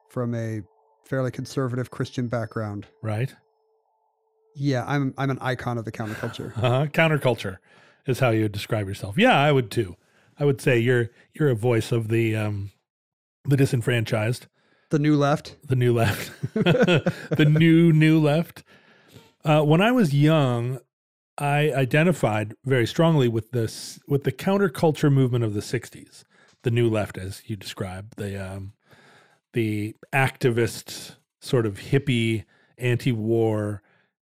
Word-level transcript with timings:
from 0.08 0.34
a 0.34 0.62
fairly 1.04 1.30
conservative 1.30 1.92
Christian 1.92 2.30
background. 2.30 2.88
right. 3.02 3.36
Yeah, 4.56 4.86
I'm 4.88 5.14
I'm 5.18 5.30
an 5.30 5.40
icon 5.42 5.78
of 5.78 5.84
the 5.84 5.92
counterculture. 5.92 6.54
Uh-huh. 6.56 6.86
Counterculture 6.88 7.58
is 8.08 8.20
how 8.20 8.30
you 8.30 8.44
would 8.44 8.54
describe 8.54 8.88
yourself. 8.88 9.18
Yeah, 9.18 9.38
I 9.38 9.52
would 9.52 9.70
too. 9.70 9.98
I 10.40 10.46
would 10.46 10.62
say 10.62 10.80
you're 10.80 11.10
you're 11.34 11.50
a 11.50 11.56
voice 11.56 11.92
of 11.92 12.08
the 12.08 12.34
um, 12.34 12.72
the 13.44 13.58
disenfranchised, 13.58 14.48
the 14.92 15.00
new 15.00 15.18
left. 15.18 15.58
the 15.66 15.76
new 15.76 15.94
left, 15.94 16.32
the 16.54 17.48
new 17.50 17.92
new 17.92 18.22
left. 18.22 18.64
Uh, 19.44 19.62
when 19.62 19.82
I 19.82 19.92
was 19.92 20.14
young, 20.14 20.80
I 21.38 21.72
identified 21.72 22.54
very 22.66 22.86
strongly 22.86 23.28
with 23.28 23.52
this 23.52 24.00
with 24.08 24.24
the 24.24 24.32
counterculture 24.32 25.12
movement 25.12 25.44
of 25.44 25.54
the 25.54 25.62
'60s, 25.62 26.24
the 26.62 26.72
new 26.72 26.90
left, 26.90 27.18
as 27.18 27.42
you 27.48 27.56
described, 27.56 28.18
the 28.18 28.38
um, 28.38 28.74
the 29.54 29.96
activist 30.14 31.16
sort 31.40 31.66
of 31.66 31.80
hippie, 31.80 32.46
anti-war, 32.78 33.82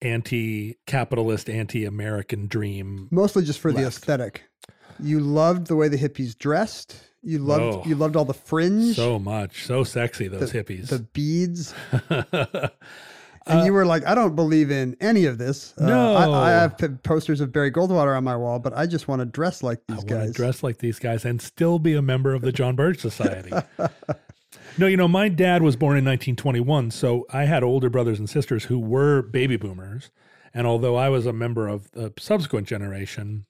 anti-capitalist, 0.02 1.50
anti-American 1.50 2.48
dream. 2.48 3.08
Mostly 3.12 3.44
just 3.44 3.60
for 3.60 3.72
the 3.72 3.86
aesthetic. 3.88 4.44
You 5.02 5.20
loved 5.20 5.68
the 5.68 5.76
way 5.76 5.88
the 5.88 5.98
hippies 5.98 6.38
dressed. 6.38 6.96
You 7.22 7.40
loved 7.40 7.62
Oh. 7.64 7.84
you 7.86 7.96
loved 7.96 8.16
all 8.16 8.26
the 8.26 8.34
fringe, 8.34 8.96
So 8.96 9.20
much, 9.20 9.66
so 9.66 9.84
sexy. 9.84 10.28
the, 10.30 10.38
Those 10.38 10.54
hippies. 10.54 10.88
the 10.88 11.00
beads, 11.00 11.74
Uh, 11.92 12.70
and 13.48 13.66
you 13.66 13.74
were 13.74 13.86
like, 13.86 14.06
I 14.08 14.16
don't 14.16 14.36
believe 14.36 14.72
in 14.72 14.96
any 15.02 15.26
of 15.26 15.38
this. 15.38 15.74
Uh, 15.78 15.86
No. 15.88 16.16
I, 16.16 16.48
I 16.48 16.52
have 16.52 16.78
posters 17.04 17.42
of 17.42 17.52
Barry 17.52 17.72
Goldwater 17.72 18.16
on 18.16 18.24
my 18.24 18.36
wall, 18.38 18.60
but 18.60 18.74
I 18.78 18.86
just 18.86 19.08
want 19.08 19.20
to 19.22 19.26
dress 19.26 19.62
like 19.64 19.80
these 19.88 20.04
to 20.04 20.06
guys. 20.06 20.34
dress 20.34 20.64
like 20.64 20.78
these 20.78 20.98
guys 21.00 21.26
and 21.26 21.42
still 21.42 21.78
be 21.80 21.94
a 21.94 22.02
member 22.02 22.34
of 22.34 22.42
the 22.42 22.52
John 22.52 22.76
Birch 22.78 23.00
Society. 23.00 23.52
no, 24.78 24.88
you 24.88 24.96
know, 24.98 25.08
my 25.10 25.28
dad 25.30 25.62
was 25.62 25.76
born 25.76 25.98
in 25.98 26.06
1921, 26.06 26.92
so 26.92 27.26
I 27.32 27.46
had 27.46 27.64
older 27.64 27.90
brothers 27.90 28.20
and 28.20 28.30
sisters 28.30 28.66
who 28.66 28.80
were 28.80 29.22
baby 29.24 29.58
boomers. 29.58 30.10
And 30.54 30.66
although 30.66 30.96
I 30.96 31.10
was 31.10 31.26
a 31.26 31.34
member 31.34 31.68
of 31.68 31.92
the 31.92 32.14
subsequent 32.18 32.68
generation, 32.68 33.46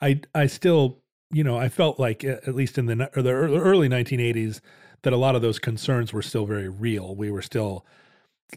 I 0.00 0.20
I 0.34 0.46
still, 0.46 1.02
you 1.30 1.44
know, 1.44 1.56
I 1.56 1.68
felt 1.68 1.98
like 1.98 2.24
at 2.24 2.54
least 2.54 2.78
in 2.78 2.86
the 2.86 3.10
or 3.16 3.22
the 3.22 3.32
early 3.32 3.88
1980s 3.88 4.60
that 5.02 5.12
a 5.12 5.18
lot 5.18 5.34
of 5.34 5.42
those 5.42 5.58
concerns 5.58 6.12
were 6.12 6.22
still 6.22 6.46
very 6.46 6.68
real. 6.68 7.14
We 7.14 7.30
were 7.30 7.42
still 7.42 7.86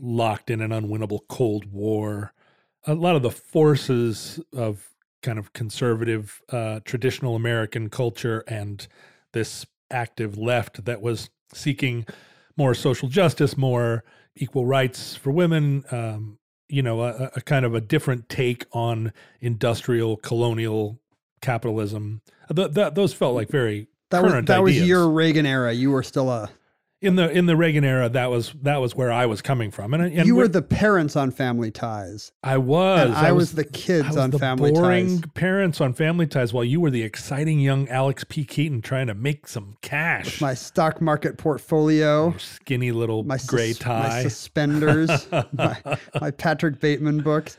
locked 0.02 0.50
in 0.50 0.62
an 0.62 0.72
unwinnable 0.72 1.22
Cold 1.28 1.72
War. 1.72 2.34
A 2.86 2.94
lot 2.94 3.16
of 3.16 3.22
the 3.22 3.32
forces 3.32 4.40
of 4.54 4.90
kind 5.22 5.40
of 5.40 5.54
conservative, 5.54 6.42
uh, 6.50 6.80
traditional 6.86 7.36
American 7.36 7.90
culture 7.90 8.44
and 8.48 8.88
this 9.34 9.66
active 9.92 10.38
left 10.38 10.86
that 10.86 11.02
was 11.02 11.30
seeking 11.54 12.06
more 12.56 12.74
social 12.74 13.10
justice, 13.10 13.58
more 13.58 14.04
equal 14.36 14.66
rights 14.66 15.16
for 15.16 15.32
women, 15.32 15.84
um, 15.92 16.38
you 16.70 16.82
know, 16.82 17.02
a, 17.02 17.32
a 17.36 17.42
kind 17.42 17.66
of 17.66 17.74
a 17.74 17.82
different 17.82 18.30
take 18.30 18.66
on 18.72 19.12
industrial 19.42 20.18
colonial 20.18 21.00
capitalism. 21.42 22.22
Th- 22.54 22.74
th- 22.74 22.94
those 22.94 23.14
felt 23.14 23.36
like 23.36 23.50
very 23.50 23.88
that 24.10 24.24
was 24.24 24.46
that 24.46 24.64
was 24.64 24.80
your 24.88 25.10
Reagan 25.10 25.46
era. 25.46 25.74
You 25.74 25.92
were 25.92 26.04
still 26.04 26.30
a 26.30 26.50
in 27.02 27.16
the 27.16 27.30
in 27.30 27.46
the 27.46 27.56
Reagan 27.56 27.84
era. 27.84 28.10
That 28.10 28.32
was 28.32 28.54
that 28.64 28.78
was 28.78 28.96
where 28.96 29.12
I 29.12 29.26
was 29.26 29.42
coming 29.42 29.72
from, 29.72 29.94
and, 29.94 30.04
and 30.04 30.26
you 30.26 30.36
were 30.36 30.48
the 30.48 30.62
parents 30.62 31.16
on 31.16 31.32
Family 31.32 31.70
Ties, 31.72 32.32
I 32.44 32.58
was 32.58 33.08
and 33.08 33.16
I, 33.16 33.32
was, 33.32 33.54
the 33.54 33.64
kids 33.64 34.06
I 34.06 34.08
was 34.10 34.18
on 34.18 34.32
the 34.32 34.40
Family 34.40 34.72
boring 34.72 35.22
Ties. 35.22 35.32
parents 35.36 35.82
on 35.82 35.94
Family 35.94 36.26
Ties, 36.28 36.54
while 36.54 36.64
you 36.64 36.80
were 36.82 36.90
the 36.90 37.04
exciting 37.04 37.60
young 37.60 37.88
Alex 37.90 38.24
P. 38.28 38.44
Keaton 38.46 38.82
trying 38.82 39.08
to 39.08 39.14
make 39.14 39.48
some 39.48 39.78
cash. 39.82 40.42
My 40.42 40.54
stock 40.54 41.00
market 41.02 41.38
portfolio, 41.38 42.30
Your 42.30 42.40
skinny 42.40 42.92
little 42.92 43.24
my 43.24 43.38
gray 43.46 43.74
sus- 43.74 43.80
tie. 43.80 44.08
my 44.10 44.24
suspenders, 44.24 45.28
my, 45.52 45.78
my 46.20 46.32
Patrick 46.32 46.80
Bateman 46.80 47.20
books. 47.22 47.58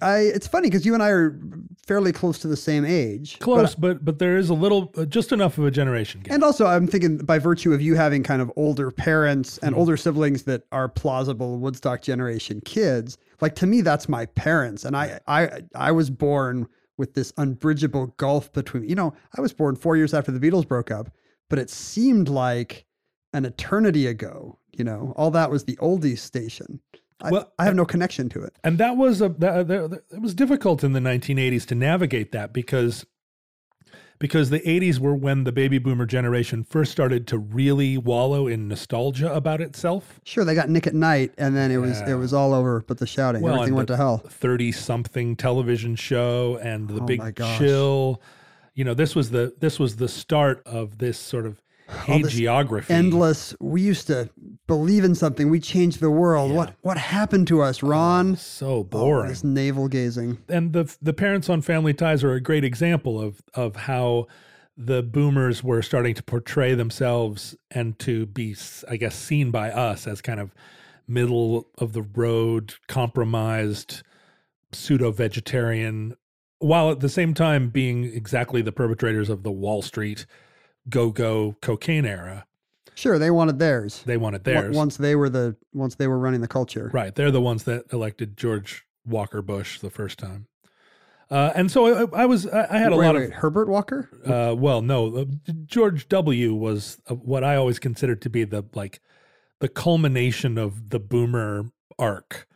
I 0.00 0.18
it's 0.18 0.46
funny 0.46 0.68
because 0.68 0.84
you 0.86 0.94
and 0.94 1.02
I 1.02 1.10
are 1.10 1.38
fairly 1.86 2.12
close 2.12 2.38
to 2.40 2.48
the 2.48 2.56
same 2.56 2.84
age. 2.84 3.38
Close, 3.38 3.74
but, 3.74 4.04
but 4.04 4.18
there 4.18 4.36
is 4.36 4.50
a 4.50 4.54
little, 4.54 4.92
uh, 4.96 5.04
just 5.04 5.32
enough 5.32 5.56
of 5.58 5.64
a 5.64 5.70
generation 5.70 6.20
gap. 6.20 6.34
and 6.34 6.44
also, 6.44 6.66
I'm 6.66 6.86
thinking 6.86 7.18
by 7.18 7.38
virtue 7.38 7.72
of 7.72 7.80
you 7.80 7.94
having 7.94 8.22
kind 8.22 8.42
of 8.42 8.50
older 8.78 8.90
parents 8.90 9.58
and 9.58 9.72
Mm-hmm. 9.72 9.80
older 9.80 9.96
siblings 9.96 10.44
that 10.44 10.62
are 10.72 10.88
plausible 10.88 11.58
Woodstock 11.58 12.00
generation 12.02 12.60
kids, 12.64 13.18
like 13.40 13.54
to 13.56 13.66
me, 13.66 13.80
that's 13.80 14.08
my 14.08 14.26
parents. 14.26 14.84
And 14.84 14.96
I, 14.96 15.20
I, 15.26 15.62
I 15.74 15.92
was 15.92 16.10
born 16.10 16.66
with 16.96 17.14
this 17.14 17.32
unbridgeable 17.36 18.08
gulf 18.16 18.52
between. 18.52 18.88
You 18.88 18.94
know, 18.94 19.14
I 19.36 19.40
was 19.40 19.52
born 19.52 19.76
four 19.76 19.96
years 19.96 20.14
after 20.14 20.32
the 20.32 20.40
Beatles 20.40 20.66
broke 20.66 20.90
up, 20.90 21.10
but 21.50 21.58
it 21.58 21.70
seemed 21.70 22.28
like 22.28 22.84
an 23.32 23.44
eternity 23.44 24.06
ago. 24.06 24.58
You 24.72 24.84
know, 24.84 25.12
all 25.16 25.30
that 25.32 25.50
was 25.50 25.64
the 25.64 25.76
oldies 25.76 26.18
station. 26.18 26.80
I, 27.20 27.30
Well, 27.32 27.52
I 27.58 27.64
have 27.64 27.74
no 27.74 27.84
connection 27.84 28.28
to 28.30 28.42
it. 28.42 28.56
and 28.62 28.78
that 28.78 28.96
was 28.96 29.20
a 29.20 29.28
that, 29.30 29.66
that, 29.68 30.02
it 30.12 30.20
was 30.22 30.34
difficult 30.34 30.84
in 30.84 30.92
the 30.92 31.00
1980s 31.00 31.66
to 31.66 31.74
navigate 31.74 32.30
that 32.32 32.52
because 32.52 33.04
because 34.18 34.50
the 34.50 34.60
80s 34.60 34.98
were 34.98 35.14
when 35.14 35.44
the 35.44 35.52
baby 35.52 35.78
boomer 35.78 36.06
generation 36.06 36.64
first 36.64 36.90
started 36.92 37.26
to 37.28 37.38
really 37.38 37.96
wallow 37.98 38.46
in 38.46 38.68
nostalgia 38.68 39.32
about 39.32 39.60
itself. 39.60 40.20
Sure, 40.24 40.44
they 40.44 40.54
got 40.54 40.68
Nick 40.68 40.86
at 40.86 40.94
Night, 40.94 41.32
and 41.38 41.56
then 41.56 41.70
it 41.70 41.76
was 41.78 42.00
Yeah. 42.00 42.10
it 42.10 42.14
was 42.14 42.32
all 42.32 42.52
over. 42.54 42.82
But 42.86 42.98
the 42.98 43.06
shouting, 43.06 43.42
Well, 43.42 43.54
everything 43.54 43.74
went 43.74 43.88
to 43.88 43.96
hell. 43.96 44.18
30 44.28 44.72
something 44.72 45.36
television 45.36 45.94
show 45.96 46.58
and 46.62 46.88
the 46.88 47.02
Oh 47.02 47.06
big 47.06 47.36
chill. 47.58 48.20
You 48.74 48.84
know, 48.84 48.94
this 48.94 49.14
was 49.16 49.30
the 49.30 49.54
this 49.60 49.78
was 49.78 49.96
the 49.96 50.08
start 50.08 50.62
of 50.66 50.98
this 50.98 51.18
sort 51.18 51.46
of 51.46 51.60
Hey, 51.88 52.22
geography. 52.22 52.92
endless. 52.92 53.54
We 53.60 53.80
used 53.80 54.06
to 54.08 54.28
believe 54.66 55.04
in 55.04 55.14
something. 55.14 55.48
We 55.48 55.58
changed 55.60 56.00
the 56.00 56.10
world. 56.10 56.52
What 56.52 56.74
what 56.82 56.98
happened 56.98 57.46
to 57.48 57.62
us, 57.62 57.82
oh, 57.82 57.88
Ron? 57.88 58.36
So 58.36 58.66
Oh, 58.68 58.84
boring. 58.84 59.30
this 59.30 59.42
navel 59.44 59.88
gazing. 59.88 60.38
and 60.48 60.72
the 60.72 60.94
the 61.00 61.12
parents 61.14 61.48
on 61.48 61.62
Family 61.62 61.94
Ties 61.94 62.22
are 62.22 62.32
a 62.34 62.40
great 62.40 62.64
example 62.64 63.20
of 63.20 63.40
of 63.54 63.76
how 63.76 64.26
the 64.76 65.02
boomers 65.02 65.64
were 65.64 65.82
starting 65.82 66.14
to 66.14 66.22
portray 66.22 66.72
themselves 66.74 67.56
and 67.70 67.98
to 67.98 68.26
be, 68.26 68.54
i 68.88 68.96
guess, 68.96 69.16
seen 69.16 69.50
by 69.50 69.70
us 69.70 70.06
as 70.06 70.20
kind 70.20 70.38
of 70.38 70.54
middle 71.08 71.66
of 71.78 71.94
the 71.94 72.02
road, 72.02 72.74
compromised, 72.86 74.02
pseudo 74.72 75.10
vegetarian, 75.10 76.14
while 76.60 76.90
at 76.92 77.00
the 77.00 77.08
same 77.08 77.34
time 77.34 77.70
being 77.70 78.04
exactly 78.04 78.62
the 78.62 78.70
perpetrators 78.70 79.28
of 79.30 79.42
the 79.42 79.50
Wall 79.50 79.82
Street 79.82 80.26
go 80.88 81.10
go 81.10 81.56
cocaine 81.60 82.06
era. 82.06 82.46
Sure, 82.94 83.18
they 83.18 83.30
wanted 83.30 83.58
theirs. 83.60 84.02
They 84.04 84.16
wanted 84.16 84.42
theirs. 84.42 84.74
Once 84.76 84.96
they 84.96 85.14
were 85.14 85.28
the 85.28 85.56
once 85.72 85.94
they 85.94 86.08
were 86.08 86.18
running 86.18 86.40
the 86.40 86.48
culture. 86.48 86.90
Right. 86.92 87.14
They're 87.14 87.30
the 87.30 87.40
ones 87.40 87.62
that 87.64 87.84
elected 87.92 88.36
George 88.36 88.84
Walker 89.06 89.40
Bush 89.40 89.78
the 89.78 89.90
first 89.90 90.18
time. 90.18 90.48
Uh, 91.30 91.52
and 91.54 91.70
so 91.70 92.08
I, 92.12 92.22
I 92.22 92.26
was, 92.26 92.46
I, 92.46 92.66
I 92.70 92.78
had 92.78 92.92
a 92.92 92.96
wait, 92.96 93.06
lot 93.06 93.14
wait, 93.14 93.24
of, 93.26 93.32
Herbert 93.34 93.68
Walker. 93.68 94.08
uh, 94.26 94.54
well, 94.56 94.80
no, 94.80 95.14
uh, 95.14 95.24
George 95.66 96.08
W. 96.08 96.54
was 96.54 96.98
uh, 97.06 97.14
what 97.14 97.44
I 97.44 97.54
always 97.54 97.78
considered 97.78 98.22
to 98.22 98.30
be 98.30 98.44
the 98.44 98.64
like 98.74 99.00
the 99.60 99.68
culmination 99.68 100.56
of 100.56 100.88
the 100.88 100.98
boomer 100.98 101.70
arc 101.98 102.48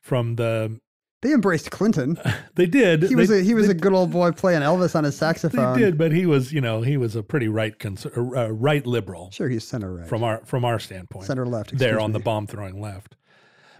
from 0.00 0.36
the 0.36 0.80
They 1.26 1.32
embraced 1.32 1.72
Clinton. 1.72 2.20
they 2.54 2.66
did 2.66 3.02
He 3.02 3.16
was 3.16 3.28
they, 3.28 3.40
a 3.40 3.42
he 3.42 3.52
was 3.52 3.66
they, 3.66 3.72
a 3.72 3.74
good 3.74 3.92
old 3.92 4.12
boy 4.12 4.30
playing 4.30 4.62
Elvis 4.62 4.94
on 4.94 5.02
his 5.02 5.16
saxophone. 5.16 5.74
they 5.74 5.80
did, 5.80 5.98
but 5.98 6.12
he 6.12 6.24
was 6.24 6.52
you 6.52 6.60
know 6.60 6.82
he 6.82 6.96
was 6.96 7.16
a 7.16 7.22
pretty 7.24 7.48
right 7.48 7.74
uh, 7.84 8.08
uh, 8.16 8.48
right 8.52 8.86
liberal 8.86 9.32
Sure, 9.32 9.48
he's 9.48 9.66
center 9.66 9.92
right. 9.96 10.06
from 10.06 10.22
our 10.22 10.38
from 10.44 10.64
our 10.64 10.78
standpoint 10.78 11.26
center 11.26 11.44
left. 11.44 11.76
there 11.76 11.98
on 11.98 12.12
the 12.12 12.20
bomb 12.20 12.46
throwing 12.46 12.80
left. 12.80 13.16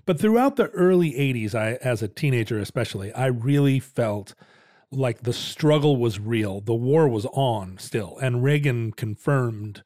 But 0.06 0.18
throughout 0.18 0.56
the 0.56 0.70
early 0.70 1.12
80s, 1.12 1.54
I 1.54 1.74
as 1.74 2.02
a 2.02 2.08
teenager 2.08 2.58
especially, 2.58 3.12
I 3.12 3.26
really 3.26 3.78
felt 3.78 4.34
like 4.90 5.22
the 5.22 5.32
struggle 5.32 5.96
was 5.96 6.18
real. 6.18 6.60
The 6.60 6.74
war 6.74 7.06
was 7.06 7.26
on 7.26 7.78
still, 7.78 8.18
and 8.20 8.42
Reagan 8.42 8.90
confirmed 8.90 9.84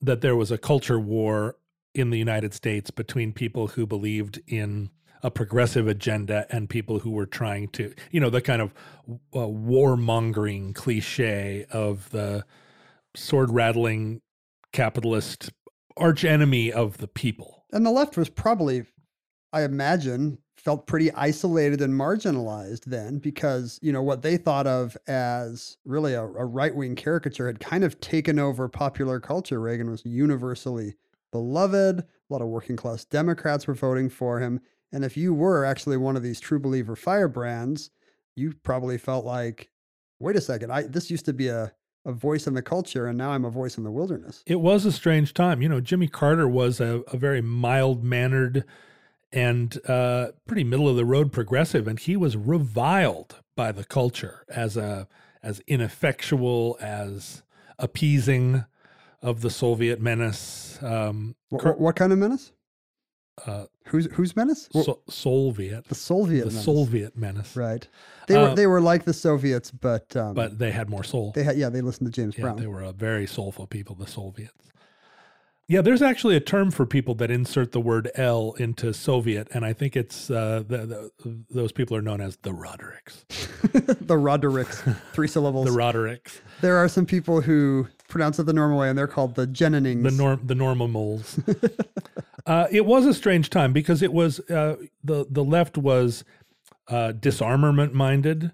that 0.00 0.20
there 0.20 0.36
was 0.36 0.52
a 0.52 0.58
culture 0.58 1.00
war 1.00 1.56
in 1.92 2.10
the 2.10 2.18
United 2.18 2.54
States 2.54 2.92
between 2.92 3.32
people 3.32 3.68
who 3.68 3.84
believed 3.84 4.40
in 4.46 4.90
a 5.24 5.30
progressive 5.30 5.88
agenda 5.88 6.46
and 6.50 6.68
people 6.68 6.98
who 6.98 7.10
were 7.10 7.26
trying 7.26 7.66
to, 7.68 7.92
you 8.10 8.20
know, 8.20 8.28
the 8.28 8.42
kind 8.42 8.60
of 8.60 8.74
uh, 9.34 9.38
warmongering 9.38 10.74
cliche 10.74 11.64
of 11.70 12.10
the 12.10 12.44
sword 13.16 13.50
rattling 13.50 14.20
capitalist 14.72 15.50
archenemy 15.96 16.70
of 16.70 16.98
the 16.98 17.08
people. 17.08 17.64
And 17.72 17.86
the 17.86 17.90
left 17.90 18.18
was 18.18 18.28
probably, 18.28 18.84
I 19.50 19.62
imagine, 19.62 20.38
felt 20.58 20.86
pretty 20.86 21.10
isolated 21.12 21.80
and 21.80 21.94
marginalized 21.94 22.84
then 22.84 23.18
because, 23.18 23.78
you 23.80 23.92
know, 23.92 24.02
what 24.02 24.20
they 24.20 24.36
thought 24.36 24.66
of 24.66 24.94
as 25.06 25.78
really 25.86 26.12
a, 26.12 26.22
a 26.22 26.44
right 26.44 26.74
wing 26.74 26.96
caricature 26.96 27.46
had 27.46 27.60
kind 27.60 27.82
of 27.82 27.98
taken 28.00 28.38
over 28.38 28.68
popular 28.68 29.20
culture. 29.20 29.58
Reagan 29.58 29.90
was 29.90 30.04
universally 30.04 30.96
beloved. 31.32 32.00
A 32.00 32.04
lot 32.32 32.42
of 32.42 32.48
working 32.48 32.76
class 32.76 33.04
Democrats 33.06 33.66
were 33.66 33.74
voting 33.74 34.10
for 34.10 34.40
him. 34.40 34.60
And 34.94 35.04
if 35.04 35.16
you 35.16 35.34
were 35.34 35.64
actually 35.64 35.96
one 35.96 36.16
of 36.16 36.22
these 36.22 36.38
true 36.38 36.60
believer 36.60 36.94
firebrands, 36.94 37.90
you 38.36 38.54
probably 38.62 38.96
felt 38.96 39.24
like, 39.24 39.68
wait 40.20 40.36
a 40.36 40.40
second, 40.40 40.70
I 40.70 40.82
this 40.82 41.10
used 41.10 41.24
to 41.24 41.32
be 41.32 41.48
a, 41.48 41.72
a 42.06 42.12
voice 42.12 42.46
in 42.46 42.54
the 42.54 42.62
culture 42.62 43.08
and 43.08 43.18
now 43.18 43.32
I'm 43.32 43.44
a 43.44 43.50
voice 43.50 43.76
in 43.76 43.82
the 43.82 43.90
wilderness. 43.90 44.44
It 44.46 44.60
was 44.60 44.86
a 44.86 44.92
strange 44.92 45.34
time. 45.34 45.60
You 45.60 45.68
know, 45.68 45.80
Jimmy 45.80 46.06
Carter 46.06 46.46
was 46.46 46.80
a, 46.80 47.02
a 47.08 47.16
very 47.16 47.40
mild 47.42 48.04
mannered 48.04 48.64
and 49.32 49.76
uh, 49.88 50.28
pretty 50.46 50.62
middle 50.62 50.88
of 50.88 50.94
the 50.94 51.04
road 51.04 51.32
progressive, 51.32 51.88
and 51.88 51.98
he 51.98 52.16
was 52.16 52.36
reviled 52.36 53.42
by 53.56 53.72
the 53.72 53.84
culture 53.84 54.44
as 54.48 54.76
a 54.76 55.08
as 55.42 55.60
ineffectual, 55.66 56.78
as 56.80 57.42
appeasing 57.80 58.64
of 59.20 59.40
the 59.40 59.50
Soviet 59.50 60.00
menace. 60.00 60.78
Um, 60.82 61.34
What, 61.48 61.64
what, 61.64 61.80
what 61.80 61.96
kind 61.96 62.12
of 62.12 62.18
menace? 62.18 62.52
Uh, 63.46 63.64
Who's 63.88 64.06
whose 64.12 64.34
menace? 64.36 64.68
So- 64.72 65.00
Soviet, 65.08 65.86
the 65.88 65.94
Soviet 65.94 66.44
the 66.46 66.50
menace. 66.50 66.64
Soviet 66.64 67.16
menace, 67.16 67.56
Right. 67.56 67.86
They 68.28 68.36
were 68.36 68.48
Uh, 68.48 68.54
they 68.54 68.66
were 68.66 68.80
like 68.80 69.04
the 69.04 69.12
Soviets, 69.12 69.70
but 69.70 70.16
um, 70.16 70.34
but 70.34 70.58
they 70.58 70.70
had 70.70 70.88
more 70.88 71.04
soul. 71.04 71.32
they 71.34 71.42
had 71.44 71.56
yeah 71.58 71.68
they 71.68 71.80
listened 71.82 72.12
to 72.12 72.20
James 72.22 72.36
Yeah, 72.36 72.42
Brown. 72.42 72.56
they 72.56 72.66
were 72.66 72.82
a 72.82 72.92
very 72.92 73.26
soulful 73.26 73.66
people, 73.66 73.94
the 73.94 74.06
Soviets. 74.06 74.52
Yeah, 75.66 75.80
there's 75.80 76.02
actually 76.02 76.36
a 76.36 76.40
term 76.40 76.70
for 76.70 76.84
people 76.84 77.14
that 77.14 77.30
insert 77.30 77.72
the 77.72 77.80
word 77.80 78.10
L 78.16 78.52
into 78.58 78.92
Soviet, 78.92 79.48
and 79.52 79.64
I 79.64 79.72
think 79.72 79.96
it's 79.96 80.30
uh, 80.30 80.62
the, 80.66 81.10
the, 81.24 81.44
those 81.50 81.72
people 81.72 81.96
are 81.96 82.02
known 82.02 82.20
as 82.20 82.36
the 82.42 82.50
Rodericks. 82.50 83.24
the 83.72 84.14
Rodericks, 84.14 84.94
three 85.14 85.26
syllables. 85.28 85.64
The 85.70 85.72
Rodericks, 85.76 86.40
there 86.60 86.76
are 86.76 86.86
some 86.88 87.06
people 87.06 87.40
who 87.40 87.88
pronounce 88.14 88.38
it 88.38 88.46
the 88.46 88.52
normal 88.52 88.78
way, 88.78 88.88
and 88.88 88.96
they're 88.96 89.08
called 89.08 89.34
the 89.34 89.44
Jennings. 89.44 90.04
the 90.04 90.10
norm, 90.12 90.40
the 90.44 90.54
normal 90.54 90.86
moles. 90.86 91.40
uh, 92.46 92.68
it 92.70 92.86
was 92.86 93.06
a 93.06 93.12
strange 93.12 93.50
time 93.50 93.72
because 93.72 94.02
it 94.02 94.12
was 94.12 94.38
uh, 94.48 94.76
the 95.02 95.26
the 95.28 95.42
left 95.42 95.76
was 95.76 96.24
uh, 96.86 97.10
disarmament 97.10 97.92
minded, 97.92 98.52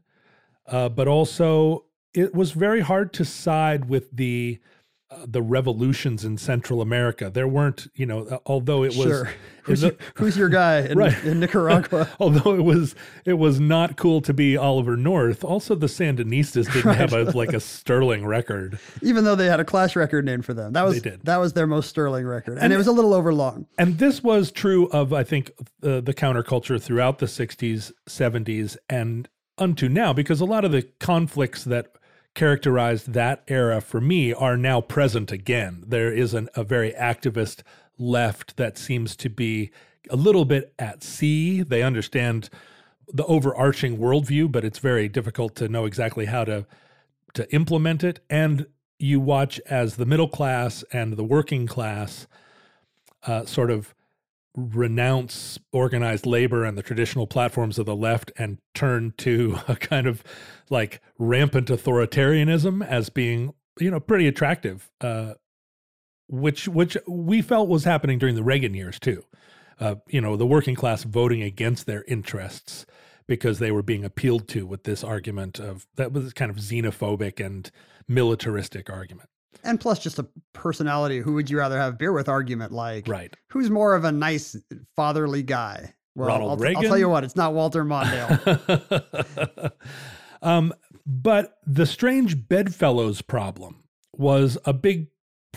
uh, 0.67 0.89
but 0.89 1.07
also 1.09 1.85
it 2.15 2.35
was 2.35 2.53
very 2.53 2.81
hard 2.81 3.13
to 3.13 3.25
side 3.25 3.91
with 3.91 4.11
the 4.17 4.59
uh, 5.13 5.27
the 5.27 5.43
revolutions 5.43 6.25
in 6.25 6.39
Central 6.39 6.81
America. 6.81 7.31
There 7.33 7.49
weren't, 7.49 7.89
you 7.95 8.07
know, 8.07 8.27
uh, 8.27 8.39
although 8.47 8.85
it 8.85 8.95
was 8.97 9.07
Sure. 9.07 9.31
Who's, 9.65 9.83
it- 9.83 9.99
your, 10.01 10.09
who's 10.15 10.37
your 10.37 10.49
guy 10.49 10.81
in, 10.81 10.97
Right. 10.99 11.25
in 11.25 11.39
Nicaragua? 11.41 12.09
although 12.21 12.55
it 12.55 12.63
was 12.63 12.95
it 13.25 13.35
was 13.35 13.61
not 13.61 13.97
cool 13.97 14.21
to 14.23 14.33
be 14.33 14.57
Oliver 14.57 14.97
North. 14.97 15.45
Also, 15.45 15.75
the 15.75 15.87
Sandinistas 15.87 16.73
didn't 16.73 16.95
have 16.95 17.13
a 17.13 17.25
like 17.37 17.53
a 17.53 17.61
sterling 17.61 18.25
record. 18.27 18.79
Even 19.03 19.25
though 19.25 19.35
they 19.37 19.47
had 19.47 19.61
a 19.61 19.65
clash 19.65 19.95
record 19.97 20.25
named 20.25 20.45
for 20.45 20.55
them, 20.55 20.73
that 20.73 20.83
was 20.85 21.03
They 21.03 21.11
did. 21.11 21.25
that 21.25 21.37
was 21.39 21.53
their 21.53 21.67
most 21.67 21.89
sterling 21.91 22.27
record, 22.27 22.55
and, 22.55 22.65
And 22.65 22.73
it 22.73 22.77
was 22.79 22.87
a 22.87 22.93
little 22.93 23.13
overlong. 23.15 23.67
And 23.79 23.99
this 23.99 24.23
was 24.23 24.51
true 24.51 24.87
of, 24.89 25.13
I 25.13 25.25
think, 25.25 25.51
uh, 25.83 26.01
the 26.01 26.15
counterculture 26.15 26.81
throughout 26.81 27.19
the 27.19 27.27
60s, 27.27 27.93
70s, 28.09 28.77
and 28.89 29.29
unto 29.59 29.89
now, 29.89 30.13
because 30.13 30.41
a 30.41 30.45
lot 30.47 30.65
of 30.65 30.73
the 30.73 30.83
conflicts 31.01 31.65
that 31.65 31.93
characterized 32.35 33.13
that 33.13 33.43
era 33.49 33.81
for 33.81 34.01
me 34.01 34.33
are 34.33 34.57
now 34.57 34.81
present 34.81 35.33
again. 35.33 35.85
There 35.87 36.13
is 36.13 36.35
an, 36.35 36.49
a 36.55 36.65
very 36.65 36.93
activist 36.93 37.63
left 37.99 38.57
that 38.57 38.79
seems 38.79 39.17
to 39.17 39.29
be 39.29 39.71
a 40.09 40.17
little 40.17 40.45
bit 40.45 40.73
at 40.79 41.03
sea. 41.03 41.63
They 41.63 41.83
understand 41.83 42.49
the 43.13 43.27
overarching 43.27 43.99
worldview, 43.99 44.51
but 44.51 44.65
it's 44.65 44.79
very 44.79 45.09
difficult 45.09 45.55
to 45.57 45.69
know 45.69 45.85
exactly 45.85 46.27
how 46.27 46.45
to 46.45 46.67
to 47.35 47.53
implement 47.55 48.03
it. 48.03 48.21
And 48.29 48.67
you 48.99 49.21
watch 49.21 49.61
as 49.67 49.97
the 49.97 50.07
middle 50.07 50.29
class 50.29 50.83
and 50.93 51.15
the 51.15 51.25
working 51.25 51.67
class 51.67 52.27
uh, 53.27 53.45
sort 53.45 53.71
of 53.71 53.95
renounce 54.69 55.59
organized 55.73 56.27
labor 56.27 56.65
and 56.65 56.77
the 56.77 56.83
traditional 56.83 57.27
platforms 57.27 57.79
of 57.79 57.87
the 57.87 57.97
left 57.97 58.33
and 58.37 58.59
turn 58.75 59.13
to 59.19 59.59
a 59.69 59.77
kind 59.77 60.07
of 60.07 60.23
like 60.69 61.01
rampant 61.19 61.69
authoritarianism 61.69 62.87
as 62.87 63.09
being 63.11 63.53
you 63.79 63.91
know 63.91 64.01
pretty 64.01 64.27
attractive 64.27 64.91
uh 65.01 65.35
which 66.29 66.69
which 66.69 66.97
we 67.09 67.43
felt 67.43 67.69
was 67.69 67.85
happening 67.85 68.19
during 68.19 68.37
the 68.37 68.43
Reagan 68.43 68.75
years 68.75 69.01
too. 69.01 69.25
Uh 69.81 69.97
you 70.07 70.21
know 70.21 70.37
the 70.37 70.47
working 70.47 70.75
class 70.75 71.03
voting 71.03 71.43
against 71.43 71.87
their 71.87 72.05
interests 72.05 72.87
because 73.27 73.59
they 73.59 73.71
were 73.71 73.83
being 73.83 74.05
appealed 74.05 74.49
to 74.49 74.67
with 74.67 74.85
this 74.85 75.03
argument 75.03 75.59
of 75.59 75.87
that 75.97 76.13
was 76.13 76.33
kind 76.33 76.51
of 76.51 76.57
xenophobic 76.57 77.45
and 77.45 77.71
militaristic 78.09 78.91
argument 78.91 79.29
And 79.65 79.81
plus, 79.81 79.99
just 79.99 80.19
a 80.19 80.27
personality. 80.53 81.19
Who 81.19 81.35
would 81.35 81.51
you 81.51 81.59
rather 81.59 81.79
have 81.79 81.99
beer 81.99 82.13
with? 82.13 82.29
Argument 82.29 82.73
like, 82.73 83.09
right 83.09 83.35
who's 83.49 83.71
more 83.71 83.95
of 83.95 84.05
a 84.05 84.13
nice 84.13 84.57
fatherly 84.97 85.43
guy? 85.43 85.95
Well, 86.15 86.29
Ronald 86.29 86.65
I'll, 86.65 86.77
I'll 86.77 86.83
tell 86.83 86.99
you 86.99 87.09
what, 87.09 87.25
it's 87.25 87.37
not 87.37 87.55
Walter 87.55 87.85
Mondale. 87.85 89.73
um, 90.43 90.73
but 91.07 91.59
the 91.67 91.87
strange 91.87 92.49
bedfellows 92.49 93.23
problem 93.23 93.85
was 94.17 94.59
a 94.65 94.73
big 94.73 95.09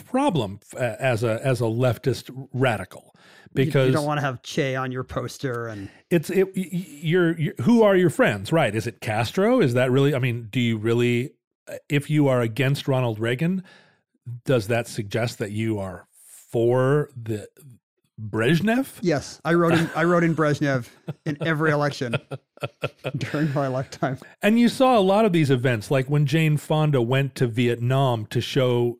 problem 0.05 0.59
as 0.75 1.23
a 1.23 1.45
as 1.45 1.61
a 1.61 1.65
leftist 1.65 2.29
radical 2.53 3.13
because 3.53 3.87
you, 3.87 3.93
don't 3.93 4.05
want 4.05 4.19
to 4.19 4.25
have 4.25 4.41
Che 4.41 4.75
on 4.75 4.91
your 4.91 5.03
poster, 5.03 5.67
and 5.67 5.89
it's 6.09 6.29
it, 6.29 6.49
you're, 6.55 7.37
you're 7.39 7.53
who 7.61 7.83
are 7.83 7.95
your 7.95 8.09
friends 8.09 8.51
right 8.51 8.73
is 8.73 8.87
it 8.87 9.01
Castro 9.01 9.61
is 9.61 9.73
that 9.73 9.91
really 9.91 10.15
I 10.15 10.19
mean 10.19 10.47
do 10.49 10.59
you 10.59 10.77
really 10.77 11.31
uh, 11.67 11.75
if 11.89 12.09
you 12.09 12.27
are 12.27 12.41
against 12.41 12.87
Ronald 12.87 13.19
Reagan 13.19 13.63
does 14.45 14.67
that 14.67 14.87
suggest 14.87 15.39
that 15.39 15.51
you 15.51 15.79
are 15.79 16.07
for 16.51 17.09
the 17.15 17.47
Brezhnev 18.21 18.99
yes, 19.01 19.41
I 19.43 19.55
wrote 19.55 19.73
in 19.73 19.89
I 19.95 20.03
wrote 20.03 20.23
in 20.23 20.35
Brezhnev 20.35 20.87
in 21.25 21.37
every 21.41 21.71
election 21.79 22.15
during 23.17 23.51
my 23.53 23.67
lifetime. 23.67 24.19
And 24.41 24.59
you 24.59 24.69
saw 24.69 24.97
a 24.97 25.01
lot 25.01 25.25
of 25.25 25.33
these 25.33 25.49
events, 25.49 25.89
like 25.89 26.09
when 26.09 26.25
Jane 26.25 26.57
Fonda 26.57 27.01
went 27.01 27.35
to 27.35 27.47
Vietnam 27.47 28.25
to 28.27 28.39
show 28.39 28.99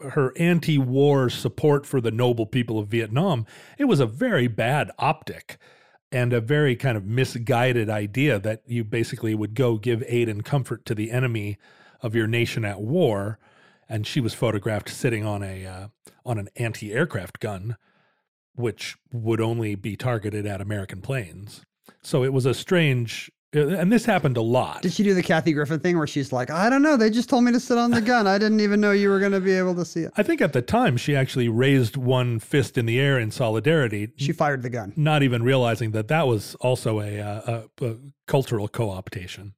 her 0.00 0.32
anti-war 0.36 1.30
support 1.30 1.86
for 1.86 2.00
the 2.00 2.10
noble 2.10 2.46
people 2.46 2.78
of 2.78 2.88
Vietnam, 2.88 3.46
it 3.78 3.84
was 3.84 4.00
a 4.00 4.06
very 4.06 4.48
bad 4.48 4.90
optic 4.98 5.58
and 6.10 6.32
a 6.32 6.40
very 6.40 6.76
kind 6.76 6.96
of 6.96 7.04
misguided 7.04 7.90
idea 7.90 8.38
that 8.38 8.62
you 8.66 8.84
basically 8.84 9.34
would 9.34 9.54
go 9.54 9.76
give 9.76 10.02
aid 10.06 10.28
and 10.28 10.44
comfort 10.44 10.84
to 10.84 10.94
the 10.94 11.10
enemy 11.10 11.58
of 12.00 12.14
your 12.14 12.26
nation 12.26 12.64
at 12.64 12.80
war. 12.80 13.38
And 13.88 14.06
she 14.06 14.20
was 14.20 14.34
photographed 14.34 14.88
sitting 14.88 15.24
on 15.24 15.42
a 15.42 15.66
uh, 15.66 15.88
on 16.24 16.38
an 16.38 16.48
anti-aircraft 16.56 17.40
gun, 17.40 17.76
which 18.54 18.96
would 19.12 19.40
only 19.40 19.74
be 19.74 19.96
targeted 19.96 20.46
at 20.46 20.60
American 20.60 21.00
planes. 21.00 21.62
So 22.02 22.24
it 22.24 22.32
was 22.32 22.46
a 22.46 22.54
strange, 22.54 23.30
uh, 23.54 23.68
and 23.68 23.92
this 23.92 24.04
happened 24.06 24.36
a 24.36 24.42
lot. 24.42 24.82
Did 24.82 24.92
she 24.94 25.02
do 25.02 25.12
the 25.14 25.22
Kathy 25.22 25.52
Griffin 25.52 25.80
thing 25.80 25.98
where 25.98 26.06
she's 26.06 26.32
like, 26.32 26.50
I 26.50 26.70
don't 26.70 26.82
know, 26.82 26.96
they 26.96 27.10
just 27.10 27.28
told 27.28 27.44
me 27.44 27.52
to 27.52 27.60
sit 27.60 27.76
on 27.78 27.90
the 27.90 28.00
gun. 28.12 28.26
I 28.26 28.38
didn't 28.38 28.60
even 28.60 28.80
know 28.80 28.92
you 28.92 29.10
were 29.10 29.20
going 29.20 29.32
to 29.32 29.40
be 29.40 29.52
able 29.52 29.74
to 29.74 29.84
see 29.84 30.00
it. 30.00 30.12
I 30.16 30.22
think 30.22 30.40
at 30.40 30.52
the 30.54 30.62
time 30.62 30.96
she 30.96 31.14
actually 31.16 31.48
raised 31.48 31.96
one 31.96 32.38
fist 32.38 32.78
in 32.78 32.86
the 32.86 32.98
air 32.98 33.18
in 33.18 33.30
solidarity, 33.30 34.08
She 34.16 34.32
fired 34.32 34.62
the 34.62 34.70
gun. 34.70 34.92
not 34.96 35.22
even 35.22 35.42
realizing 35.42 35.90
that 35.92 36.08
that 36.08 36.26
was 36.26 36.54
also 36.56 37.00
a, 37.00 37.20
uh, 37.20 37.62
a, 37.80 37.84
a 37.86 37.96
cultural 38.26 38.68
co-optation. 38.68 39.52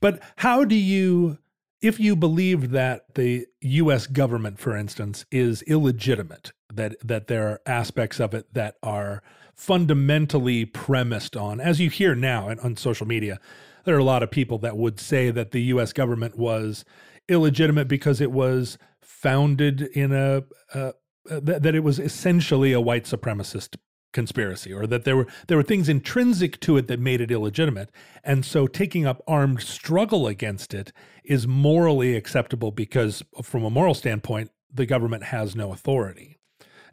But 0.00 0.20
how 0.36 0.64
do 0.64 0.76
you, 0.76 1.38
if 1.80 2.00
you 2.00 2.16
believe 2.16 2.70
that 2.70 3.14
the 3.14 3.46
U.S. 3.60 4.06
government, 4.06 4.58
for 4.58 4.76
instance, 4.76 5.24
is 5.30 5.62
illegitimate, 5.62 6.52
that 6.72 6.96
that 7.06 7.28
there 7.28 7.48
are 7.48 7.60
aspects 7.66 8.20
of 8.20 8.34
it 8.34 8.52
that 8.54 8.76
are 8.82 9.22
fundamentally 9.54 10.64
premised 10.64 11.36
on, 11.36 11.60
as 11.60 11.80
you 11.80 11.90
hear 11.90 12.14
now 12.14 12.48
on- 12.48 12.76
social 12.76 13.06
media, 13.06 13.40
there 13.84 13.94
are 13.94 14.00
a 14.00 14.04
lot 14.04 14.22
of 14.22 14.30
people 14.30 14.58
that 14.58 14.76
would 14.76 15.00
say 15.00 15.30
that 15.30 15.52
the 15.52 15.62
U.S. 15.62 15.92
government 15.92 16.36
was 16.36 16.84
illegitimate 17.28 17.88
because 17.88 18.20
it 18.20 18.32
was 18.32 18.78
founded 19.00 19.82
in 19.82 20.12
a 20.12 20.44
uh, 20.74 20.92
that 21.30 21.74
it 21.74 21.84
was 21.84 21.98
essentially 21.98 22.72
a 22.72 22.80
white 22.80 23.04
supremacist 23.04 23.76
conspiracy 24.12 24.72
or 24.72 24.86
that 24.86 25.04
there 25.04 25.16
were 25.16 25.26
there 25.46 25.56
were 25.56 25.62
things 25.62 25.88
intrinsic 25.88 26.58
to 26.60 26.76
it 26.76 26.88
that 26.88 27.00
made 27.00 27.20
it 27.20 27.30
illegitimate. 27.30 27.90
And 28.24 28.44
so 28.44 28.66
taking 28.66 29.06
up 29.06 29.22
armed 29.26 29.62
struggle 29.62 30.26
against 30.26 30.72
it 30.74 30.92
is 31.24 31.46
morally 31.46 32.16
acceptable 32.16 32.70
because 32.70 33.22
from 33.42 33.64
a 33.64 33.70
moral 33.70 33.94
standpoint 33.94 34.50
the 34.72 34.86
government 34.86 35.24
has 35.24 35.54
no 35.54 35.72
authority. 35.72 36.38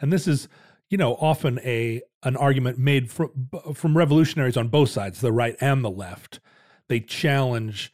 And 0.02 0.12
this 0.12 0.28
is 0.28 0.48
you 0.90 0.98
know 0.98 1.16
often 1.16 1.60
a 1.60 2.02
an 2.24 2.36
argument 2.36 2.78
made 2.78 3.12
from 3.12 3.50
from 3.74 3.98
revolutionaries 3.98 4.58
on 4.58 4.68
both 4.68 4.90
sides 4.90 5.22
the 5.22 5.32
right 5.32 5.56
and 5.62 5.84
the 5.84 5.92
left. 5.92 6.40
They 6.88 7.00
challenge 7.00 7.94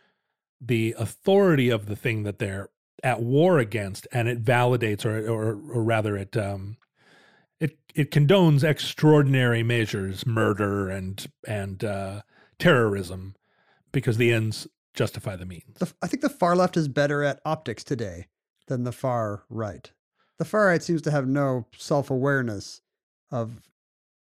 the 0.59 0.95
authority 0.97 1.69
of 1.69 1.85
the 1.85 1.95
thing 1.95 2.23
that 2.23 2.39
they're 2.39 2.69
at 3.03 3.21
war 3.21 3.57
against 3.59 4.07
and 4.11 4.27
it 4.27 4.43
validates 4.43 5.05
or 5.05 5.27
or, 5.29 5.51
or 5.51 5.83
rather 5.83 6.17
it 6.17 6.35
um 6.37 6.77
it 7.61 7.77
it 7.95 8.11
condones 8.11 8.63
extraordinary 8.63 9.63
measures 9.63 10.25
murder 10.25 10.89
and 10.89 11.27
and 11.47 11.83
uh 11.85 12.21
terrorism 12.59 13.35
because 13.93 14.17
the 14.17 14.31
ends 14.33 14.67
justify 14.93 15.35
the 15.37 15.45
means 15.45 15.77
The, 15.79 15.93
I 16.01 16.07
think 16.07 16.21
the 16.21 16.29
far 16.29 16.55
left 16.55 16.75
is 16.75 16.87
better 16.89 17.23
at 17.23 17.39
optics 17.45 17.83
today 17.83 18.27
than 18.67 18.83
the 18.83 18.91
far 18.91 19.43
right. 19.49 19.89
The 20.37 20.45
far 20.45 20.67
right 20.67 20.81
seems 20.83 21.01
to 21.03 21.11
have 21.11 21.27
no 21.27 21.65
self 21.77 22.09
awareness 22.11 22.81
of 23.31 23.61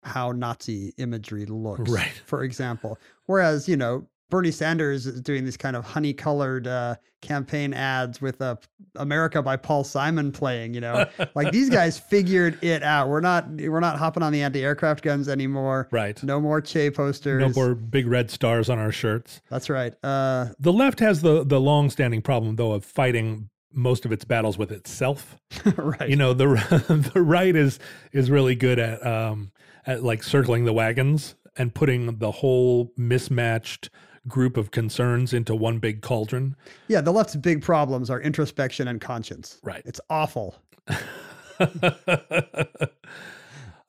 how 0.03 0.31
Nazi 0.31 0.93
imagery 0.97 1.45
looks, 1.45 1.89
Right. 1.89 2.21
for 2.25 2.43
example. 2.43 2.97
Whereas, 3.25 3.67
you 3.67 3.75
know, 3.77 4.07
Bernie 4.29 4.51
Sanders 4.51 5.05
is 5.07 5.21
doing 5.21 5.43
these 5.43 5.57
kind 5.57 5.75
of 5.75 5.83
honey 5.83 6.13
colored 6.13 6.67
uh, 6.67 6.95
campaign 7.21 7.73
ads 7.73 8.21
with 8.21 8.41
uh, 8.41 8.55
America 8.95 9.41
by 9.41 9.57
Paul 9.57 9.83
Simon 9.83 10.31
playing, 10.31 10.73
you 10.73 10.81
know, 10.81 11.05
like 11.35 11.51
these 11.51 11.69
guys 11.79 11.97
figured 11.99 12.63
it 12.63 12.83
out. 12.83 13.09
We're 13.09 13.21
not, 13.21 13.49
we're 13.49 13.79
not 13.79 13.97
hopping 13.97 14.21
on 14.23 14.31
the 14.31 14.43
anti 14.43 14.63
aircraft 14.63 15.03
guns 15.03 15.27
anymore. 15.27 15.87
right 15.91 16.21
No 16.23 16.39
more 16.39 16.61
Che 16.61 16.91
posters. 16.91 17.41
no 17.41 17.49
more 17.61 17.73
big 17.75 18.07
red 18.07 18.29
stars 18.29 18.69
on 18.69 18.77
our 18.79 18.91
shirts 18.91 19.41
That's 19.49 19.69
right. 19.69 19.93
Uh, 20.03 20.49
the 20.59 20.73
left 20.73 20.99
has 20.99 21.21
the 21.21 21.43
the 21.43 21.59
long-standing 21.59 22.21
problem 22.21 22.55
though 22.55 22.71
of 22.73 22.85
fighting 22.85 23.49
most 23.71 24.05
of 24.05 24.11
its 24.11 24.25
battles 24.25 24.57
with 24.57 24.71
itself 24.71 25.37
right. 25.77 26.09
you 26.09 26.15
know 26.15 26.33
the 26.33 26.45
the 27.13 27.21
right 27.21 27.55
is 27.55 27.77
is 28.11 28.31
really 28.31 28.55
good 28.55 28.79
at 28.79 29.05
um 29.05 29.51
at 29.85 30.03
like 30.03 30.23
circling 30.23 30.65
the 30.65 30.73
wagons 30.73 31.35
and 31.55 31.73
putting 31.75 32.17
the 32.17 32.31
whole 32.31 32.91
mismatched 32.97 33.89
group 34.27 34.57
of 34.57 34.71
concerns 34.71 35.33
into 35.33 35.55
one 35.55 35.79
big 35.79 36.01
cauldron 36.01 36.55
Yeah, 36.87 37.01
the 37.01 37.11
left's 37.11 37.35
big 37.35 37.61
problems 37.61 38.09
are 38.09 38.19
introspection 38.21 38.87
and 38.87 38.99
conscience. 39.01 39.59
Right. 39.63 39.81
It's 39.85 40.01
awful. 40.09 40.55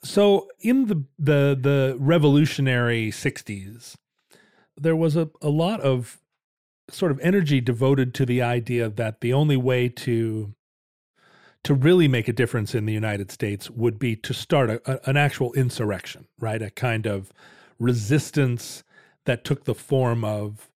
so 0.03 0.49
in 0.61 0.87
the 0.87 1.05
the 1.19 1.57
the 1.61 1.97
revolutionary 1.99 3.11
60s 3.11 3.97
there 4.77 4.97
was 4.97 5.17
a, 5.17 5.29
a 5.43 5.49
lot 5.51 5.81
of 5.81 6.19
sort 6.89 7.13
of 7.13 7.21
energy 7.21 7.61
devoted 7.61 8.15
to 8.15 8.25
the 8.27 8.41
idea 8.43 8.89
that 8.89 9.21
the 9.21 9.33
only 9.33 9.57
way 9.57 9.89
to 9.89 10.55
to 11.63 11.75
really 11.75 12.09
make 12.09 12.27
a 12.27 12.33
difference 12.33 12.75
in 12.75 12.87
the 12.87 12.93
United 12.93 13.31
States 13.31 13.69
would 13.71 13.99
be 13.99 14.17
to 14.17 14.33
start 14.33 14.71
a, 14.71 14.81
a- 14.91 15.11
an 15.11 15.17
actual 15.19 15.53
insurrection, 15.53 16.27
right? 16.39 16.63
A 16.63 16.71
kind 16.71 17.07
of 17.07 17.33
resistance 17.79 18.83
that 19.27 19.45
took 19.45 19.65
the 19.65 19.75
form 19.75 20.25
of 20.25 20.71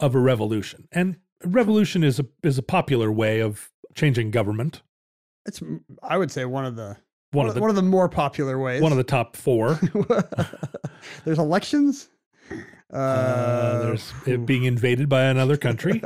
of 0.00 0.14
a 0.14 0.18
revolution. 0.18 0.88
And 0.92 1.16
revolution 1.44 2.02
is 2.04 2.18
a 2.20 2.26
is 2.42 2.58
a 2.58 2.62
popular 2.62 3.10
way 3.12 3.40
of 3.40 3.70
changing 3.94 4.30
government. 4.30 4.82
It's 5.46 5.62
I 6.02 6.16
would 6.16 6.30
say 6.30 6.44
one 6.44 6.64
of 6.64 6.76
the 6.76 6.96
One 7.32 7.48
of 7.48 7.54
the 7.54 7.60
one 7.60 7.70
of 7.70 7.76
the 7.76 7.82
more 7.82 8.08
popular 8.08 8.58
ways. 8.58 8.82
one 8.82 8.92
of 8.92 8.98
the 8.98 9.04
top 9.04 9.36
four. 9.36 9.78
There's 11.24 11.38
elections. 11.38 12.08
Uh, 12.92 12.96
Uh, 12.96 13.82
there's 13.82 14.12
it 14.26 14.46
being 14.46 14.64
invaded 14.64 15.08
by 15.08 15.22
another 15.24 15.56
country. 15.56 16.00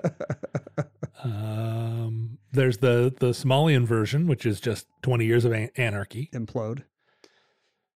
um, 1.24 2.38
there's 2.52 2.78
the 2.78 3.14
the 3.20 3.28
Somalian 3.30 3.84
version, 3.84 4.26
which 4.26 4.46
is 4.46 4.60
just 4.60 4.86
20 5.02 5.24
years 5.26 5.44
of 5.44 5.52
an- 5.52 5.70
anarchy. 5.76 6.30
implode. 6.32 6.84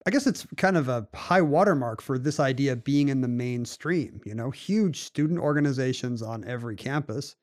I 0.06 0.12
guess 0.12 0.28
it's 0.28 0.48
kind 0.58 0.78
of 0.78 0.88
a 0.88 1.08
high 1.14 1.42
watermark 1.42 2.02
for 2.02 2.18
this 2.18 2.40
idea 2.40 2.76
being 2.76 3.10
in 3.10 3.22
the 3.22 3.28
mainstream. 3.28 4.22
You 4.26 4.34
know, 4.34 4.50
huge 4.50 5.02
student 5.02 5.40
organizations 5.40 6.22
on 6.22 6.46
every 6.46 6.76
campus, 6.76 7.36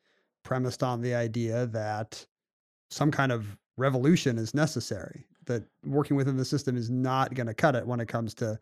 premised 0.42 0.82
on 0.82 1.00
the 1.00 1.14
idea 1.14 1.66
that 1.66 2.24
some 2.90 3.10
kind 3.10 3.32
of 3.32 3.56
revolution 3.76 4.38
is 4.38 4.54
necessary. 4.54 5.26
That 5.44 5.64
working 5.84 6.16
within 6.16 6.36
the 6.36 6.44
system 6.44 6.76
is 6.76 6.90
not 6.90 7.34
going 7.34 7.46
to 7.46 7.54
cut 7.54 7.76
it 7.76 7.86
when 7.86 8.00
it 8.00 8.08
comes 8.08 8.34
to 8.34 8.58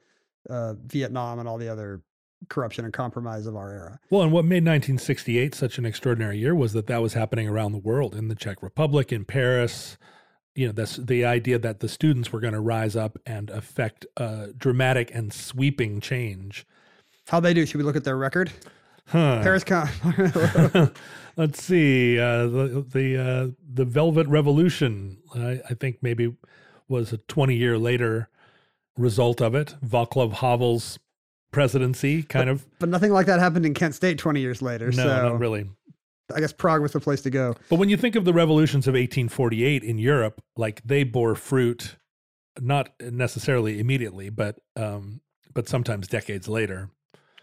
uh, 0.50 0.74
Vietnam 0.86 1.38
and 1.38 1.48
all 1.48 1.56
the 1.56 1.68
other 1.68 2.02
corruption 2.48 2.84
and 2.84 2.92
compromise 2.92 3.46
of 3.46 3.56
our 3.56 3.70
era. 3.70 4.00
Well, 4.10 4.22
and 4.22 4.32
what 4.32 4.44
made 4.44 4.64
1968 4.64 5.54
such 5.54 5.78
an 5.78 5.86
extraordinary 5.86 6.38
year 6.38 6.54
was 6.54 6.72
that 6.72 6.86
that 6.88 7.00
was 7.00 7.14
happening 7.14 7.48
around 7.48 7.72
the 7.72 7.78
world 7.78 8.14
in 8.14 8.28
the 8.28 8.34
Czech 8.34 8.62
Republic, 8.62 9.12
in 9.12 9.24
Paris. 9.24 9.96
You 10.54 10.66
know, 10.66 10.72
that's 10.72 10.96
the 10.96 11.24
idea 11.24 11.58
that 11.58 11.80
the 11.80 11.88
students 11.88 12.32
were 12.32 12.40
going 12.40 12.54
to 12.54 12.60
rise 12.60 12.94
up 12.94 13.18
and 13.26 13.50
affect 13.50 14.06
a 14.16 14.48
dramatic 14.56 15.10
and 15.12 15.32
sweeping 15.32 16.00
change. 16.00 16.66
How 17.28 17.40
they 17.40 17.54
do? 17.54 17.66
Should 17.66 17.78
we 17.78 17.84
look 17.84 17.96
at 17.96 18.04
their 18.04 18.16
record? 18.16 18.52
Huh. 19.06 19.42
Paris 19.42 19.64
Con. 19.64 19.88
Let's 21.36 21.62
see. 21.62 22.18
Uh, 22.18 22.46
the 22.46 22.86
the 22.88 23.18
uh, 23.18 23.48
the 23.72 23.84
Velvet 23.84 24.26
Revolution, 24.28 25.18
I, 25.34 25.60
I 25.68 25.74
think 25.74 25.98
maybe 26.00 26.34
was 26.88 27.12
a 27.12 27.18
20 27.18 27.54
year 27.56 27.76
later 27.78 28.28
result 28.96 29.40
of 29.40 29.54
it. 29.54 29.74
Václav 29.84 30.34
Havel's 30.34 30.98
presidency, 31.50 32.22
kind 32.22 32.48
of. 32.48 32.66
but 32.78 32.88
nothing 32.88 33.12
like 33.12 33.26
that 33.26 33.40
happened 33.40 33.66
in 33.66 33.74
Kent 33.74 33.94
State 33.94 34.18
20 34.18 34.40
years 34.40 34.62
later. 34.62 34.86
No, 34.86 35.02
so 35.02 35.28
not 35.28 35.38
really. 35.38 35.68
I 36.34 36.40
guess 36.40 36.52
Prague 36.52 36.80
was 36.80 36.92
the 36.92 37.00
place 37.00 37.20
to 37.22 37.30
go. 37.30 37.54
But 37.68 37.78
when 37.78 37.88
you 37.88 37.96
think 37.96 38.16
of 38.16 38.24
the 38.24 38.32
revolutions 38.32 38.86
of 38.86 38.92
1848 38.92 39.82
in 39.82 39.98
Europe, 39.98 40.40
like 40.56 40.82
they 40.84 41.04
bore 41.04 41.34
fruit, 41.34 41.96
not 42.60 42.90
necessarily 43.00 43.80
immediately, 43.80 44.30
but 44.30 44.60
um, 44.76 45.20
but 45.52 45.68
sometimes 45.68 46.08
decades 46.08 46.48
later. 46.48 46.90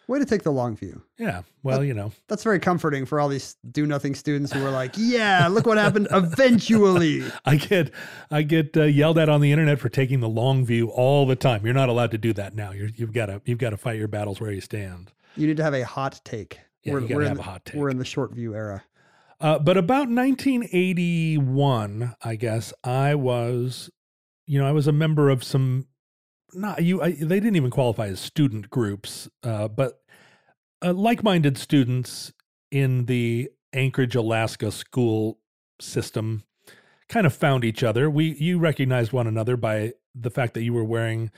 Way 0.07 0.19
to 0.19 0.25
take 0.25 0.43
the 0.43 0.51
long 0.51 0.75
view. 0.75 1.03
Yeah. 1.17 1.43
Well, 1.63 1.85
you 1.85 1.93
know. 1.93 2.11
That's 2.27 2.43
very 2.43 2.59
comforting 2.59 3.05
for 3.05 3.19
all 3.19 3.29
these 3.29 3.55
do 3.71 3.85
nothing 3.85 4.13
students 4.13 4.51
who 4.51 4.65
are 4.65 4.71
like, 4.71 4.95
yeah, 4.97 5.47
look 5.47 5.65
what 5.65 5.77
happened 5.77 6.09
eventually. 6.11 7.23
I 7.45 7.55
get 7.55 7.91
I 8.29 8.41
get 8.41 8.75
uh, 8.75 8.83
yelled 8.83 9.17
at 9.17 9.29
on 9.29 9.41
the 9.41 9.51
internet 9.51 9.79
for 9.79 9.87
taking 9.89 10.19
the 10.19 10.27
long 10.27 10.65
view 10.65 10.89
all 10.89 11.25
the 11.25 11.37
time. 11.37 11.63
You're 11.63 11.73
not 11.73 11.87
allowed 11.87 12.11
to 12.11 12.17
do 12.17 12.33
that 12.33 12.55
now. 12.55 12.71
You're, 12.71 12.89
you've 12.95 13.13
got 13.13 13.27
to 13.27 13.41
you've 13.45 13.59
got 13.59 13.69
to 13.69 13.77
fight 13.77 13.97
your 13.97 14.09
battles 14.09 14.41
where 14.41 14.51
you 14.51 14.59
stand. 14.59 15.13
You 15.37 15.47
need 15.47 15.57
to 15.57 15.63
have 15.63 15.73
a 15.73 15.85
hot 15.85 16.19
take. 16.25 16.59
Yeah, 16.83 16.93
you 16.93 17.07
gotta 17.07 17.27
in 17.27 17.35
the, 17.35 17.43
hot 17.43 17.69
We're 17.73 17.89
in 17.89 17.97
the 17.97 18.05
short 18.05 18.33
view 18.33 18.55
era. 18.55 18.83
Uh, 19.39 19.59
but 19.59 19.77
about 19.77 20.09
1981, 20.09 22.15
I 22.23 22.35
guess 22.35 22.73
I 22.83 23.15
was, 23.15 23.89
you 24.45 24.59
know, 24.59 24.67
I 24.67 24.71
was 24.71 24.87
a 24.87 24.91
member 24.91 25.29
of 25.29 25.43
some. 25.43 25.87
Not 26.53 26.83
you. 26.83 27.01
I, 27.01 27.11
they 27.11 27.39
didn't 27.39 27.55
even 27.55 27.71
qualify 27.71 28.07
as 28.07 28.19
student 28.19 28.69
groups, 28.69 29.29
uh, 29.43 29.69
but 29.69 30.01
uh, 30.83 30.93
like-minded 30.93 31.57
students 31.57 32.33
in 32.71 33.05
the 33.05 33.49
Anchorage, 33.73 34.15
Alaska 34.15 34.71
school 34.71 35.39
system 35.79 36.43
kind 37.07 37.25
of 37.25 37.33
found 37.33 37.63
each 37.63 37.83
other. 37.83 38.09
We 38.09 38.33
you 38.33 38.59
recognized 38.59 39.13
one 39.13 39.27
another 39.27 39.55
by 39.55 39.93
the 40.13 40.29
fact 40.29 40.53
that 40.55 40.63
you 40.63 40.73
were 40.73 40.83
wearing 40.83 41.31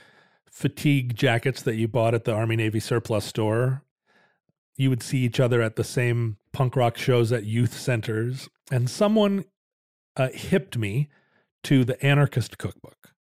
fatigue 0.50 1.16
jackets 1.16 1.62
that 1.62 1.76
you 1.76 1.88
bought 1.88 2.14
at 2.14 2.24
the 2.24 2.32
Army 2.32 2.56
Navy 2.56 2.80
surplus 2.80 3.24
store. 3.24 3.83
You 4.76 4.90
would 4.90 5.02
see 5.02 5.18
each 5.18 5.40
other 5.40 5.62
at 5.62 5.76
the 5.76 5.84
same 5.84 6.36
punk 6.52 6.76
rock 6.76 6.96
shows 6.96 7.32
at 7.32 7.44
youth 7.44 7.78
centers, 7.78 8.48
and 8.70 8.90
someone 8.90 9.44
uh, 10.16 10.28
hipped 10.32 10.76
me 10.76 11.08
to 11.64 11.84
the 11.84 12.04
Anarchist 12.04 12.58
Cookbook. 12.58 13.14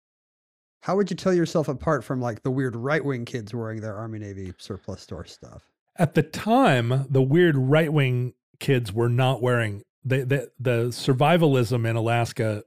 How 0.83 0.97
would 0.97 1.11
you 1.11 1.17
tell 1.17 1.35
yourself 1.35 1.69
apart 1.69 2.05
from 2.05 2.21
like 2.21 2.43
the 2.43 2.51
weird 2.51 2.75
right 2.75 3.05
wing 3.05 3.25
kids 3.25 3.55
wearing 3.55 3.81
their 3.81 3.97
Army 3.97 4.19
Navy 4.19 4.55
surplus 4.59 5.03
store 5.03 5.27
stuff? 5.27 5.69
At 5.97 6.15
the 6.15 6.23
time, 6.23 7.07
the 7.11 7.21
weird 7.21 7.57
right 7.57 7.93
wing 7.93 8.33
kids 8.59 8.93
were 8.93 9.09
not 9.09 9.43
wearing 9.43 9.83
the, 10.05 10.25
the 10.25 10.51
the 10.59 10.89
survivalism 10.89 11.87
in 11.87 11.97
Alaska 11.97 12.65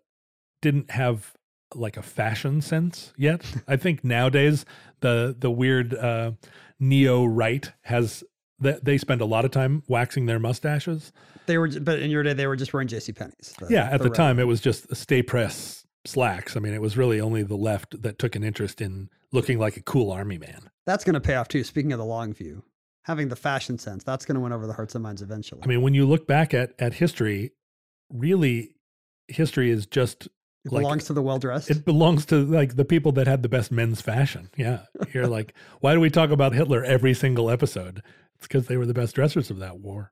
didn't 0.62 0.92
have 0.92 1.34
like 1.74 1.98
a 1.98 2.04
fashion 2.04 2.62
sense 2.62 3.14
yet. 3.18 3.42
I 3.68 3.78
think 3.78 4.04
nowadays 4.04 4.66
the 5.00 5.36
the 5.38 5.50
weird 5.50 5.94
uh, 5.96 6.32
neo 6.80 7.26
right 7.26 7.72
has 7.84 8.24
that 8.64 8.86
they 8.86 8.98
spend 8.98 9.22
a 9.22 9.26
lot 9.26 9.46
of 9.46 9.52
time 9.52 9.84
waxing 9.88 10.26
their 10.26 10.40
mustaches. 10.40 11.12
They 11.46 11.58
were, 11.58 11.68
but 11.68 12.00
in 12.00 12.10
your 12.10 12.24
day, 12.24 12.34
they 12.34 12.48
were 12.48 12.56
just 12.56 12.74
wearing 12.74 12.88
J.C. 12.88 13.14
Penney's. 13.14 13.54
yeah, 13.70 13.90
at 13.92 14.02
the, 14.02 14.10
time, 14.10 14.40
it 14.40 14.48
was 14.48 14.62
just 14.62 14.94
stay 14.96 15.22
press 15.22 15.86
slacks. 16.06 16.56
I 16.56 16.60
mean, 16.60 16.74
it 16.74 16.82
was 16.82 16.98
really 16.98 17.20
only 17.20 17.44
the 17.44 17.56
left 17.56 18.02
that 18.02 18.20
took 18.20 18.36
an 18.36 18.44
interest 18.44 18.82
in 18.82 19.10
looking 19.32 19.60
like 19.60 19.78
a 19.78 19.82
cool 19.82 20.12
army 20.12 20.38
man. 20.38 20.70
That's 20.86 21.04
going 21.04 21.16
to 21.16 21.22
pay 21.22 21.36
off 21.36 21.48
too. 21.48 21.64
Speaking 21.64 21.92
of 21.92 22.00
the 22.00 22.06
long 22.06 22.34
view, 22.34 22.64
having 23.04 23.30
the 23.30 23.36
fashion 23.36 23.78
sense, 23.78 24.04
that's 24.04 24.26
going 24.26 24.36
to 24.36 24.42
win 24.42 24.54
over 24.54 24.68
the 24.68 24.74
hearts 24.74 24.96
and 24.96 25.04
minds 25.04 25.22
eventually. 25.22 25.62
I 25.64 25.68
mean, 25.68 25.82
when 25.82 25.94
you 25.94 26.06
look 26.06 26.28
back 26.28 26.54
at 26.54 26.74
at 26.80 26.94
history, 26.96 27.52
really, 28.10 28.76
history 29.28 29.70
is 29.70 29.86
just 29.86 30.28
it 30.66 30.72
like- 30.72 30.82
belongs 30.84 31.06
to 31.06 31.14
the 31.14 31.22
well 31.22 31.40
dressed. 31.40 31.70
it 31.70 31.86
belongs 31.86 32.26
to 32.28 32.46
like 32.46 32.76
the 32.76 32.86
people 32.86 33.12
that 33.14 33.28
had 33.28 33.44
the 33.44 33.50
best 33.50 33.72
men's 33.72 34.02
fashion. 34.02 34.50
Yeah, 34.58 34.84
you're 35.14 35.28
like, 35.28 35.54
why 35.82 35.94
do 35.94 36.00
we 36.00 36.10
talk 36.10 36.30
about 36.30 36.54
Hitler 36.54 36.84
every 36.84 37.14
single 37.14 37.50
episode? 37.50 38.02
It's 38.44 38.48
because 38.50 38.68
they 38.68 38.76
were 38.76 38.86
the 38.86 38.94
best 38.94 39.16
dressers 39.16 39.50
of 39.50 39.60
that 39.60 39.80
war. 39.80 40.12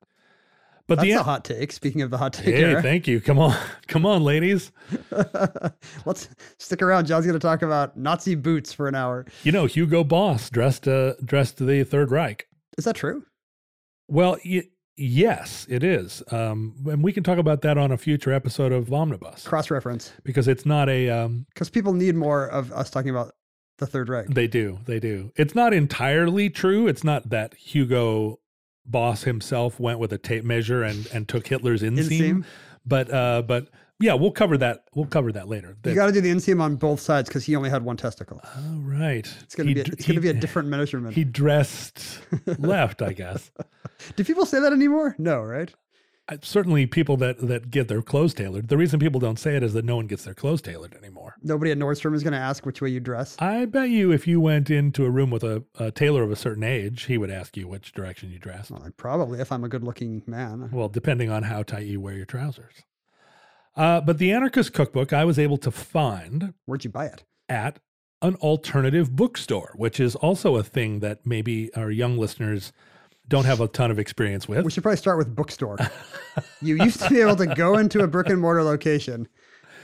But 0.87 0.95
That's 0.95 1.05
the 1.07 1.11
a 1.19 1.23
hot 1.23 1.43
take. 1.43 1.73
Speaking 1.73 2.01
of 2.01 2.11
the 2.11 2.17
hot 2.17 2.31
take 2.31 2.55
hey, 2.55 2.63
era, 2.63 2.81
thank 2.81 3.05
you. 3.05 3.19
Come 3.19 3.37
on, 3.39 3.55
come 3.87 4.05
on, 4.05 4.23
ladies. 4.23 4.71
let's 6.05 6.29
stick 6.57 6.81
around. 6.81 7.07
John's 7.07 7.25
going 7.25 7.37
to 7.39 7.45
talk 7.45 7.61
about 7.61 7.97
Nazi 7.97 8.35
boots 8.35 8.71
for 8.71 8.87
an 8.87 8.95
hour. 8.95 9.25
You 9.43 9.51
know, 9.51 9.65
Hugo 9.65 10.03
Boss 10.05 10.49
dressed 10.49 10.87
uh, 10.87 11.13
dressed 11.25 11.57
the 11.65 11.83
Third 11.83 12.09
Reich. 12.09 12.47
Is 12.77 12.85
that 12.85 12.95
true? 12.95 13.25
Well, 14.07 14.37
y- 14.45 14.63
yes, 14.97 15.67
it 15.69 15.83
is, 15.83 16.23
um, 16.31 16.75
and 16.87 17.03
we 17.03 17.11
can 17.13 17.23
talk 17.23 17.37
about 17.37 17.61
that 17.63 17.77
on 17.77 17.91
a 17.91 17.97
future 17.97 18.31
episode 18.31 18.71
of 18.71 18.91
Omnibus 18.93 19.45
Cross 19.45 19.69
reference. 19.71 20.13
because 20.23 20.47
it's 20.47 20.65
not 20.65 20.87
a. 20.89 21.09
Um, 21.09 21.45
Because 21.53 21.69
people 21.69 21.93
need 21.93 22.15
more 22.15 22.47
of 22.47 22.71
us 22.71 22.89
talking 22.89 23.11
about 23.11 23.33
the 23.81 23.87
Third 23.87 24.07
Reich. 24.07 24.27
they 24.27 24.47
do, 24.47 24.79
they 24.85 24.99
do. 24.99 25.31
It's 25.35 25.53
not 25.55 25.73
entirely 25.73 26.49
true. 26.49 26.87
It's 26.87 27.03
not 27.03 27.29
that 27.31 27.53
Hugo 27.55 28.39
Boss 28.85 29.23
himself 29.23 29.79
went 29.79 29.99
with 29.99 30.13
a 30.13 30.17
tape 30.17 30.43
measure 30.45 30.83
and 30.83 31.07
and 31.13 31.27
took 31.27 31.47
Hitler's 31.47 31.81
inseam, 31.81 32.07
Inseam? 32.19 32.45
but 32.85 33.13
uh, 33.13 33.41
but 33.41 33.67
yeah, 33.99 34.13
we'll 34.15 34.31
cover 34.31 34.57
that. 34.57 34.85
We'll 34.95 35.05
cover 35.05 35.31
that 35.33 35.47
later. 35.47 35.77
You 35.85 35.93
got 35.93 36.07
to 36.07 36.11
do 36.11 36.21
the 36.21 36.31
inseam 36.31 36.59
on 36.61 36.75
both 36.75 36.99
sides 36.99 37.29
because 37.29 37.43
he 37.45 37.55
only 37.55 37.69
had 37.69 37.83
one 37.83 37.97
testicle. 37.97 38.41
oh, 38.43 38.79
right. 38.79 39.31
It's 39.43 39.53
gonna 39.53 39.69
He 39.69 39.73
be 39.75 39.81
a, 39.81 39.83
it's 39.83 40.07
gonna 40.07 40.21
be 40.21 40.29
a 40.29 40.33
different 40.33 40.69
measurement. 40.69 41.13
He 41.15 41.23
dressed 41.23 42.19
left, 42.57 43.01
I 43.03 43.13
guess. 43.13 43.51
do 44.15 44.23
people 44.23 44.45
say 44.47 44.59
that 44.59 44.73
anymore? 44.73 45.15
No, 45.19 45.41
right? 45.43 45.71
Certainly 46.41 46.87
people 46.87 47.17
that 47.17 47.39
that 47.47 47.69
get 47.71 47.87
their 47.87 48.01
clothes 48.01 48.33
tailored 48.33 48.67
the 48.69 48.77
reason 48.77 48.99
people 48.99 49.19
don't 49.19 49.37
say 49.39 49.55
it 49.55 49.63
is 49.63 49.73
that 49.73 49.85
no 49.85 49.95
one 49.95 50.07
gets 50.07 50.23
their 50.23 50.33
clothes 50.33 50.61
tailored 50.61 50.93
anymore 50.95 51.35
Nobody 51.43 51.71
at 51.71 51.77
Nordstrom 51.77 52.13
is 52.15 52.23
going 52.23 52.33
to 52.33 52.39
ask 52.39 52.65
which 52.65 52.81
way 52.81 52.89
you 52.89 52.99
dress. 52.99 53.35
i 53.39 53.65
bet 53.65 53.89
you 53.89 54.11
if 54.11 54.27
you 54.27 54.39
went 54.39 54.69
into 54.69 55.05
a 55.05 55.09
room 55.09 55.29
with 55.29 55.43
a, 55.43 55.63
a 55.77 55.91
tailor 55.91 56.23
of 56.23 56.31
a 56.31 56.35
certain 56.35 56.63
age 56.63 57.03
he 57.03 57.17
would 57.17 57.29
ask 57.31 57.57
you 57.57 57.67
which 57.67 57.91
direction 57.93 58.31
you 58.31 58.39
dress. 58.39 58.71
Well, 58.71 58.87
probably, 58.97 59.39
if 59.39 59.51
I'm 59.51 59.63
a 59.63 59.69
good-looking 59.69 60.23
man. 60.27 60.69
well 60.71 60.89
depending 60.89 61.29
on 61.29 61.43
how 61.43 61.63
tight 61.63 61.85
you 61.85 61.99
wear 61.99 62.15
your 62.15 62.25
trousers 62.25 62.75
uh, 63.75 64.01
but 64.01 64.17
the 64.17 64.31
anarchist 64.31 64.73
cookbook 64.73 65.13
i 65.13 65.25
was 65.25 65.37
able 65.39 65.57
to 65.57 65.71
find 65.71 66.53
Where'd 66.65 66.83
you 66.83 66.89
buy 66.91 67.05
it? 67.07 67.23
at 67.49 67.79
an 68.21 68.35
alternative 68.35 69.15
bookstore 69.15 69.73
which 69.75 69.99
is 69.99 70.15
also 70.15 70.55
a 70.55 70.63
thing 70.63 70.99
that 70.99 71.25
maybe 71.25 71.73
our 71.75 71.89
young 71.91 72.17
listeners 72.17 72.71
don't 73.27 73.45
have 73.45 73.61
a 73.61 73.67
ton 73.67 73.91
of 73.91 73.99
experience 73.99 74.47
with 74.47 74.63
We 74.65 74.71
should 74.71 74.83
probably 74.83 74.97
start 74.97 75.17
with 75.17 75.35
bookstore. 75.35 75.77
you 76.61 76.75
used 76.75 77.01
to 77.01 77.09
be 77.09 77.21
able 77.21 77.35
to 77.37 77.47
go 77.47 77.77
into 77.77 78.01
a 78.01 78.07
brick 78.07 78.27
and 78.29 78.41
mortar 78.41 78.63
location. 78.63 79.27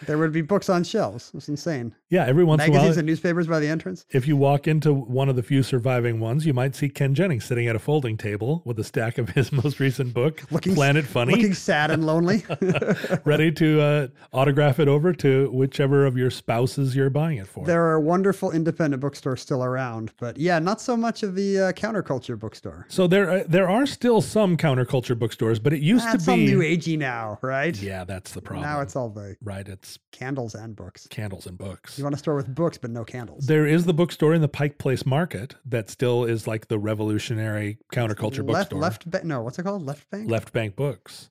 There 0.06 0.18
would 0.18 0.32
be 0.32 0.42
books 0.42 0.70
on 0.70 0.84
shelves. 0.84 1.32
It's 1.34 1.50
insane. 1.50 1.94
yeah 2.10 2.26
every 2.26 2.44
once 2.44 2.64
in 2.64 2.70
a 2.70 2.72
while 2.72 2.82
Magazines 2.82 2.98
and 2.98 3.08
newspapers 3.08 3.48
by 3.48 3.60
the 3.60 3.68
entrance. 3.68 4.06
If 4.12 4.28
you 4.28 4.38
walk 4.38 4.68
into 4.68 4.94
one 4.94 5.30
of 5.30 5.36
the 5.36 5.44
few 5.44 5.64
surviving 5.64 6.20
ones, 6.20 6.46
you 6.46 6.54
might 6.54 6.76
see 6.76 6.90
Ken 6.90 7.14
Jennings 7.16 7.46
sitting 7.46 7.68
at 7.68 7.76
a 7.76 7.80
folding 7.80 8.18
table 8.18 8.62
with 8.66 8.78
a 8.80 8.84
stack 8.84 9.18
of 9.18 9.30
his 9.30 9.52
most 9.64 9.80
recent 9.80 10.14
book, 10.14 10.44
Looking- 10.52 10.76
Planet 10.76 11.06
Funny, 11.06 11.34
Looking 11.34 11.54
sad 11.54 11.92
and 11.92 12.06
lonely. 12.06 12.44
ready 13.26 13.52
to 13.54 13.82
uh, 13.82 14.08
autograph 14.34 14.80
it 14.80 14.88
over 14.88 15.14
to 15.14 15.50
whichever 15.52 16.06
of 16.06 16.18
your 16.18 16.30
spouses 16.30 16.96
you're 16.96 17.10
buying 17.10 17.38
it 17.38 17.48
for. 17.48 17.66
there 17.66 17.86
are 17.88 18.00
wonderful 18.00 18.52
independent 18.52 19.02
bookstores 19.02 19.42
still 19.42 19.64
around, 19.64 20.12
but 20.20 20.38
yeah, 20.38 20.60
not 20.60 20.80
so 20.82 20.96
much 20.98 21.24
of 21.24 21.36
the 21.36 21.60
uh, 21.60 21.72
counterculture 21.74 22.38
bookstore. 22.38 22.86
so 22.90 23.08
there, 23.08 23.30
uh, 23.30 23.44
there 23.48 23.70
are 23.70 23.86
still 23.86 24.22
some 24.22 24.58
counterculture 24.58 25.18
bookstores, 25.18 25.60
but 25.60 25.74
it 25.74 25.82
used 25.82 26.06
That's 26.06 26.26
to 26.26 26.32
all 26.32 26.38
be. 26.38 26.46
new 26.48 26.60
agey 26.60 26.98
now, 26.98 27.40
right? 27.42 27.76
yeah, 27.82 28.04
that's 28.04 28.34
the 28.34 28.42
problem. 28.42 28.68
Now 28.68 28.82
it's 28.82 28.96
all 28.96 29.10
the 29.10 29.36
right. 29.44 29.68
It's 29.68 29.87
candles 30.12 30.56
and 30.56 30.76
books. 30.76 31.08
candles 31.10 31.46
and 31.46 31.58
books. 31.58 31.98
You 31.98 32.04
want 32.04 32.16
a 32.16 32.18
store 32.18 32.36
with 32.36 32.54
books, 32.54 32.78
but 32.78 32.90
no 32.92 33.04
candles. 33.06 33.46
There 33.46 33.66
is 33.66 33.86
the 33.86 33.94
bookstore 33.94 34.34
in 34.34 34.42
the 34.42 34.48
Pike 34.48 34.78
Place 34.78 35.06
Market 35.06 35.56
that 35.66 35.90
still 35.90 36.24
is 36.26 36.48
like 36.48 36.68
the 36.68 36.80
revolutionary 36.80 37.78
counterculture 37.94 38.48
left, 38.48 38.72
bookstore. 38.72 38.80
left, 38.80 39.12
ba- 39.12 39.24
no, 39.24 39.42
what's 39.42 39.60
it 39.60 39.64
called? 39.64 39.86
Left 39.86 40.10
bank. 40.10 40.30
Left 40.30 40.52
Bank 40.54 40.76
Books. 40.76 41.30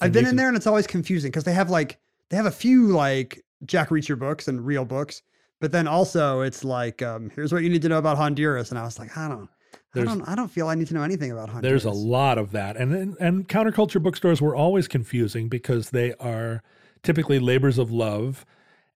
I've 0.00 0.12
been 0.12 0.24
in 0.24 0.30
can- 0.30 0.36
there 0.36 0.48
and 0.48 0.56
it's 0.56 0.66
always 0.66 0.86
confusing 0.86 1.30
because 1.30 1.44
they 1.44 1.52
have 1.54 1.70
like 1.70 1.98
they 2.30 2.36
have 2.36 2.46
a 2.46 2.50
few 2.50 2.88
like 2.88 3.42
Jack 3.64 3.88
Reacher 3.88 4.18
books 4.18 4.46
and 4.48 4.64
real 4.64 4.84
books, 4.84 5.22
but 5.60 5.72
then 5.72 5.88
also 5.88 6.42
it's 6.42 6.62
like 6.62 7.02
um, 7.02 7.30
here's 7.34 7.52
what 7.52 7.62
you 7.62 7.68
need 7.70 7.82
to 7.82 7.88
know 7.88 7.98
about 7.98 8.16
Honduras, 8.16 8.70
and 8.70 8.78
I 8.78 8.84
was 8.84 8.98
like, 8.98 9.16
I 9.16 9.28
don't, 9.28 9.48
I 9.96 10.04
don't, 10.04 10.28
I 10.28 10.34
don't 10.36 10.48
feel 10.48 10.68
I 10.68 10.76
need 10.76 10.86
to 10.88 10.94
know 10.94 11.02
anything 11.02 11.32
about 11.32 11.48
Honduras. 11.48 11.82
There's 11.82 11.92
a 11.92 11.98
lot 11.98 12.38
of 12.38 12.52
that, 12.52 12.76
and 12.76 12.94
and, 12.94 13.16
and 13.18 13.48
counterculture 13.48 14.00
bookstores 14.00 14.40
were 14.40 14.54
always 14.54 14.86
confusing 14.86 15.48
because 15.48 15.90
they 15.90 16.14
are 16.20 16.62
typically 17.02 17.38
labors 17.38 17.78
of 17.78 17.90
love, 17.90 18.44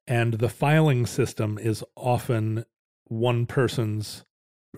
and 0.06 0.34
the 0.34 0.48
filing 0.48 1.06
system 1.06 1.58
is 1.58 1.84
often 1.96 2.64
one 3.06 3.46
person's 3.46 4.24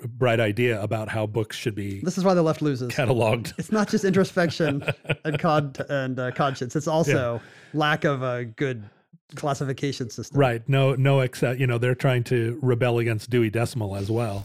bright 0.07 0.41
idea 0.41 0.81
about 0.83 1.09
how 1.09 1.25
books 1.25 1.57
should 1.57 1.75
be 1.77 2.01
This 2.01 2.19
is 2.19 2.25
why 2.25 2.35
the 2.35 2.43
left 2.43 2.61
loses. 2.63 2.91
cataloged. 2.91 3.53
It's 3.59 3.71
not 3.71 3.89
just 3.89 4.05
introspection 4.05 4.83
and 5.25 5.39
cod 5.39 5.79
and 5.89 6.19
uh, 6.19 6.33
conscience. 6.33 6.75
It's 6.75 6.89
also 6.89 7.41
lack 7.75 8.05
of 8.05 8.23
a 8.23 8.45
good 8.45 8.83
classification 9.37 10.11
system. 10.11 10.39
Right? 10.39 10.69
No, 10.69 10.95
no. 10.97 11.21
Except 11.21 11.61
you 11.61 11.67
know 11.67 11.79
they're 11.79 11.95
trying 11.95 12.25
to 12.25 12.59
rebel 12.61 12.99
against 12.99 13.31
Dewey 13.31 13.51
Decimal 13.51 13.95
as 13.95 14.11
well. 14.11 14.45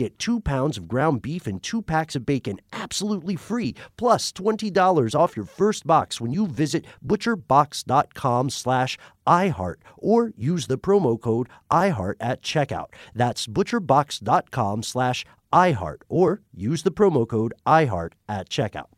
get 0.00 0.18
two 0.18 0.40
pounds 0.40 0.76
of 0.76 0.88
ground 0.88 1.22
beef 1.22 1.46
and 1.46 1.62
two 1.62 1.82
packs 1.82 2.16
of 2.16 2.26
bacon 2.26 2.60
absolutely 2.72 3.36
free, 3.36 3.74
plus 3.96 4.32
$20 4.32 5.14
off 5.14 5.36
your 5.36 5.44
first 5.44 5.86
box 5.86 6.20
when 6.20 6.32
you 6.32 6.46
visit 6.46 6.84
butcherbox.com 7.06 8.50
slash 8.50 8.98
iHeart 9.26 9.76
or 9.96 10.32
use 10.36 10.66
the 10.66 10.78
promo 10.78 11.20
code 11.20 11.48
iHeart 11.70 12.14
at 12.20 12.42
checkout. 12.42 12.88
That's 13.14 13.46
butcherbox.com 13.46 14.82
slash 14.82 15.24
iHeart 15.52 16.02
or 16.08 16.42
use 16.52 16.82
the 16.82 16.92
promo 16.92 17.28
code 17.28 17.54
iHeart 17.66 18.12
at 18.28 18.48
checkout. 18.48 18.88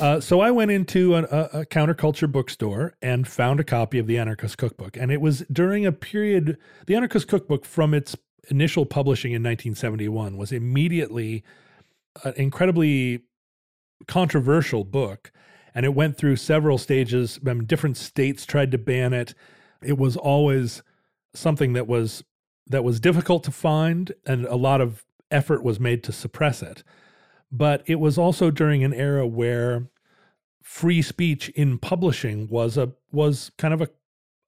Uh, 0.00 0.20
so 0.20 0.40
I 0.40 0.50
went 0.50 0.70
into 0.70 1.14
an, 1.14 1.24
a, 1.30 1.60
a 1.60 1.66
counterculture 1.66 2.30
bookstore 2.30 2.94
and 3.00 3.26
found 3.26 3.60
a 3.60 3.64
copy 3.64 3.98
of 3.98 4.06
the 4.06 4.18
Anarchist 4.18 4.58
Cookbook. 4.58 4.96
And 4.96 5.10
it 5.10 5.20
was 5.20 5.44
during 5.52 5.86
a 5.86 5.92
period, 5.92 6.58
the 6.86 6.96
Anarchist 6.96 7.28
Cookbook, 7.28 7.64
from 7.64 7.94
its 7.94 8.16
initial 8.48 8.86
publishing 8.86 9.32
in 9.32 9.42
1971, 9.42 10.36
was 10.36 10.52
immediately 10.52 11.42
an 12.24 12.34
incredibly 12.36 13.22
controversial 14.06 14.84
book. 14.84 15.32
And 15.74 15.84
it 15.84 15.94
went 15.94 16.16
through 16.16 16.36
several 16.36 16.78
stages. 16.78 17.40
Um, 17.46 17.64
different 17.64 17.96
states 17.96 18.46
tried 18.46 18.70
to 18.70 18.78
ban 18.78 19.12
it. 19.12 19.34
It 19.82 19.98
was 19.98 20.16
always 20.16 20.82
something 21.34 21.72
that 21.72 21.86
was 21.86 22.22
that 22.66 22.84
was 22.84 22.98
difficult 22.98 23.44
to 23.44 23.50
find, 23.50 24.12
and 24.24 24.46
a 24.46 24.56
lot 24.56 24.80
of 24.80 25.04
effort 25.30 25.62
was 25.62 25.78
made 25.78 26.02
to 26.04 26.12
suppress 26.12 26.62
it 26.62 26.82
but 27.54 27.84
it 27.86 28.00
was 28.00 28.18
also 28.18 28.50
during 28.50 28.82
an 28.82 28.92
era 28.92 29.26
where 29.26 29.88
free 30.60 31.00
speech 31.00 31.48
in 31.50 31.78
publishing 31.78 32.48
was 32.48 32.76
a 32.76 32.92
was 33.12 33.52
kind 33.58 33.72
of 33.72 33.80
a, 33.80 33.88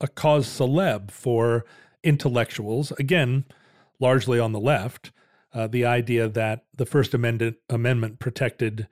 a 0.00 0.08
cause 0.08 0.46
celeb 0.46 1.10
for 1.10 1.64
intellectuals 2.02 2.90
again 2.92 3.44
largely 4.00 4.38
on 4.38 4.52
the 4.52 4.60
left 4.60 5.12
uh, 5.52 5.66
the 5.66 5.86
idea 5.86 6.28
that 6.28 6.64
the 6.76 6.86
first 6.86 7.14
amendment 7.14 7.56
amendment 7.70 8.18
protected 8.18 8.86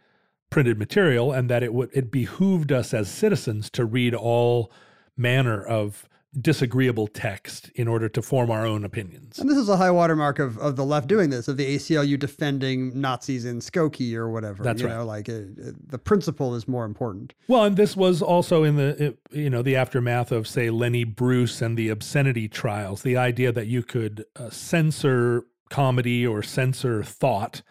printed 0.51 0.79
material 0.79 1.33
and 1.33 1.51
that 1.51 1.62
it 1.62 1.75
would 1.75 1.90
it 1.93 2.11
behooved 2.11 2.73
us 2.73 2.95
as 2.95 3.11
citizens 3.11 3.69
to 3.69 3.85
read 3.85 4.14
all 4.14 4.73
manner 5.17 5.62
of 5.62 6.09
disagreeable 6.40 7.07
text 7.07 7.70
in 7.75 7.88
order 7.88 8.09
to 8.09 8.23
form 8.23 8.51
our 8.51 8.66
own 8.66 8.85
opinions. 8.85 9.38
And 9.38 9.49
this 9.49 9.57
is 9.57 9.68
a 9.68 9.77
high 9.77 9.90
watermark 9.90 10.38
of, 10.38 10.59
of 10.59 10.77
the 10.77 10.85
left 10.85 11.09
doing 11.09 11.31
this, 11.31 11.49
of 11.49 11.57
the 11.57 11.77
ACLU 11.77 12.18
defending 12.18 13.01
Nazis 13.01 13.44
in 13.44 13.61
Skokie 13.61 14.14
or 14.14 14.31
whatever. 14.31 14.62
That's 14.62 14.83
you 14.83 14.88
right. 14.88 14.97
Know, 14.97 15.05
like 15.05 15.29
uh, 15.29 15.40
the 15.87 15.99
principle 15.99 16.55
is 16.55 16.66
more 16.66 16.85
important. 16.85 17.35
Well, 17.49 17.64
and 17.64 17.77
this 17.77 17.97
was 17.97 18.23
also 18.23 18.64
in 18.64 18.77
the 18.77 19.09
uh, 19.09 19.12
you 19.31 19.51
know 19.51 19.62
the 19.62 19.77
aftermath 19.77 20.33
of 20.33 20.47
say 20.49 20.70
Lenny 20.70 21.05
Bruce 21.05 21.62
and 21.62 21.77
the 21.77 21.88
obscenity 21.88 22.49
trials. 22.49 23.03
The 23.03 23.16
idea 23.16 23.53
that 23.53 23.66
you 23.66 23.83
could 23.83 24.25
uh, 24.37 24.51
censor 24.51 25.44
comedy 25.70 26.27
or 26.27 26.42
censor 26.42 27.03
thought 27.03 27.62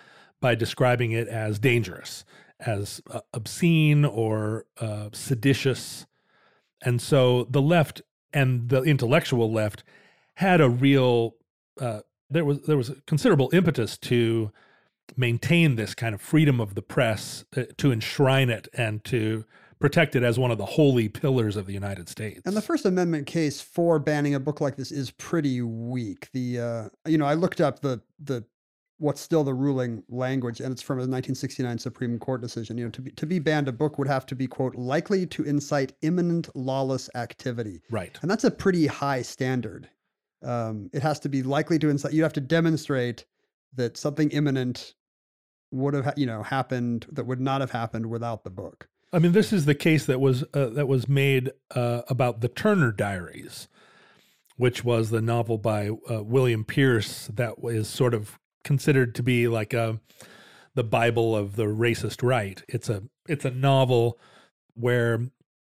by 0.42 0.56
describing 0.56 1.12
it 1.12 1.28
as 1.28 1.60
dangerous, 1.60 2.26
as 2.60 3.02
uh, 3.12 3.22
obscene 3.34 4.04
or 4.04 4.66
uh, 4.80 5.10
seditious, 5.14 6.06
and 6.84 7.02
so 7.02 7.46
the 7.50 7.62
left 7.62 8.02
and 8.34 8.70
the 8.70 8.82
intellectual 8.84 9.52
left 9.52 9.84
had 10.36 10.62
a 10.62 10.70
real 10.70 11.36
uh, 11.80 12.02
there 12.30 12.46
was 12.46 12.62
there 12.62 12.78
was 12.78 12.90
a 12.90 12.96
considerable 13.08 13.50
impetus 13.54 13.98
to 13.98 14.52
maintain 15.16 15.76
this 15.76 15.94
kind 15.94 16.16
of 16.16 16.22
freedom 16.22 16.60
of 16.60 16.76
the 16.76 16.82
press 16.82 17.46
uh, 17.56 17.64
to 17.78 17.92
enshrine 17.92 18.50
it 18.50 18.68
and 18.74 19.04
to 19.04 19.46
protect 19.80 20.16
it 20.16 20.24
as 20.24 20.40
one 20.40 20.50
of 20.50 20.58
the 20.58 20.66
holy 20.66 21.10
pillars 21.10 21.58
of 21.58 21.66
the 21.66 21.74
United 21.74 22.08
States. 22.08 22.42
And 22.46 22.56
the 22.56 22.62
First 22.62 22.86
Amendment 22.86 23.28
case 23.28 23.60
for 23.60 24.00
banning 24.00 24.34
a 24.34 24.40
book 24.40 24.62
like 24.62 24.78
this 24.78 24.92
is 24.92 25.12
pretty 25.12 25.62
weak. 25.62 26.30
The 26.32 26.60
uh, 26.60 26.90
you 27.06 27.18
know 27.18 27.26
I 27.26 27.34
looked 27.34 27.62
up 27.62 27.82
the 27.82 28.02
the 28.20 28.46
what's 28.98 29.22
still 29.22 29.44
the 29.44 29.54
ruling 29.54 30.04
language, 30.10 30.60
and 30.60 30.72
it's 30.72 30.82
from 30.82 30.98
a 30.98 31.02
1969 31.02 31.78
Supreme 31.78 32.20
Court 32.20 32.42
decision. 32.42 32.78
You 32.78 32.86
know, 32.86 32.92
to 32.92 33.02
be 33.02 33.12
to 33.12 33.26
be 33.26 33.40
banned, 33.40 33.68
a 33.68 33.72
book 33.72 33.98
would 33.98 34.08
have 34.08 34.26
to 34.28 34.36
be 34.36 34.48
quote 34.48 34.76
likely 34.76 35.26
to 35.28 35.44
incite 35.44 35.94
imminent 36.02 36.50
lawless 36.56 37.10
activity, 37.16 37.82
right. 37.90 38.18
and 38.22 38.30
that's 38.30 38.44
a 38.44 38.52
pretty 38.52 38.88
high 38.88 39.22
standard. 39.22 39.90
Um, 40.44 40.90
it 40.94 41.02
has 41.02 41.20
to 41.22 41.30
be 41.30 41.44
likely 41.44 41.80
to 41.80 41.90
incite. 41.90 42.14
You 42.14 42.24
have 42.24 42.34
to 42.34 42.42
demonstrate 42.42 43.26
that 43.76 43.98
something 43.98 44.30
imminent 44.32 44.94
would 45.72 45.94
have 45.94 46.06
ha- 46.06 46.14
you 46.16 46.26
know 46.26 46.44
happened 46.44 47.08
that 47.12 47.26
would 47.26 47.42
not 47.42 47.62
have 47.62 47.72
happened 47.72 48.08
without 48.08 48.44
the 48.44 48.50
book. 48.50 48.88
I 49.12 49.20
mean, 49.20 49.32
this 49.32 49.54
is 49.54 49.66
the 49.66 49.76
case 49.76 50.06
that 50.06 50.20
was 50.20 50.44
uh, 50.54 50.68
that 50.68 50.88
was 50.88 51.08
made 51.08 51.52
uh, 51.76 52.02
about 52.10 52.42
the 52.42 52.48
Turner 52.48 52.92
Diaries, 52.92 53.68
which 54.58 54.84
was 54.84 55.10
the 55.10 55.22
novel 55.22 55.58
by 55.58 55.90
uh, 56.10 56.24
William 56.24 56.64
Pierce 56.64 57.28
that 57.28 57.62
was 57.62 57.88
sort 57.88 58.14
of 58.14 58.40
considered 58.64 59.16
to 59.16 59.24
be 59.24 59.48
like 59.48 59.74
a 59.74 60.00
the 60.76 60.84
Bible 60.84 61.36
of 61.36 61.56
the 61.56 61.66
racist 61.66 62.24
right. 62.24 62.64
It's 62.68 62.90
a 62.90 63.04
it's 63.28 63.46
a 63.46 63.52
novel 63.52 64.20
where 64.74 65.20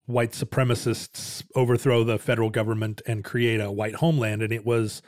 white 0.07 0.33
supremacists 0.33 1.45
overthrow 1.55 2.05
the 2.05 2.19
federal 2.19 2.51
government 2.51 3.03
and 3.07 3.25
create 3.25 3.61
a 3.61 3.71
white 3.71 3.97
homeland, 3.97 4.43
and 4.43 4.53
it 4.53 4.67
was 4.67 5.03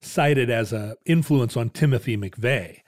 cited 0.00 0.50
as 0.50 0.72
a 0.72 0.96
influence 1.04 1.56
on 1.56 1.70
Timothy 1.70 2.16
McVeigh 2.16 2.80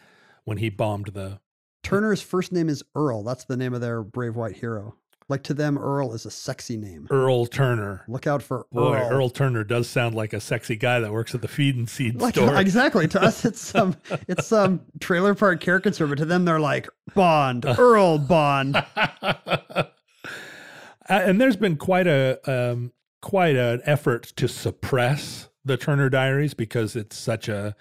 when 0.44 0.58
he 0.58 0.68
bombed 0.68 1.08
the 1.08 1.40
Turner's 1.82 2.20
first 2.20 2.52
name 2.52 2.68
is 2.68 2.82
Earl. 2.94 3.22
That's 3.22 3.44
the 3.44 3.56
name 3.56 3.72
of 3.72 3.80
their 3.80 4.02
brave 4.02 4.36
white 4.36 4.56
hero. 4.56 4.97
Like 5.30 5.42
to 5.44 5.52
them, 5.54 5.76
Earl 5.76 6.14
is 6.14 6.24
a 6.24 6.30
sexy 6.30 6.78
name. 6.78 7.06
Earl 7.10 7.44
Turner. 7.44 8.02
Look 8.08 8.26
out 8.26 8.42
for 8.42 8.66
Boy, 8.72 8.96
Earl. 8.96 9.10
Earl 9.12 9.30
Turner 9.30 9.62
does 9.62 9.86
sound 9.86 10.14
like 10.14 10.32
a 10.32 10.40
sexy 10.40 10.74
guy 10.74 11.00
that 11.00 11.12
works 11.12 11.34
at 11.34 11.42
the 11.42 11.48
feed 11.48 11.76
and 11.76 11.88
seed 11.88 12.18
Like, 12.20 12.34
store. 12.34 12.56
exactly. 12.60 13.06
To 13.08 13.20
us, 13.22 13.44
it's 13.44 13.60
some 13.74 13.96
it's 14.26 14.46
some 14.46 14.80
trailer 15.00 15.34
park 15.34 15.60
caricature, 15.60 16.06
but 16.06 16.16
to 16.18 16.24
them, 16.24 16.46
they're 16.46 16.58
like 16.60 16.88
Bond, 17.14 17.64
Earl 17.78 18.18
Bond. 18.18 18.76
Uh, 18.76 19.84
and 21.08 21.40
there's 21.40 21.56
been 21.56 21.76
quite 21.76 22.06
a 22.06 22.38
um, 22.50 22.92
quite 23.20 23.56
an 23.56 23.80
effort 23.84 24.24
to 24.36 24.48
suppress 24.48 25.48
the 25.64 25.76
Turner 25.76 26.08
Diaries 26.08 26.54
because 26.54 26.96
it's 26.96 27.16
such 27.16 27.48
a 27.48 27.74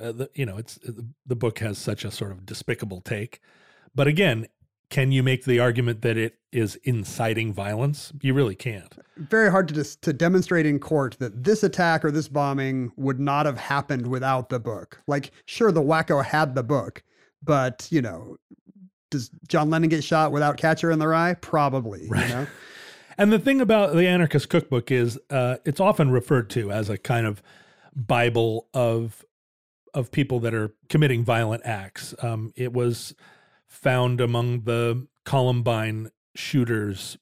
uh, 0.00 0.12
the, 0.12 0.30
you 0.34 0.46
know 0.46 0.56
it's 0.56 0.78
the 1.26 1.36
book 1.36 1.58
has 1.60 1.78
such 1.78 2.04
a 2.04 2.10
sort 2.10 2.30
of 2.32 2.46
despicable 2.46 3.00
take. 3.00 3.40
But 3.94 4.06
again, 4.08 4.46
can 4.90 5.12
you 5.12 5.22
make 5.22 5.44
the 5.44 5.58
argument 5.58 6.02
that 6.02 6.16
it 6.16 6.38
is 6.52 6.76
inciting 6.84 7.52
violence? 7.52 8.12
You 8.22 8.34
really 8.34 8.54
can't. 8.54 8.94
Very 9.16 9.50
hard 9.50 9.68
to 9.68 9.74
dis- 9.74 9.96
to 9.96 10.12
demonstrate 10.12 10.66
in 10.66 10.78
court 10.78 11.16
that 11.18 11.44
this 11.44 11.62
attack 11.62 12.04
or 12.04 12.10
this 12.10 12.28
bombing 12.28 12.92
would 12.96 13.18
not 13.18 13.46
have 13.46 13.58
happened 13.58 14.06
without 14.06 14.48
the 14.48 14.60
book. 14.60 15.00
Like, 15.06 15.32
sure, 15.46 15.72
the 15.72 15.82
wacko 15.82 16.24
had 16.24 16.54
the 16.54 16.62
book, 16.62 17.02
but 17.42 17.88
you 17.90 18.02
know, 18.02 18.36
does 19.10 19.30
John 19.48 19.70
Lennon 19.70 19.88
get 19.88 20.04
shot 20.04 20.32
without 20.32 20.56
Catcher 20.56 20.90
in 20.90 20.98
the 20.98 21.08
Rye? 21.08 21.34
Probably. 21.34 22.08
Right. 22.08 22.28
You 22.28 22.34
know. 22.34 22.46
And 23.18 23.32
the 23.32 23.38
thing 23.38 23.62
about 23.62 23.94
the 23.94 24.06
Anarchist 24.06 24.50
Cookbook 24.50 24.90
is 24.90 25.18
uh, 25.30 25.56
it's 25.64 25.80
often 25.80 26.10
referred 26.10 26.50
to 26.50 26.70
as 26.70 26.90
a 26.90 26.98
kind 26.98 27.26
of 27.26 27.42
Bible 27.94 28.68
of 28.74 29.24
of 29.94 30.10
people 30.10 30.38
that 30.40 30.52
are 30.52 30.74
committing 30.90 31.24
violent 31.24 31.62
acts. 31.64 32.14
Um, 32.22 32.52
it 32.56 32.74
was 32.74 33.14
found 33.66 34.20
among 34.20 34.62
the 34.62 35.06
Columbine 35.24 36.10
shooters' 36.34 37.18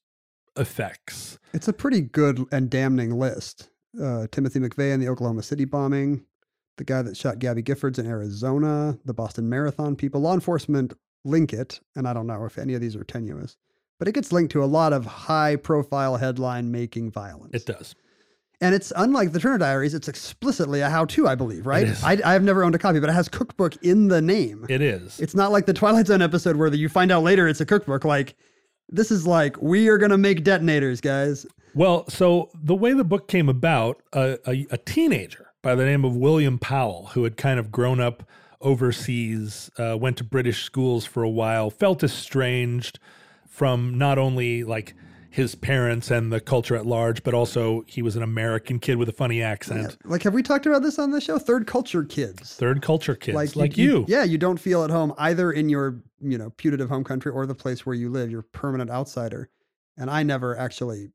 effects. 0.57 1.39
It's 1.53 1.69
a 1.69 1.73
pretty 1.73 2.01
good 2.01 2.45
and 2.53 2.71
damning 2.71 3.19
list. 3.19 3.71
Uh, 4.01 4.27
Timothy 4.31 4.61
McVeigh 4.61 4.93
in 4.93 5.01
the 5.01 5.09
Oklahoma 5.09 5.43
City 5.43 5.65
bombing, 5.65 6.25
the 6.77 6.85
guy 6.85 7.03
that 7.03 7.17
shot 7.17 7.39
Gabby 7.39 7.63
Giffords 7.63 7.99
in 7.99 8.07
Arizona, 8.07 8.99
the 9.05 9.15
Boston 9.15 9.49
Marathon 9.49 9.95
people. 9.95 10.21
Law 10.21 10.35
enforcement 10.35 10.95
link 11.25 11.53
it, 11.53 11.81
and 11.95 12.07
I 12.07 12.13
don't 12.13 12.27
know 12.27 12.45
if 12.45 12.59
any 12.59 12.75
of 12.75 12.81
these 12.81 12.97
are 12.97 13.05
tenuous, 13.05 13.57
but 13.99 14.09
it 14.09 14.13
gets 14.13 14.33
linked 14.33 14.53
to 14.53 14.65
a 14.65 14.67
lot 14.67 14.93
of 14.93 15.07
high 15.07 15.57
profile 15.57 16.17
headline 16.17 16.71
making 16.71 17.13
violence. 17.13 17.55
It 17.55 17.67
does. 17.67 17.95
And 18.61 18.75
it's 18.75 18.93
unlike 18.97 19.33
the 19.33 19.41
Turner 19.41 19.59
Diaries, 19.59 19.95
it's 19.95 20.09
explicitly 20.09 20.81
a 20.81 20.89
how 20.89 21.05
to, 21.07 21.29
I 21.29 21.35
believe, 21.35 21.67
right? 21.67 21.89
I, 22.05 22.19
I 22.25 22.33
have 22.33 22.43
never 22.43 22.65
owned 22.65 22.75
a 22.75 22.79
copy, 22.79 23.01
but 23.01 23.11
it 23.11 23.13
has 23.13 23.29
cookbook 23.29 23.77
in 23.83 24.09
the 24.09 24.23
name. 24.23 24.65
It 24.69 24.81
is. 24.81 25.21
It's 25.21 25.35
not 25.35 25.53
like 25.53 25.67
the 25.67 25.75
Twilight 25.75 26.07
Zone 26.07 26.23
episode 26.23 26.57
where 26.57 26.73
you 26.73 26.89
find 26.89 27.11
out 27.11 27.23
later 27.23 27.49
it's 27.49 27.61
a 27.61 27.67
cookbook. 27.67 28.05
Like, 28.05 28.37
this 28.89 29.11
is 29.11 29.27
like, 29.27 29.61
we 29.61 29.89
are 29.89 29.99
going 29.99 30.13
to 30.13 30.19
make 30.19 30.45
detonators, 30.45 31.01
guys. 31.01 31.47
Well, 31.75 32.09
so 32.09 32.51
the 32.55 32.75
way 32.75 32.93
the 32.93 33.05
book 33.05 33.29
came 33.29 33.49
about, 33.49 34.01
a, 34.13 34.39
a, 34.47 34.67
a 34.71 34.79
teenager 34.79 35.49
by 35.61 35.75
the 35.75 35.85
name 35.85 36.05
of 36.05 36.17
William 36.17 36.59
Powell, 36.59 37.11
who 37.15 37.25
had 37.25 37.37
kind 37.37 37.59
of 37.59 37.73
grown 37.73 37.99
up 37.99 38.23
overseas, 38.61 39.71
uh, 39.79 39.97
went 39.99 40.17
to 40.19 40.25
British 40.25 40.63
schools 40.63 41.05
for 41.05 41.23
a 41.23 41.29
while, 41.29 41.71
felt 41.71 42.05
estranged 42.05 42.99
from 43.49 43.99
not 43.99 44.19
only 44.19 44.65
like 44.65 44.95
his 45.35 45.57
parents 45.57 46.13
and 46.13 46.33
the 46.33 46.39
culture 46.39 46.77
at 46.77 46.87
large, 46.87 47.25
but 47.25 47.35
also 47.35 47.83
he 47.89 48.03
was 48.03 48.15
an 48.15 48.23
American 48.23 48.79
kid 48.79 48.95
with 48.99 49.09
a 49.09 49.13
funny 49.13 49.43
accent. 49.43 49.97
Like, 50.05 50.23
have 50.23 50.33
we 50.33 50.45
talked 50.45 50.65
about 50.65 50.83
this 50.83 50.97
on 50.97 51.11
the 51.11 51.21
show? 51.21 51.41
Third 51.41 51.67
culture 51.67 52.05
kids. 52.05 52.55
Third 52.55 52.83
culture 52.83 53.17
kids 53.17 53.35
like, 53.35 53.57
Like, 53.57 53.77
you. 53.77 54.05
Yeah, 54.07 54.23
you 54.23 54.39
don't 54.39 54.61
feel 54.61 54.85
at 54.85 54.91
home 54.91 55.13
either 55.19 55.51
in 55.51 55.69
your, 55.69 56.01
you 56.21 56.39
know, 56.39 56.51
putative 56.51 56.89
home 56.89 57.03
country 57.03 57.33
or 57.33 57.47
the 57.47 57.55
place 57.55 57.85
where 57.85 57.97
you 57.97 58.11
live. 58.11 58.31
You're 58.31 58.41
a 58.43 58.45
permanent 58.45 58.91
outsider. 58.93 59.51
And 59.97 60.09
I 60.09 60.23
never 60.23 60.57
actually 60.57 61.11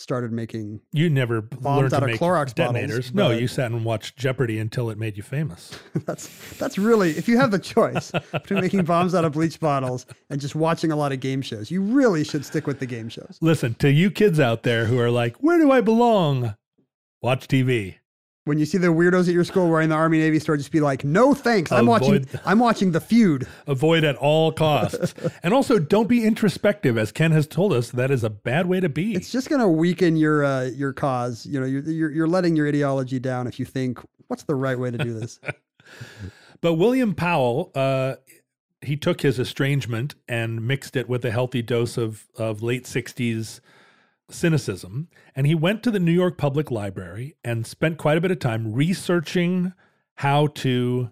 started 0.00 0.32
making 0.32 0.80
You 0.92 1.10
never 1.10 1.42
Bombs 1.42 1.92
learned 1.92 1.94
out 1.94 2.10
of 2.10 2.18
Clorox 2.18 2.54
bottles, 2.54 2.54
detonators. 2.54 3.14
no, 3.14 3.30
you 3.30 3.46
sat 3.46 3.70
and 3.70 3.84
watched 3.84 4.16
Jeopardy 4.16 4.58
until 4.58 4.90
it 4.90 4.98
made 4.98 5.16
you 5.16 5.22
famous. 5.22 5.78
that's 6.06 6.28
that's 6.58 6.78
really 6.78 7.10
if 7.10 7.28
you 7.28 7.36
have 7.36 7.50
the 7.50 7.58
choice 7.58 8.10
between 8.32 8.60
making 8.60 8.84
bombs 8.84 9.14
out 9.14 9.24
of 9.24 9.32
bleach 9.32 9.60
bottles 9.60 10.06
and 10.30 10.40
just 10.40 10.54
watching 10.54 10.90
a 10.90 10.96
lot 10.96 11.12
of 11.12 11.20
game 11.20 11.42
shows, 11.42 11.70
you 11.70 11.82
really 11.82 12.24
should 12.24 12.44
stick 12.44 12.66
with 12.66 12.80
the 12.80 12.86
game 12.86 13.08
shows. 13.08 13.38
Listen, 13.40 13.74
to 13.74 13.90
you 13.90 14.10
kids 14.10 14.40
out 14.40 14.62
there 14.62 14.86
who 14.86 14.98
are 14.98 15.10
like, 15.10 15.36
where 15.36 15.58
do 15.58 15.70
I 15.70 15.80
belong? 15.80 16.56
Watch 17.22 17.46
TV. 17.46 17.96
When 18.46 18.58
you 18.58 18.64
see 18.64 18.78
the 18.78 18.88
weirdos 18.88 19.28
at 19.28 19.34
your 19.34 19.44
school 19.44 19.68
wearing 19.68 19.90
the 19.90 19.94
Army 19.94 20.18
Navy 20.18 20.38
store, 20.38 20.56
just 20.56 20.72
be 20.72 20.80
like, 20.80 21.04
"No 21.04 21.34
thanks. 21.34 21.70
I'm 21.70 21.86
watching. 21.86 22.26
I'm 22.44 22.58
watching 22.58 22.92
the 22.92 23.00
feud." 23.00 23.46
Avoid 23.66 24.02
at 24.02 24.16
all 24.16 24.50
costs. 24.50 25.14
and 25.42 25.52
also, 25.52 25.78
don't 25.78 26.08
be 26.08 26.24
introspective. 26.24 26.96
As 26.96 27.12
Ken 27.12 27.32
has 27.32 27.46
told 27.46 27.72
us, 27.72 27.90
that 27.90 28.10
is 28.10 28.24
a 28.24 28.30
bad 28.30 28.66
way 28.66 28.80
to 28.80 28.88
be. 28.88 29.14
It's 29.14 29.30
just 29.30 29.50
going 29.50 29.60
to 29.60 29.68
weaken 29.68 30.16
your 30.16 30.42
uh, 30.42 30.64
your 30.64 30.94
cause. 30.94 31.44
You 31.44 31.60
know, 31.60 31.66
you're, 31.66 31.82
you're 31.82 32.10
you're 32.10 32.28
letting 32.28 32.56
your 32.56 32.66
ideology 32.66 33.18
down 33.18 33.46
if 33.46 33.58
you 33.58 33.66
think 33.66 33.98
what's 34.28 34.44
the 34.44 34.54
right 34.54 34.78
way 34.78 34.90
to 34.90 34.98
do 34.98 35.18
this. 35.18 35.38
But 36.60 36.74
William 36.74 37.14
Powell, 37.14 37.70
uh, 37.74 38.16
he 38.82 38.96
took 38.96 39.22
his 39.22 39.38
estrangement 39.38 40.14
and 40.28 40.66
mixed 40.66 40.96
it 40.96 41.08
with 41.08 41.24
a 41.24 41.30
healthy 41.30 41.62
dose 41.62 41.96
of, 41.96 42.26
of 42.36 42.62
late 42.62 42.84
60s 42.84 43.60
cynicism. 44.30 45.08
And 45.34 45.46
he 45.46 45.54
went 45.54 45.82
to 45.82 45.90
the 45.90 46.00
New 46.00 46.12
York 46.12 46.38
Public 46.38 46.70
Library 46.70 47.36
and 47.44 47.66
spent 47.66 47.98
quite 47.98 48.16
a 48.16 48.20
bit 48.20 48.30
of 48.30 48.38
time 48.38 48.72
researching 48.72 49.72
how 50.16 50.48
to, 50.48 51.10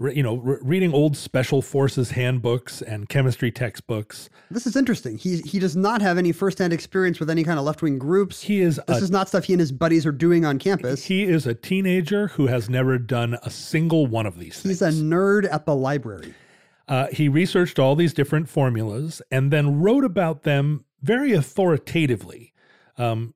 you 0.00 0.22
know, 0.22 0.36
re- 0.36 0.58
reading 0.62 0.92
old 0.92 1.16
special 1.16 1.62
forces 1.62 2.12
handbooks 2.12 2.82
and 2.82 3.08
chemistry 3.08 3.50
textbooks. 3.50 4.28
this 4.50 4.66
is 4.66 4.74
interesting. 4.76 5.18
He 5.18 5.38
he 5.38 5.58
does 5.58 5.76
not 5.76 6.02
have 6.02 6.18
any 6.18 6.32
firsthand 6.32 6.72
experience 6.72 7.20
with 7.20 7.30
any 7.30 7.44
kind 7.44 7.58
of 7.58 7.64
left 7.64 7.82
wing 7.82 7.98
groups. 7.98 8.42
He 8.42 8.60
is 8.60 8.80
this 8.88 9.00
a, 9.00 9.04
is 9.04 9.10
not 9.10 9.28
stuff 9.28 9.44
he 9.44 9.52
and 9.52 9.60
his 9.60 9.72
buddies 9.72 10.04
are 10.06 10.12
doing 10.12 10.44
on 10.44 10.58
campus. 10.58 11.04
he 11.04 11.24
is 11.24 11.46
a 11.46 11.54
teenager 11.54 12.28
who 12.28 12.46
has 12.46 12.68
never 12.68 12.98
done 12.98 13.38
a 13.42 13.50
single 13.50 14.06
one 14.06 14.26
of 14.26 14.38
these 14.38 14.60
things. 14.60 14.80
He's 14.80 14.82
a 14.82 14.90
nerd 14.90 15.50
at 15.52 15.66
the 15.66 15.74
library. 15.74 16.34
Uh, 16.88 17.06
he 17.12 17.28
researched 17.28 17.78
all 17.78 17.94
these 17.94 18.14
different 18.14 18.48
formulas 18.48 19.20
and 19.30 19.52
then 19.52 19.80
wrote 19.80 20.04
about 20.04 20.42
them 20.42 20.84
very 21.02 21.32
authoritatively. 21.32 22.52
Um, 22.98 23.34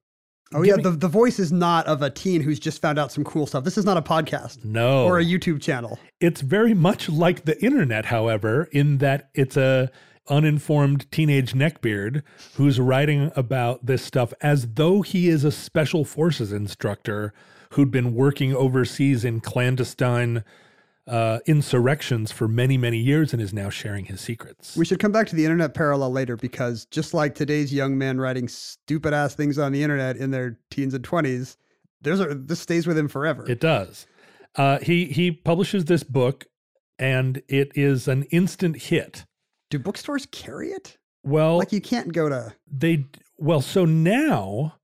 Oh 0.54 0.62
yeah, 0.62 0.76
the, 0.76 0.90
the 0.90 1.08
voice 1.08 1.38
is 1.38 1.50
not 1.50 1.86
of 1.86 2.02
a 2.02 2.10
teen 2.10 2.42
who's 2.42 2.58
just 2.58 2.82
found 2.82 2.98
out 2.98 3.10
some 3.10 3.24
cool 3.24 3.46
stuff. 3.46 3.64
This 3.64 3.78
is 3.78 3.84
not 3.84 3.96
a 3.96 4.02
podcast 4.02 4.64
no, 4.64 5.04
or 5.04 5.18
a 5.18 5.24
YouTube 5.24 5.62
channel. 5.62 5.98
it's 6.20 6.40
very 6.40 6.74
much 6.74 7.08
like 7.08 7.44
the 7.44 7.62
internet, 7.64 8.06
however, 8.06 8.68
in 8.72 8.98
that 8.98 9.30
it's 9.34 9.56
a 9.56 9.90
uninformed 10.28 11.10
teenage 11.10 11.52
neckbeard 11.52 12.22
who's 12.54 12.78
writing 12.78 13.32
about 13.34 13.86
this 13.86 14.04
stuff 14.04 14.32
as 14.40 14.74
though 14.74 15.02
he 15.02 15.28
is 15.28 15.42
a 15.42 15.50
special 15.50 16.04
forces 16.04 16.52
instructor 16.52 17.32
who'd 17.70 17.90
been 17.90 18.14
working 18.14 18.54
overseas 18.54 19.24
in 19.24 19.40
clandestine 19.40 20.44
uh, 21.12 21.40
insurrections 21.44 22.32
for 22.32 22.48
many, 22.48 22.78
many 22.78 22.96
years 22.96 23.34
and 23.34 23.42
is 23.42 23.52
now 23.52 23.68
sharing 23.68 24.06
his 24.06 24.18
secrets. 24.18 24.74
We 24.76 24.86
should 24.86 24.98
come 24.98 25.12
back 25.12 25.26
to 25.28 25.36
the 25.36 25.44
internet 25.44 25.74
parallel 25.74 26.10
later 26.10 26.36
because 26.36 26.86
just 26.86 27.12
like 27.12 27.34
today's 27.34 27.72
young 27.72 27.98
men 27.98 28.18
writing 28.18 28.48
stupid 28.48 29.12
ass 29.12 29.34
things 29.34 29.58
on 29.58 29.72
the 29.72 29.82
internet 29.82 30.16
in 30.16 30.30
their 30.30 30.58
teens 30.70 30.94
and 30.94 31.04
twenties, 31.04 31.58
there's 32.00 32.18
a 32.18 32.34
this 32.34 32.60
stays 32.60 32.86
with 32.86 32.96
him 32.96 33.08
forever. 33.08 33.44
It 33.46 33.60
does. 33.60 34.06
Uh, 34.56 34.78
he 34.78 35.04
he 35.04 35.30
publishes 35.30 35.84
this 35.84 36.02
book, 36.02 36.46
and 36.98 37.42
it 37.46 37.72
is 37.74 38.08
an 38.08 38.22
instant 38.30 38.76
hit. 38.76 39.26
Do 39.68 39.78
bookstores 39.78 40.26
carry 40.32 40.70
it? 40.70 40.96
Well, 41.24 41.58
Like 41.58 41.72
you 41.72 41.82
can't 41.82 42.12
go 42.12 42.30
to 42.30 42.54
they 42.66 43.04
well, 43.36 43.60
so 43.60 43.84
now, 43.84 44.76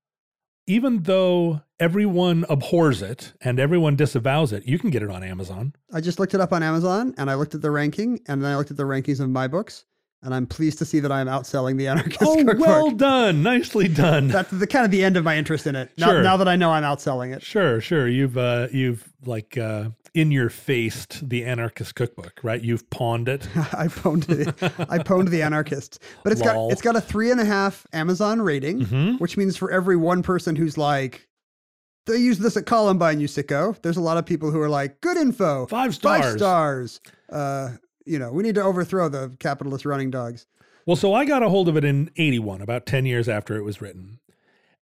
even 0.68 1.02
though 1.04 1.62
everyone 1.80 2.44
abhors 2.50 3.00
it 3.00 3.32
and 3.40 3.58
everyone 3.58 3.96
disavows 3.96 4.52
it, 4.52 4.66
you 4.66 4.78
can 4.78 4.90
get 4.90 5.02
it 5.02 5.10
on 5.10 5.24
Amazon. 5.24 5.74
I 5.92 6.02
just 6.02 6.20
looked 6.20 6.34
it 6.34 6.40
up 6.40 6.52
on 6.52 6.62
Amazon 6.62 7.14
and 7.16 7.30
I 7.30 7.34
looked 7.34 7.54
at 7.54 7.62
the 7.62 7.70
ranking 7.70 8.20
and 8.26 8.44
then 8.44 8.52
I 8.52 8.56
looked 8.56 8.70
at 8.70 8.76
the 8.76 8.82
rankings 8.82 9.18
of 9.18 9.30
my 9.30 9.48
books 9.48 9.86
and 10.22 10.34
I'm 10.34 10.46
pleased 10.46 10.78
to 10.78 10.84
see 10.84 11.00
that 11.00 11.12
I'm 11.12 11.26
outselling 11.26 11.76
the 11.76 11.86
anarchist 11.88 12.22
Oh, 12.22 12.36
cookbook. 12.36 12.58
well 12.58 12.90
done, 12.90 13.42
nicely 13.42 13.88
done. 13.88 14.28
That's 14.28 14.50
the 14.50 14.66
kind 14.66 14.84
of 14.84 14.90
the 14.90 15.04
end 15.04 15.16
of 15.16 15.24
my 15.24 15.36
interest 15.36 15.66
in 15.66 15.76
it. 15.76 15.90
Now, 15.96 16.08
Sure. 16.08 16.22
now 16.22 16.36
that 16.36 16.48
I 16.48 16.56
know 16.56 16.70
I'm 16.70 16.82
outselling 16.82 17.34
it. 17.34 17.42
Sure, 17.42 17.80
sure. 17.80 18.08
You've 18.08 18.36
uh, 18.36 18.68
you've 18.72 19.08
like 19.24 19.56
uh, 19.56 19.90
in 20.14 20.32
your 20.32 20.48
faced 20.50 21.28
the 21.28 21.44
anarchist 21.44 21.94
cookbook, 21.94 22.40
right? 22.42 22.62
You've 22.62 22.88
pawned 22.90 23.28
it. 23.28 23.46
I 23.56 23.86
pwned 23.88 24.28
it. 24.30 24.48
I 24.90 24.98
pwned 24.98 25.30
the 25.30 25.42
anarchists. 25.42 25.98
But 26.24 26.32
it's 26.32 26.42
Lol. 26.42 26.68
got 26.68 26.72
it's 26.72 26.82
got 26.82 26.96
a 26.96 27.00
three 27.00 27.30
and 27.30 27.40
a 27.40 27.44
half 27.44 27.86
Amazon 27.92 28.40
rating, 28.42 28.80
Mhm. 28.80 29.20
which 29.20 29.36
means 29.36 29.56
for 29.56 29.70
every 29.70 29.96
one 29.96 30.22
person 30.22 30.56
who's 30.56 30.76
like, 30.76 31.28
they 32.06 32.16
use 32.16 32.38
this 32.38 32.56
at 32.56 32.64
Columbine, 32.66 33.20
you 33.20 33.28
sicko. 33.28 33.80
There's 33.82 33.98
a 33.98 34.00
lot 34.00 34.16
of 34.16 34.24
people 34.24 34.50
who 34.50 34.60
are 34.60 34.68
like, 34.70 35.00
good 35.02 35.16
info, 35.18 35.66
Five 35.66 35.94
stars. 35.94 36.22
five 36.24 36.36
stars. 36.38 36.92
stars. 36.94 37.00
Uh, 37.30 37.76
you 38.08 38.18
know, 38.18 38.32
we 38.32 38.42
need 38.42 38.54
to 38.54 38.62
overthrow 38.62 39.08
the 39.08 39.36
capitalist 39.38 39.84
running 39.84 40.10
dogs. 40.10 40.46
Well, 40.86 40.96
so 40.96 41.12
I 41.12 41.24
got 41.24 41.42
a 41.42 41.48
hold 41.48 41.68
of 41.68 41.76
it 41.76 41.84
in 41.84 42.10
81, 42.16 42.62
about 42.62 42.86
10 42.86 43.04
years 43.04 43.28
after 43.28 43.56
it 43.56 43.62
was 43.62 43.80
written. 43.80 44.20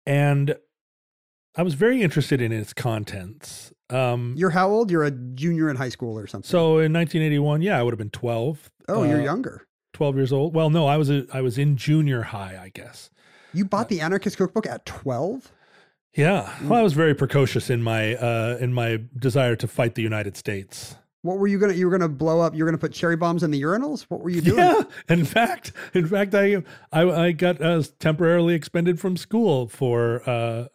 And 0.05 0.55
I 1.55 1.63
was 1.63 1.73
very 1.73 2.01
interested 2.01 2.41
in 2.41 2.51
its 2.51 2.73
contents. 2.73 3.73
Um, 3.89 4.33
You're 4.37 4.51
how 4.51 4.69
old? 4.69 4.91
You're 4.91 5.03
a 5.03 5.11
junior 5.11 5.69
in 5.69 5.75
high 5.75 5.89
school 5.89 6.17
or 6.17 6.25
something. 6.25 6.47
so 6.47 6.79
in 6.79 6.93
1981, 6.93 7.61
yeah, 7.61 7.77
I 7.77 7.83
would 7.83 7.91
have 7.91 7.97
been 7.97 8.11
12. 8.11 8.71
oh, 8.87 9.03
you're 9.03 9.19
uh, 9.19 9.23
younger. 9.23 9.67
12 9.93 10.15
years 10.15 10.31
old. 10.31 10.55
Well, 10.55 10.69
no, 10.69 10.87
I 10.87 10.95
was 10.95 11.09
a, 11.09 11.25
I 11.33 11.41
was 11.41 11.57
in 11.57 11.75
junior 11.75 12.21
high, 12.21 12.57
I 12.61 12.69
guess. 12.69 13.09
You 13.53 13.65
bought 13.65 13.89
the 13.89 13.99
anarchist 13.99 14.37
cookbook 14.37 14.67
at 14.67 14.85
12? 14.85 15.51
Yeah. 16.13 16.53
Well, 16.63 16.79
I 16.79 16.83
was 16.83 16.93
very 16.93 17.13
precocious 17.13 17.69
in 17.69 17.83
my 17.83 18.15
uh, 18.15 18.57
in 18.59 18.73
my 18.73 19.01
desire 19.17 19.55
to 19.57 19.67
fight 19.67 19.95
the 19.95 20.01
United 20.01 20.37
States. 20.37 20.95
What 21.21 21.37
were 21.37 21.47
you 21.47 21.59
gonna? 21.59 21.73
You 21.73 21.85
were 21.85 21.91
gonna 21.91 22.09
blow 22.09 22.39
up. 22.39 22.55
You 22.55 22.63
were 22.63 22.69
gonna 22.69 22.77
put 22.77 22.93
cherry 22.93 23.17
bombs 23.17 23.43
in 23.43 23.51
the 23.51 23.61
urinals. 23.61 24.03
What 24.03 24.21
were 24.21 24.29
you 24.29 24.41
doing? 24.41 24.59
Yeah. 24.59 24.83
In 25.09 25.25
fact, 25.25 25.73
in 25.93 26.07
fact, 26.07 26.33
I 26.33 26.63
I, 26.91 27.01
I 27.09 27.31
got 27.33 27.61
uh, 27.61 27.83
temporarily 27.99 28.53
expended 28.53 28.99
from 28.99 29.17
school 29.17 29.67
for 29.67 30.21
uh, 30.29 30.67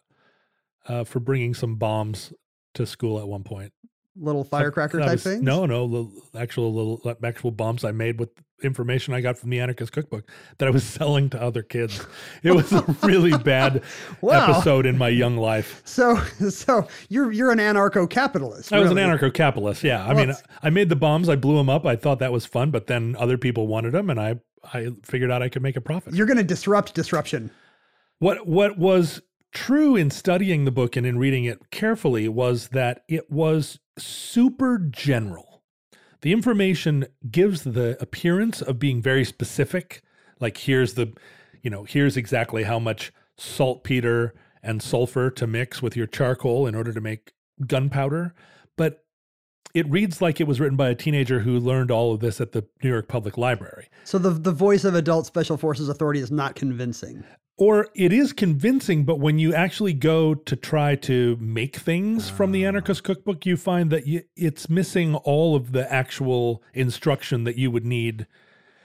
uh, 0.87 1.03
for 1.03 1.19
bringing 1.19 1.53
some 1.53 1.75
bombs 1.75 2.31
to 2.75 2.85
school 2.85 3.19
at 3.19 3.27
one 3.27 3.43
point. 3.43 3.73
Little 4.17 4.43
firecracker 4.45 5.01
I 5.01 5.05
type 5.05 5.11
was- 5.13 5.23
things. 5.23 5.41
No, 5.41 5.65
no, 5.65 5.87
the 5.87 6.39
actual 6.39 6.73
little 6.73 7.15
actual 7.23 7.51
bombs 7.51 7.83
I 7.83 7.91
made 7.91 8.19
with 8.19 8.29
information 8.63 9.13
I 9.13 9.19
got 9.19 9.37
from 9.37 9.49
the 9.49 9.59
Anarchist 9.59 9.91
Cookbook 9.91 10.29
that 10.57 10.67
I 10.67 10.71
was 10.71 10.83
selling 10.97 11.29
to 11.31 11.41
other 11.41 11.61
kids. 11.61 11.99
It 12.41 12.51
was 12.51 12.71
a 12.71 12.81
really 13.03 13.37
bad 13.37 13.83
Wow. 14.21 14.51
episode 14.53 14.85
in 14.85 14.97
my 14.97 15.09
young 15.09 15.35
life. 15.35 15.81
So, 15.83 16.15
so 16.49 16.87
you're 17.09 17.31
you're 17.33 17.51
an 17.51 17.59
anarcho-capitalist. 17.59 18.71
I 18.71 18.79
was 18.79 18.91
an 18.91 18.97
anarcho-capitalist. 18.97 19.83
Yeah, 19.83 20.03
I 20.05 20.13
Well, 20.13 20.27
mean, 20.27 20.35
I 20.63 20.69
made 20.69 20.87
the 20.87 20.95
bombs, 20.95 21.27
I 21.27 21.35
blew 21.35 21.57
them 21.57 21.69
up. 21.69 21.85
I 21.85 21.97
thought 21.97 22.19
that 22.19 22.31
was 22.31 22.45
fun, 22.45 22.71
but 22.71 22.87
then 22.87 23.15
other 23.19 23.37
people 23.37 23.67
wanted 23.67 23.91
them, 23.91 24.09
and 24.09 24.19
I 24.19 24.35
I 24.73 24.91
figured 25.03 25.29
out 25.29 25.41
I 25.43 25.49
could 25.49 25.61
make 25.61 25.75
a 25.75 25.81
profit. 25.81 26.13
You're 26.15 26.25
gonna 26.25 26.41
disrupt 26.43 26.95
disruption. 26.95 27.51
What 28.19 28.47
what 28.47 28.77
was 28.77 29.21
true 29.55 29.95
in 29.95 30.11
studying 30.11 30.65
the 30.65 30.71
book 30.71 30.95
and 30.95 31.07
in 31.07 31.17
reading 31.17 31.45
it 31.45 31.71
carefully 31.71 32.27
was 32.27 32.67
that 32.67 33.03
it 33.07 33.31
was 33.31 33.79
super 33.97 34.77
general. 34.77 35.63
The 36.21 36.33
information 36.33 37.07
gives 37.31 37.63
the 37.63 37.97
appearance 38.01 38.61
of 38.61 38.77
being 38.77 39.01
very 39.01 39.23
specific, 39.23 40.03
like 40.39 40.57
here's 40.57 40.93
the 40.93 41.13
you 41.63 41.71
know, 41.71 41.83
here's 41.83 42.15
exactly 42.15 42.63
how 42.63 42.77
much 42.77 43.11
saltpeter 43.37 44.35
and 44.61 44.83
sulfur 44.83 45.31
to 45.31 45.47
mix 45.47 45.81
with 45.81 45.95
your 45.95 46.05
charcoal 46.05 46.67
in 46.67 46.75
order 46.75 46.93
to 46.93 47.01
make 47.01 47.33
gunpowder, 47.65 48.35
but 48.77 49.03
it 49.73 49.89
reads 49.89 50.21
like 50.21 50.39
it 50.39 50.47
was 50.47 50.59
written 50.59 50.77
by 50.77 50.89
a 50.89 50.95
teenager 50.95 51.39
who 51.39 51.59
learned 51.59 51.91
all 51.91 52.13
of 52.13 52.19
this 52.19 52.39
at 52.39 52.51
the 52.51 52.65
New 52.83 52.89
York 52.89 53.07
Public 53.07 53.37
Library. 53.37 53.89
So 54.03 54.17
the 54.17 54.31
the 54.31 54.51
voice 54.51 54.83
of 54.83 54.95
adult 54.95 55.25
special 55.25 55.57
forces 55.57 55.89
authority 55.89 56.19
is 56.19 56.31
not 56.31 56.55
convincing. 56.55 57.23
Or 57.57 57.87
it 57.95 58.11
is 58.11 58.33
convincing 58.33 59.03
but 59.05 59.19
when 59.19 59.39
you 59.39 59.53
actually 59.53 59.93
go 59.93 60.33
to 60.33 60.55
try 60.55 60.95
to 60.95 61.37
make 61.39 61.75
things 61.77 62.29
from 62.29 62.51
the 62.51 62.65
anarchist 62.65 63.03
cookbook 63.03 63.45
you 63.45 63.55
find 63.55 63.89
that 63.91 64.05
you, 64.07 64.21
it's 64.35 64.69
missing 64.69 65.15
all 65.15 65.55
of 65.55 65.71
the 65.71 65.91
actual 65.91 66.61
instruction 66.73 67.43
that 67.45 67.57
you 67.57 67.71
would 67.71 67.85
need 67.85 68.27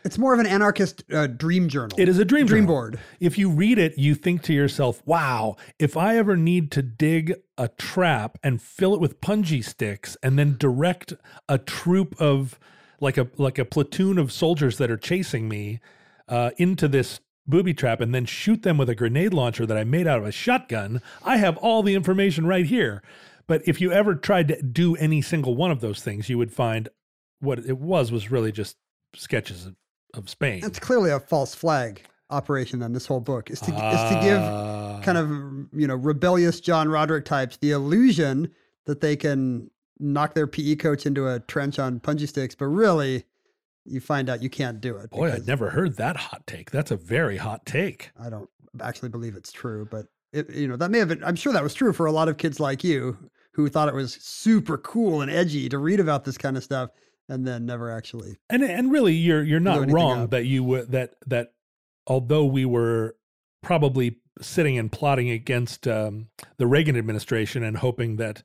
It's 0.05 0.19
more 0.19 0.33
of 0.33 0.41
an 0.41 0.47
anarchist 0.47 1.05
uh, 1.13 1.27
dream 1.27 1.69
journal. 1.69 1.99
it 1.99 2.09
is 2.09 2.19
a 2.19 2.25
dream 2.25 2.47
dream 2.47 2.63
journal. 2.65 2.75
board. 2.75 3.01
if 3.19 3.37
you 3.39 3.51
read 3.51 3.79
it 3.79 3.99
you 3.99 4.15
think 4.15 4.43
to 4.43 4.53
yourself 4.53 5.03
wow 5.05 5.57
if 5.79 5.97
i 5.97 6.17
ever 6.17 6.37
need 6.37 6.71
to 6.73 6.83
dig 6.83 7.35
a 7.59 7.69
trap 7.69 8.39
and 8.43 8.63
fill 8.63 8.95
it 8.95 9.01
with 9.01 9.21
punji 9.21 9.65
sticks 9.65 10.17
and 10.23 10.39
then 10.39 10.57
direct 10.59 11.13
a 11.49 11.59
troop 11.59 12.15
of 12.21 12.59
like 13.01 13.19
a 13.19 13.27
like 13.37 13.59
a 13.59 13.65
platoon 13.65 14.19
of 14.19 14.31
soldiers 14.31 14.79
that 14.79 14.91
are 14.91 14.97
chasing 14.97 15.49
me 15.49 15.81
uh, 16.29 16.51
into 16.59 16.87
this 16.87 17.19
booby 17.46 17.74
trap 17.74 18.00
and 18.00 18.14
then 18.14 18.24
shoot 18.26 18.62
them 18.62 18.79
with 18.79 18.88
a 18.88 18.94
grenade 18.94 19.35
launcher 19.35 19.66
that 19.66 19.76
I 19.76 19.85
made 19.85 20.07
out 20.07 20.18
of 20.18 20.26
a 20.26 20.33
shotgun, 20.33 21.03
I 21.24 21.37
have 21.38 21.57
all 21.59 21.83
the 21.83 21.94
information 21.94 22.46
right 22.46 22.66
here. 22.66 23.03
But 23.46 23.62
if 23.66 23.81
you 23.81 23.90
ever 23.92 24.14
tried 24.14 24.48
to 24.48 24.62
do 24.62 24.94
any 24.96 25.20
single 25.22 25.57
one 25.57 25.70
of 25.72 25.81
those 25.81 26.03
things, 26.03 26.29
you 26.29 26.38
would 26.38 26.53
find 26.53 26.88
what 27.40 27.59
it 27.59 27.79
was 27.79 28.12
was 28.12 28.31
really 28.31 28.53
just 28.53 28.76
sketches 29.14 29.66
of, 29.66 29.74
of 30.14 30.29
Spain. 30.31 30.61
That's 30.61 30.79
clearly 30.79 31.11
a 31.11 31.18
false 31.18 31.55
flag 31.55 32.03
operation. 32.29 32.79
Then 32.79 32.92
this 32.92 33.07
whole 33.07 33.18
book 33.20 33.50
is 33.50 33.59
to 33.61 33.70
is 33.72 34.11
to 34.12 34.20
give 34.22 34.38
Ah. 34.40 35.00
kind 35.03 35.18
of 35.18 35.29
you 35.72 35.88
know 35.88 35.96
rebellious 35.96 36.61
John 36.61 36.88
Roderick 36.88 37.24
types 37.24 37.57
the 37.57 37.72
illusion 37.72 38.53
that 38.87 39.00
they 39.00 39.16
can 39.16 39.68
knock 39.98 40.35
their 40.35 40.46
PE 40.46 40.76
coach 40.76 41.05
into 41.07 41.26
a 41.29 41.40
trench 41.40 41.79
on 41.79 41.98
punji 41.98 42.29
sticks, 42.29 42.55
but 42.55 42.66
really 42.66 43.24
you 43.85 44.01
find 44.01 44.29
out 44.29 44.43
you 44.43 44.51
can't 44.51 44.81
do 44.81 44.97
it. 44.97 45.11
Boy, 45.11 45.33
I'd 45.33 45.47
never 45.47 45.71
heard 45.71 45.97
that 45.97 46.16
hot 46.16 46.47
take. 46.47 46.71
That's 46.71 46.90
a 46.90 46.97
very 46.97 47.37
hot 47.37 47.64
take. 47.66 48.11
I 48.21 48.31
don't 48.31 48.49
actually 48.81 49.09
believe 49.09 49.37
it's 49.37 49.53
true, 49.53 49.87
but 49.90 50.07
it, 50.33 50.51
you 50.51 50.69
know 50.69 50.77
that 50.77 50.90
may 50.90 50.99
have 50.99 51.09
been. 51.09 51.25
I'm 51.25 51.37
sure 51.37 51.53
that 51.53 51.62
was 51.62 51.75
true 51.75 51.93
for 51.93 52.07
a 52.07 52.12
lot 52.12 52.29
of 52.29 52.37
kids 52.37 52.61
like 52.61 52.85
you 52.85 53.16
who 53.53 53.69
thought 53.69 53.88
it 53.88 53.95
was 53.95 54.14
super 54.14 54.79
cool 54.79 55.23
and 55.23 55.31
edgy 55.31 55.69
to 55.69 55.79
read 55.79 56.01
about 56.01 56.25
this 56.25 56.38
kind 56.38 56.57
of 56.57 56.62
stuff 56.62 56.90
and 57.31 57.47
then 57.47 57.64
never 57.64 57.90
actually. 57.90 58.37
And 58.51 58.62
and 58.62 58.90
really, 58.93 59.14
you're 59.14 59.43
you're 59.43 59.61
not 59.61 59.90
wrong 59.90 60.25
up. 60.25 60.31
that 60.31 60.45
you 60.45 60.64
were 60.64 60.85
that 60.87 61.14
that 61.27 61.53
although 62.07 62.45
we 62.45 62.64
were 62.64 63.16
probably 63.62 64.16
sitting 64.40 64.79
and 64.79 64.90
plotting 64.90 65.31
against 65.31 65.87
um, 65.87 66.29
the 66.57 66.66
Reagan 66.66 66.97
administration 66.97 67.62
and 67.62 67.79
hoping 67.79 68.16
that 68.16 68.43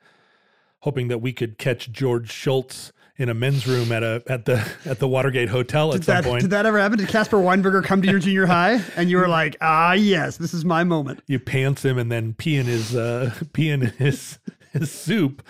hoping 0.82 1.08
that 1.08 1.18
we 1.18 1.34
could 1.34 1.58
catch 1.58 1.92
George 1.92 2.32
Shultz 2.32 2.92
in 3.18 3.30
a 3.30 3.34
men's 3.34 3.66
room 3.66 3.92
at 3.92 4.04
a 4.04 4.22
at 4.28 4.46
the 4.46 4.66
at 4.86 5.00
the 5.00 5.08
Watergate 5.08 5.50
Hotel 5.50 5.92
at 5.94 5.98
Did 6.02 6.06
some 6.06 6.16
that, 6.16 6.24
point. 6.26 6.42
did 6.42 6.50
that 6.52 6.66
ever 6.66 6.80
happen? 6.80 6.98
Did 6.98 7.08
Casper 7.08 7.38
Weinberger 7.38 7.84
come 7.84 8.02
to 8.02 8.10
your 8.10 8.20
junior 8.20 8.46
high 8.46 8.82
and 8.98 9.10
you 9.10 9.18
were 9.18 9.28
like, 9.28 9.56
ah, 9.62 9.94
yes, 9.94 10.38
this 10.38 10.54
is 10.54 10.66
my 10.66 10.84
moment? 10.84 11.22
you 11.28 11.40
pants 11.40 11.84
him 11.86 11.98
and 11.98 12.12
then 12.12 12.34
pee 12.34 12.58
in 12.58 12.66
his 12.66 12.96
uh, 12.96 13.34
pee 13.54 13.70
in 13.70 13.82
his 13.82 14.40
his 14.74 14.92
soup. 14.92 15.42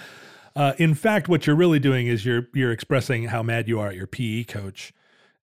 Uh, 0.55 0.73
in 0.77 0.93
fact, 0.93 1.27
what 1.27 1.45
you're 1.47 1.55
really 1.55 1.79
doing 1.79 2.07
is 2.07 2.25
you're 2.25 2.47
you're 2.53 2.71
expressing 2.71 3.25
how 3.25 3.41
mad 3.43 3.67
you 3.67 3.79
are 3.79 3.87
at 3.89 3.95
your 3.95 4.07
PE 4.07 4.43
coach 4.45 4.93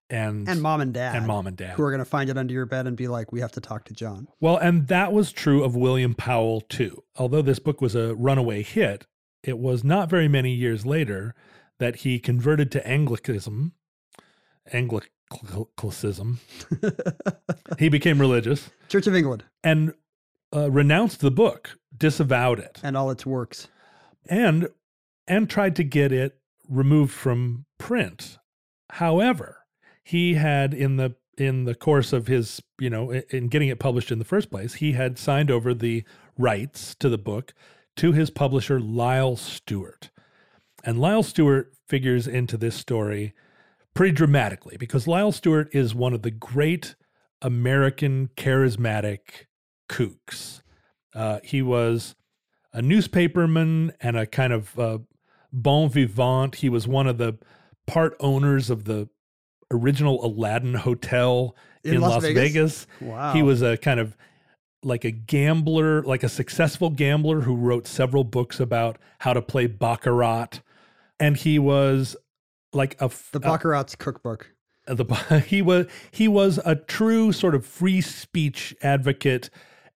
and 0.08 0.48
And 0.48 0.62
mom 0.62 0.80
and 0.80 0.94
dad. 0.94 1.16
and 1.16 1.26
mom 1.26 1.46
and 1.46 1.56
dad. 1.56 1.74
Who 1.74 1.82
are 1.82 1.90
going 1.90 1.98
to 1.98 2.04
find 2.04 2.30
it 2.30 2.38
under 2.38 2.52
your 2.54 2.66
bed 2.66 2.86
and 2.86 2.96
be 2.96 3.08
like, 3.08 3.32
we 3.32 3.40
have 3.40 3.52
to 3.52 3.60
talk 3.60 3.84
to 3.86 3.94
John. 3.94 4.28
Well, 4.40 4.56
and 4.58 4.88
that 4.88 5.12
was 5.12 5.32
true 5.32 5.64
of 5.64 5.74
William 5.74 6.14
Powell 6.14 6.60
too. 6.62 7.02
Although 7.16 7.42
this 7.42 7.58
book 7.58 7.80
was 7.80 7.94
a 7.94 8.14
runaway 8.14 8.62
hit, 8.62 9.06
it 9.42 9.58
was 9.58 9.82
not 9.82 10.08
very 10.08 10.28
many 10.28 10.52
years 10.52 10.86
later 10.86 11.34
that 11.82 11.96
he 11.96 12.20
converted 12.20 12.70
to 12.70 12.86
Anglicanism. 12.86 13.72
Anglicanism. 14.72 16.38
he 17.80 17.88
became 17.88 18.20
religious 18.20 18.70
Church 18.88 19.08
of 19.08 19.16
England 19.16 19.42
and 19.64 19.92
uh, 20.54 20.70
renounced 20.70 21.18
the 21.18 21.32
book, 21.32 21.70
disavowed 21.96 22.60
it, 22.60 22.78
and 22.84 22.96
all 22.96 23.10
its 23.10 23.26
works. 23.26 23.66
and 24.28 24.68
and 25.26 25.50
tried 25.50 25.74
to 25.74 25.82
get 25.82 26.12
it 26.12 26.38
removed 26.68 27.12
from 27.12 27.64
print. 27.78 28.38
However, 28.90 29.66
he 30.04 30.34
had 30.34 30.72
in 30.72 30.98
the 30.98 31.16
in 31.36 31.64
the 31.64 31.74
course 31.74 32.12
of 32.12 32.28
his, 32.28 32.62
you 32.78 32.90
know, 32.90 33.10
in 33.10 33.48
getting 33.48 33.70
it 33.70 33.80
published 33.80 34.12
in 34.12 34.20
the 34.20 34.24
first 34.24 34.52
place, 34.52 34.74
he 34.74 34.92
had 34.92 35.18
signed 35.18 35.50
over 35.50 35.74
the 35.74 36.04
rights 36.38 36.94
to 37.00 37.08
the 37.08 37.18
book 37.18 37.54
to 37.96 38.12
his 38.12 38.30
publisher 38.30 38.78
Lyle 38.78 39.34
Stuart. 39.34 40.11
And 40.84 41.00
Lyle 41.00 41.22
Stuart 41.22 41.72
figures 41.86 42.26
into 42.26 42.56
this 42.56 42.74
story 42.74 43.34
pretty 43.94 44.12
dramatically 44.12 44.76
because 44.76 45.06
Lyle 45.06 45.32
Stuart 45.32 45.68
is 45.72 45.94
one 45.94 46.12
of 46.12 46.22
the 46.22 46.30
great 46.30 46.94
American 47.40 48.30
charismatic 48.36 49.46
kooks. 49.88 50.62
Uh, 51.14 51.40
he 51.42 51.62
was 51.62 52.14
a 52.72 52.80
newspaperman 52.80 53.92
and 54.00 54.16
a 54.16 54.26
kind 54.26 54.52
of 54.52 54.78
uh, 54.78 54.98
bon 55.52 55.88
vivant. 55.88 56.56
He 56.56 56.68
was 56.68 56.88
one 56.88 57.06
of 57.06 57.18
the 57.18 57.38
part 57.86 58.16
owners 58.20 58.70
of 58.70 58.84
the 58.84 59.08
original 59.70 60.24
Aladdin 60.24 60.74
Hotel 60.74 61.54
in, 61.84 62.00
Las, 62.00 62.22
Vegas. 62.22 62.86
Wow. 63.00 63.32
He 63.32 63.42
was 63.42 63.62
a 63.62 63.76
kind 63.76 64.00
of 64.00 64.16
like 64.82 65.04
a 65.04 65.10
gambler, 65.10 66.02
like 66.02 66.22
a 66.22 66.28
successful 66.28 66.90
gambler 66.90 67.42
who 67.42 67.54
wrote 67.54 67.86
several 67.86 68.24
books 68.24 68.58
about 68.60 68.98
how 69.20 69.32
to 69.32 69.42
play 69.42 69.66
baccarat, 69.66 70.60
and 71.20 71.36
he 71.36 71.58
was 71.58 72.16
like 72.72 73.00
a 73.00 73.10
the 73.32 73.40
Baccarat's 73.40 73.94
cookbook. 73.94 74.52
uh, 74.88 74.94
the 74.94 75.40
he 75.46 75.62
was 75.62 75.86
he 76.10 76.28
was 76.28 76.58
a 76.64 76.74
true 76.74 77.32
sort 77.32 77.54
of 77.54 77.66
free 77.66 78.00
speech 78.00 78.74
advocate, 78.82 79.50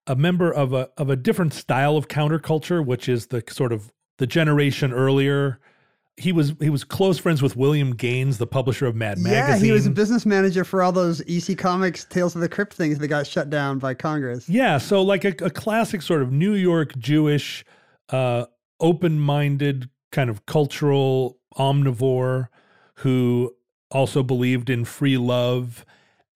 a 0.07 0.15
member 0.15 0.51
of 0.51 0.73
a 0.73 0.89
of 0.97 1.09
a 1.09 1.15
different 1.15 1.53
style 1.53 1.97
of 1.97 2.07
counterculture, 2.07 2.85
which 2.85 3.07
is 3.09 3.27
the 3.27 3.43
sort 3.49 3.71
of 3.71 3.91
the 4.17 4.27
generation 4.27 4.93
earlier. 4.93 5.59
He 6.17 6.31
was 6.31 6.53
he 6.61 6.69
was 6.69 6.85
close 6.85 7.17
friends 7.17 7.41
with 7.41 7.57
William 7.57 7.93
Gaines, 7.93 8.37
the 8.37 8.47
publisher 8.47 8.85
of 8.85 8.95
Mad 8.95 9.17
Yeah, 9.17 9.23
Magazine. 9.31 9.59
Yeah, 9.59 9.65
he 9.65 9.71
was 9.73 9.85
a 9.85 9.89
business 9.89 10.25
manager 10.25 10.63
for 10.63 10.81
all 10.81 10.93
those 10.93 11.21
EC 11.27 11.57
Comics 11.57 12.05
Tales 12.05 12.35
of 12.35 12.41
the 12.41 12.47
Crypt 12.47 12.73
things 12.73 12.99
that 12.99 13.09
got 13.09 13.27
shut 13.27 13.49
down 13.49 13.79
by 13.79 13.93
Congress. 13.95 14.47
Yeah, 14.47 14.77
so 14.77 15.01
like 15.01 15.25
a, 15.25 15.33
a 15.43 15.49
classic 15.49 16.01
sort 16.01 16.21
of 16.21 16.31
New 16.31 16.53
York 16.53 16.97
Jewish, 16.97 17.65
uh, 18.11 18.45
open-minded 18.79 19.89
kind 20.11 20.29
of 20.29 20.45
cultural 20.45 21.37
omnivore 21.57 22.47
who 22.95 23.53
also 23.91 24.23
believed 24.23 24.69
in 24.69 24.85
free 24.85 25.17
love 25.17 25.85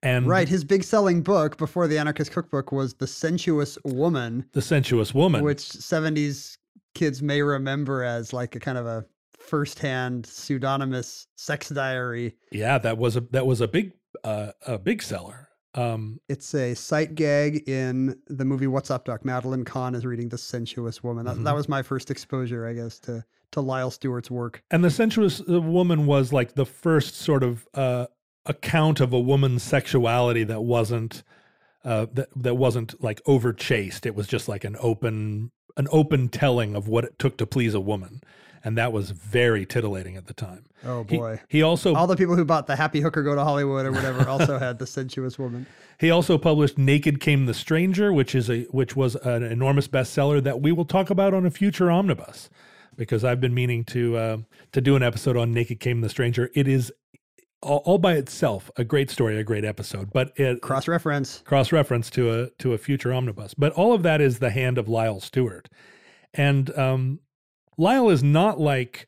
and 0.01 0.27
Right. 0.27 0.47
His 0.47 0.63
big 0.63 0.84
selling 0.84 1.21
book 1.21 1.58
before 1.58 1.88
the 1.88 1.97
Anarchist 1.97 2.32
Cookbook 2.32 2.71
was 2.71 2.93
The 2.93 3.08
Sensuous 3.08 3.77
Woman, 3.84 4.45
the 4.53 4.62
sensuous 4.62 5.13
woman. 5.13 5.43
which 5.43 5.60
70s 5.60 6.58
kids 6.95 7.21
may 7.21 7.41
remember 7.41 8.03
as 8.03 8.32
like 8.32 8.55
a 8.55 8.60
kind 8.60 8.77
of 8.77 8.86
a 8.86 9.05
firsthand 9.38 10.25
pseudonymous 10.25 11.27
sex 11.36 11.69
diary. 11.69 12.36
yeah, 12.51 12.77
that 12.77 12.97
was 12.97 13.15
a 13.17 13.21
that 13.32 13.45
was 13.45 13.62
a 13.62 13.67
big 13.67 13.91
uh, 14.23 14.51
a 14.67 14.77
big 14.77 15.01
seller. 15.01 15.49
Um, 15.75 16.19
It's 16.29 16.53
a 16.55 16.73
sight 16.75 17.13
gag 17.15 17.67
in 17.69 18.17
the 18.27 18.43
movie 18.45 18.67
What's 18.67 18.89
Up, 18.89 19.05
Doc? 19.05 19.23
Madeline 19.23 19.63
Kahn 19.65 19.93
is 19.95 20.05
reading 20.05 20.29
The 20.29 20.38
Sensuous 20.38 21.03
Woman. 21.03 21.25
That, 21.25 21.43
that 21.43 21.51
Mhm. 21.51 21.55
was 21.55 21.69
my 21.69 21.84
first 21.84 22.10
exposure, 22.10 22.65
I 22.65 22.73
guess, 22.73 22.99
to, 23.01 23.23
to 23.52 23.62
Lyle 23.62 23.92
Stuart's 23.92 24.30
work. 24.30 24.64
and 24.72 24.84
the 24.84 24.90
sensuous 24.92 25.42
uh, 25.50 25.62
woman 25.62 26.06
was 26.06 26.32
like 26.32 26.54
the 26.54 26.66
first 26.66 27.16
sort 27.16 27.44
of 27.44 27.68
uh, 27.74 28.08
account 28.46 29.00
of 29.00 29.14
a 29.14 29.20
woman's 29.20 29.64
sexuality 29.64 30.44
that 30.44 30.62
wasn't 30.62 31.24
uh, 31.86 32.06
that 32.14 32.30
that 32.36 32.56
wasn't 32.56 33.02
like 33.02 33.22
over 33.26 33.54
chased. 33.54 34.06
It 34.06 34.16
was 34.16 34.28
just 34.28 34.48
like 34.48 34.64
an 34.64 34.76
open 34.80 35.52
an 35.78 35.88
open 35.92 36.28
telling 36.30 36.76
of 36.76 36.88
what 36.88 37.06
it 37.06 37.18
took 37.18 37.38
to 37.38 37.48
please 37.48 37.74
a 37.74 37.80
woman, 37.80 38.22
and 38.64 38.78
that 38.78 38.92
was 38.92 39.12
very 39.12 39.66
titillating 39.66 40.16
at 40.18 40.28
the 40.28 40.34
time. 40.34 40.66
Oh, 40.86 41.06
He- 41.10 41.18
boy. 41.18 41.42
He, 41.48 41.62
also 41.62 41.94
All 41.96 42.08
the 42.08 42.16
people 42.16 42.36
who 42.36 42.46
bought 42.46 42.68
the 42.68 42.76
Happy 42.76 43.02
Hooker 43.02 43.22
Go 43.24 43.36
to 43.36 43.44
Hollywood 43.44 43.86
or 43.86 43.92
whatever 43.92 44.28
also 44.30 44.58
had 44.60 44.80
The 44.80 44.88
Sensuous 44.88 45.38
Woman. 45.40 45.66
he 46.00 46.10
also 46.10 46.38
published 46.38 46.78
Naked 46.78 47.20
Came 47.20 47.46
the 47.48 47.54
Stranger, 47.54 48.14
which 48.14 48.34
is 48.36 48.50
a 48.50 48.62
which 48.72 48.96
was 48.96 49.16
an 49.16 49.44
enormous 49.44 49.88
bestseller 49.88 50.44
that 50.44 50.62
we 50.62 50.72
will 50.72 50.86
talk 50.86 51.10
about 51.10 51.34
on 51.34 51.46
a 51.46 51.52
future 51.52 51.90
omnibus, 51.90 52.50
because 53.00 53.24
I've 53.24 53.40
been 53.40 53.54
meaning 53.54 53.86
to 53.86 54.18
uh, 54.18 54.38
to 54.74 54.82
do 54.82 54.96
an 54.96 55.02
episode 55.02 55.38
on 55.38 55.52
Naked 55.54 55.80
Came 55.80 56.02
the 56.02 56.10
Stranger. 56.10 56.52
It 56.54 56.68
is 56.68 56.92
all, 57.64 57.82
all 57.86 57.98
by 57.98 58.14
itself 58.14 58.70
a 58.76 58.84
great 58.84 59.10
story, 59.10 59.40
a 59.40 59.44
great 59.44 59.66
episode, 59.66 60.12
but 60.14 60.34
it 60.36 60.62
Cross 60.62 60.88
reference. 60.88 61.42
cross 61.46 61.72
reference 61.72 62.10
to 62.12 62.32
a 62.32 62.50
to 62.60 62.74
a 62.74 62.78
future 62.78 63.12
omnibus. 63.14 63.56
But 63.56 63.72
all 63.74 63.94
of 63.94 64.04
that 64.04 64.22
is 64.22 64.38
the 64.38 64.52
hand 64.52 64.78
of 64.78 64.88
Lyle 64.90 65.22
Stuart, 65.22 65.70
and 66.34 66.78
um, 66.78 67.22
Lyle 67.78 68.10
is 68.10 68.22
not 68.22 68.60
like 68.60 69.08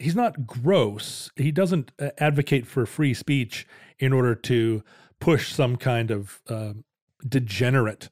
he's 0.00 0.16
not 0.16 0.44
gross. 0.44 1.30
He 1.36 1.52
doesn't 1.52 1.92
uh, 2.00 2.10
advocate 2.18 2.66
for 2.66 2.84
free 2.84 3.14
speech 3.14 3.66
in 4.00 4.12
order 4.12 4.34
to 4.34 4.82
push 5.20 5.52
some 5.52 5.76
kind 5.76 6.10
of 6.10 6.42
uh, 6.48 6.72
degenerate 7.26 8.10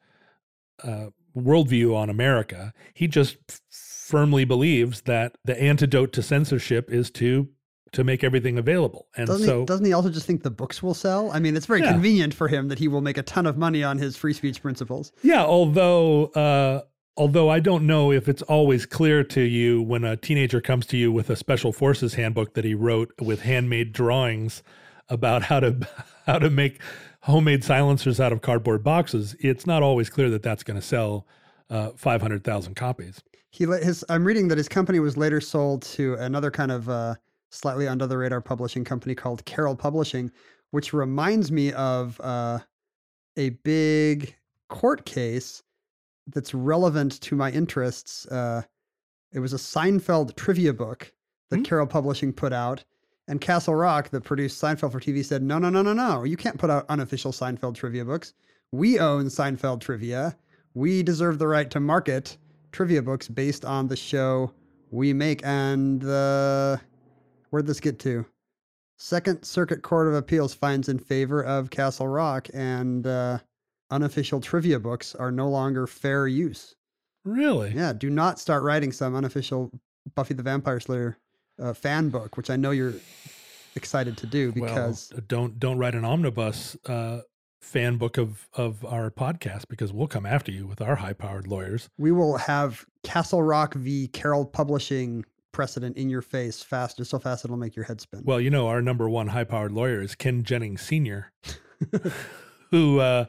uh, 0.85 1.07
worldview 1.37 1.95
on 1.95 2.09
America. 2.09 2.73
He 2.95 3.09
just 3.09 3.37
firmly 4.07 4.45
believes 4.45 5.01
that 5.03 5.37
the 5.45 5.61
antidote 5.61 6.13
to 6.13 6.23
censorship 6.23 6.91
is 6.91 7.11
to 7.11 7.49
to 7.93 8.05
make 8.05 8.23
everything 8.23 8.59
available. 8.59 9.07
And 9.17 9.27
Doesn't, 9.27 9.47
so 9.47 9.61
he, 9.61 9.67
doesn't 9.67 9.85
he 9.87 9.93
also 9.93 10.11
just 10.11 10.27
think 10.27 10.43
the 10.43 10.51
books 10.51 10.83
will 10.83 10.93
sell? 10.93 11.31
I 11.33 11.39
mean, 11.39 11.57
it's 11.57 11.67
very 11.67 11.81
Yeah. 11.81 11.93
convenient 11.93 12.35
for 12.35 12.47
him 12.49 12.69
that 12.69 12.79
he 12.79 12.89
will 12.89 13.01
make 13.01 13.17
a 13.17 13.23
ton 13.23 13.47
of 13.47 13.57
money 13.57 13.83
on 13.83 13.97
his 13.99 14.17
free 14.17 14.33
speech 14.33 14.61
principles. 14.61 15.13
Yeah, 15.23 15.45
although 15.45 16.27
uh, 16.27 16.83
although 17.17 17.49
I 17.49 17.59
don't 17.61 17.87
know 17.87 18.13
if 18.13 18.29
it's 18.29 18.43
always 18.43 18.87
clear 18.87 19.25
to 19.25 19.41
you 19.41 19.83
when 19.83 20.05
a 20.05 20.17
teenager 20.17 20.61
comes 20.61 20.87
to 20.87 20.97
you 20.97 21.11
with 21.11 21.31
a 21.31 21.37
special 21.37 21.73
forces 21.73 22.15
handbook 22.15 22.55
that 22.55 22.65
he 22.65 22.75
wrote 22.75 23.13
with 23.21 23.43
handmade 23.43 23.93
drawings 23.93 24.63
about 25.09 25.43
how 25.43 25.61
to 25.61 25.89
how 26.27 26.39
to 26.39 26.51
make 26.51 26.81
homemade 27.23 27.65
silencers 27.65 28.21
out 28.21 28.33
of 28.33 28.41
cardboard 28.43 28.85
boxes. 28.85 29.35
It's 29.41 29.67
not 29.67 29.83
always 29.83 30.11
clear 30.11 30.29
that 30.31 30.43
that's 30.43 30.63
going 30.63 30.79
to 30.79 30.87
sell 30.87 31.27
uh, 31.71 31.91
five 31.97 32.21
hundred 32.21 32.45
thousand 32.45 32.75
copies. 32.75 33.23
He 33.57 33.65
let 33.65 33.83
his. 33.83 34.05
I'm 34.11 34.27
reading 34.27 34.49
that 34.49 34.59
his 34.59 34.69
company 34.69 35.01
was 35.01 35.17
later 35.17 35.41
sold 35.41 35.81
to 35.83 36.13
another 36.17 36.51
kind 36.51 36.71
of 36.71 36.91
uh, 36.91 37.15
slightly 37.49 37.89
under 37.89 38.07
the 38.07 38.19
radar 38.19 38.43
publishing 38.43 38.85
company 38.85 39.15
called 39.15 39.43
Carol 39.47 39.75
Publishing, 39.75 40.31
which 40.73 40.93
reminds 40.93 41.51
me 41.51 41.73
of 41.73 42.21
uh, 42.21 42.59
a 43.39 43.51
big 43.65 44.37
court 44.69 45.07
case 45.07 45.63
that's 46.27 46.53
relevant 46.53 47.19
to 47.23 47.35
my 47.35 47.51
interests. 47.51 48.27
Uh, 48.27 48.61
it 49.33 49.39
was 49.39 49.55
a 49.55 49.57
Seinfeld 49.57 50.37
trivia 50.37 50.75
book 50.75 51.11
that 51.49 51.57
Hmm. 51.57 51.63
Carol 51.63 51.87
Publishing 51.87 52.35
put 52.35 52.53
out. 52.53 52.85
And 53.27 53.41
Castle 53.41 53.75
Rock, 53.75 54.11
that 54.11 54.23
produced 54.23 54.63
Seinfeld 54.63 54.93
for 54.93 55.01
TV, 55.01 55.25
said, 55.25 55.43
no, 55.43 55.59
no, 55.59 55.71
no, 55.71 55.81
no, 55.81 55.95
no. 55.95 56.25
You 56.25 56.37
can't 56.37 56.59
put 56.59 56.71
out 56.71 56.85
unofficial 56.91 57.33
Seinfeld 57.33 57.75
trivia 57.75 58.05
books. 58.05 58.35
We 58.71 58.99
own 58.99 59.27
Seinfeld 59.27 59.81
trivia. 59.81 60.37
We 60.75 61.03
deserve 61.03 61.39
the 61.39 61.49
right 61.49 61.71
to 61.71 61.81
market 61.81 62.37
trivia 62.73 63.03
books 63.03 63.29
based 63.29 63.65
on 63.65 63.89
the 63.89 63.97
show 63.97 64.53
we 64.91 65.13
make. 65.13 65.41
And 65.45 66.05
uh, 66.05 66.77
where'd 67.51 67.67
this 67.67 67.81
get 67.81 67.99
to? 68.01 68.25
Second 68.99 69.43
Circuit 69.45 69.83
Court 69.83 70.09
of 70.09 70.15
Appeals 70.15 70.55
finds 70.55 70.89
in 70.89 70.99
favor 70.99 71.43
of 71.45 71.69
Castle 71.71 72.09
Rock, 72.09 72.49
and 72.55 73.07
uh, 73.07 73.39
unofficial 73.91 74.41
trivia 74.41 74.81
books 74.81 75.15
are 75.15 75.31
no 75.31 75.49
longer 75.49 75.87
fair 75.87 76.27
use. 76.27 76.75
Really? 77.25 77.73
Yeah, 77.75 77.93
do 77.93 78.09
not 78.09 78.39
start 78.39 78.63
writing 78.63 78.93
some 78.93 79.15
unofficial 79.15 79.71
Buffy 80.15 80.35
the 80.35 80.43
Vampire 80.43 80.81
Slayer 80.81 81.19
uh, 81.61 81.73
fan 81.73 82.09
book, 82.09 82.37
which 82.37 82.49
I 82.49 82.57
know 82.57 82.71
you're 82.71 82.95
excited 83.75 84.17
to 84.19 84.27
do 84.27 84.53
because 84.53 85.11
well, 85.13 85.23
don't 85.29 85.59
don't 85.59 85.79
write 85.79 85.95
an 85.95 86.05
omnibus 86.05 86.77
uh, 86.87 87.21
fan 87.61 87.97
book 87.97 88.17
of 88.19 88.49
of 88.55 88.85
our 88.85 89.11
podcast 89.11 89.69
because 89.69 89.93
we'll 89.93 90.07
come 90.07 90.27
after 90.27 90.53
you 90.53 90.67
with 90.67 90.81
our 90.81 90.97
high 90.97 91.13
powered 91.13 91.47
lawyers. 91.47 91.89
we 91.99 92.13
will 92.13 92.37
have 92.37 92.85
Castle 93.03 93.43
Rock 93.43 93.75
v. 93.75 94.09
Carol 94.09 94.45
Publishing 94.45 95.25
precedent 95.53 95.97
in 95.97 96.11
your 96.11 96.21
face 96.21 96.63
fast, 96.63 96.99
just 96.99 97.11
so 97.11 97.19
fast 97.19 97.45
it'll 97.45 97.57
make 97.57 97.75
your 97.75 97.87
head 97.87 98.01
spin. 98.01 98.21
Well, 98.25 98.41
you 98.41 98.51
know, 98.51 98.69
our 98.69 98.83
number 98.83 99.09
one 99.09 99.29
high 99.29 99.45
powered 99.45 99.73
lawyer 99.73 100.03
is 100.03 100.15
Ken 100.15 100.43
Jennings 100.43 100.83
Sr., 100.83 101.33
who 102.71 103.01
uh, 103.01 103.25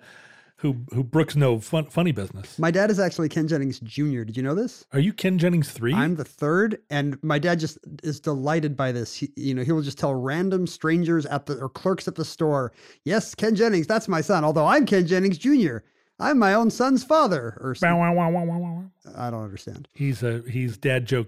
who 0.58 0.76
who 0.93 1.03
brooks 1.03 1.36
no 1.36 1.60
fun, 1.60 1.86
funny 1.86 2.12
business. 2.12 2.58
my 2.58 2.72
dad 2.72 2.89
is 2.89 2.99
actually 2.99 3.30
Ken 3.30 3.47
Jennings 3.47 3.80
Jr. 3.80 4.24
Did 4.24 4.36
you 4.38 4.43
know 4.43 4.55
this? 4.55 4.86
Are 4.91 4.99
you 4.99 5.14
Ken 5.14 5.38
Jennings 5.38 5.72
three? 5.72 5.93
I'm 5.93 6.16
the 6.16 6.26
third, 6.26 6.80
and 6.89 7.22
my 7.24 7.39
dad 7.39 7.60
just 7.60 7.78
is 8.03 8.20
delighted 8.20 8.76
by 8.76 8.91
this. 8.91 9.16
He, 9.16 9.32
you 9.36 9.53
know, 9.53 9.64
he 9.64 9.72
will 9.72 9.82
just 9.82 9.99
tell 9.99 10.16
random 10.16 10.68
strangers 10.68 11.26
at 11.28 11.45
the 11.45 11.58
or 11.60 11.70
clerks 11.70 12.08
at 12.08 12.16
the 12.16 12.26
store, 12.26 12.74
"Yes, 13.05 13.36
Ken 13.36 13.55
Jennings, 13.55 13.88
that's 13.88 14.08
my 14.08 14.22
son." 14.22 14.43
Although 14.43 14.66
I'm 14.66 14.86
Ken 14.86 15.05
Jennings 15.05 15.38
Jr., 15.38 15.78
I'm 16.20 16.39
my 16.39 16.53
own 16.53 16.72
son's 16.72 17.03
father. 17.03 17.58
Or 17.62 17.76
some, 17.76 17.99
wow, 17.99 18.14
wow, 18.14 18.30
wow. 18.30 18.84
I 19.16 19.30
don't 19.30 19.43
understand. 19.43 19.88
He's 19.93 20.24
a 20.24 20.43
he's 20.49 20.78
dad 20.78 21.05
joke 21.05 21.28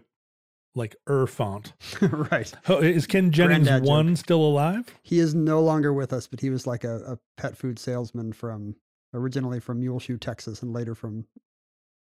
like 0.76 0.96
er 1.08 1.28
font. 1.28 1.74
right. 2.02 2.52
Oh, 2.68 2.80
is 2.80 3.06
Ken 3.06 3.32
Jennings 3.32 3.68
Granddad 3.68 3.84
joke. 3.84 3.90
one 3.90 4.16
still 4.16 4.42
alive? 4.42 4.96
He 5.04 5.20
is 5.20 5.36
no 5.36 5.62
longer 5.62 5.94
with 5.94 6.14
us, 6.14 6.26
but 6.26 6.40
he 6.40 6.50
was 6.50 6.66
like 6.66 6.84
a, 6.84 6.98
a 7.06 7.18
pet 7.38 7.56
food 7.56 7.78
salesman 7.78 8.34
from 8.34 8.76
originally 9.14 9.60
from 9.60 9.80
Muleshoe, 9.80 10.18
Texas, 10.18 10.62
and 10.62 10.74
later 10.74 10.96
from 10.96 11.26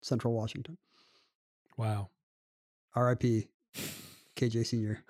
Central 0.03 0.32
Washington. 0.34 0.78
Wow. 1.76 2.09
R.I.P. 2.94 3.49
KJ 4.36 4.66
Senior, 4.66 5.03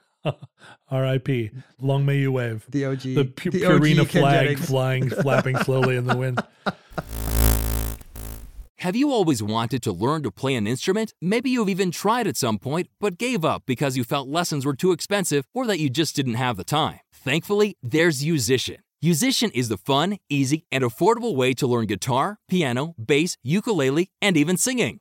R.I.P. 0.91 1.51
Long 1.81 2.05
may 2.05 2.19
you 2.19 2.33
wave. 2.33 2.65
the 2.69 2.85
OG, 2.85 3.01
The, 3.03 3.25
Pu- 3.25 3.51
the 3.51 3.65
OG 3.67 3.81
Purina 3.81 4.09
Ken 4.09 4.23
flag 4.23 4.47
Jennings. 4.49 4.67
flying, 4.67 5.11
flapping 5.11 5.57
slowly 5.59 5.97
in 5.97 6.07
the 6.07 6.17
wind. 6.17 6.41
Have 8.81 8.95
you 8.95 9.11
always 9.11 9.43
wanted 9.43 9.83
to 9.85 9.93
learn 9.93 10.23
to 10.23 10.31
play 10.31 10.55
an 10.55 10.67
instrument? 10.67 11.15
Maybe 11.21 11.51
you've 11.51 11.69
even 11.69 11.91
tried 11.91 12.27
at 12.27 12.37
some 12.37 12.59
point, 12.59 12.89
but 13.01 13.19
gave 13.19 13.45
up 13.45 13.63
because 13.67 13.97
you 13.97 14.05
felt 14.05 14.29
lessons 14.29 14.67
were 14.67 14.75
too 14.77 14.93
expensive 14.93 15.47
or 15.55 15.67
that 15.67 15.79
you 15.81 15.89
just 15.91 16.15
didn't 16.15 16.35
have 16.35 16.57
the 16.57 16.63
time. 16.65 17.01
Thankfully, 17.13 17.77
there's 17.83 18.23
Yousician. 18.23 18.79
Yousician 19.05 19.51
is 19.55 19.69
the 19.69 19.77
fun, 19.77 20.17
easy, 20.31 20.65
and 20.73 20.83
affordable 20.83 21.37
way 21.37 21.53
to 21.53 21.67
learn 21.67 21.85
guitar, 21.85 22.39
piano, 22.49 22.95
bass, 22.99 23.37
ukulele, 23.43 24.11
and 24.23 24.39
even 24.39 24.57
singing. 24.57 25.01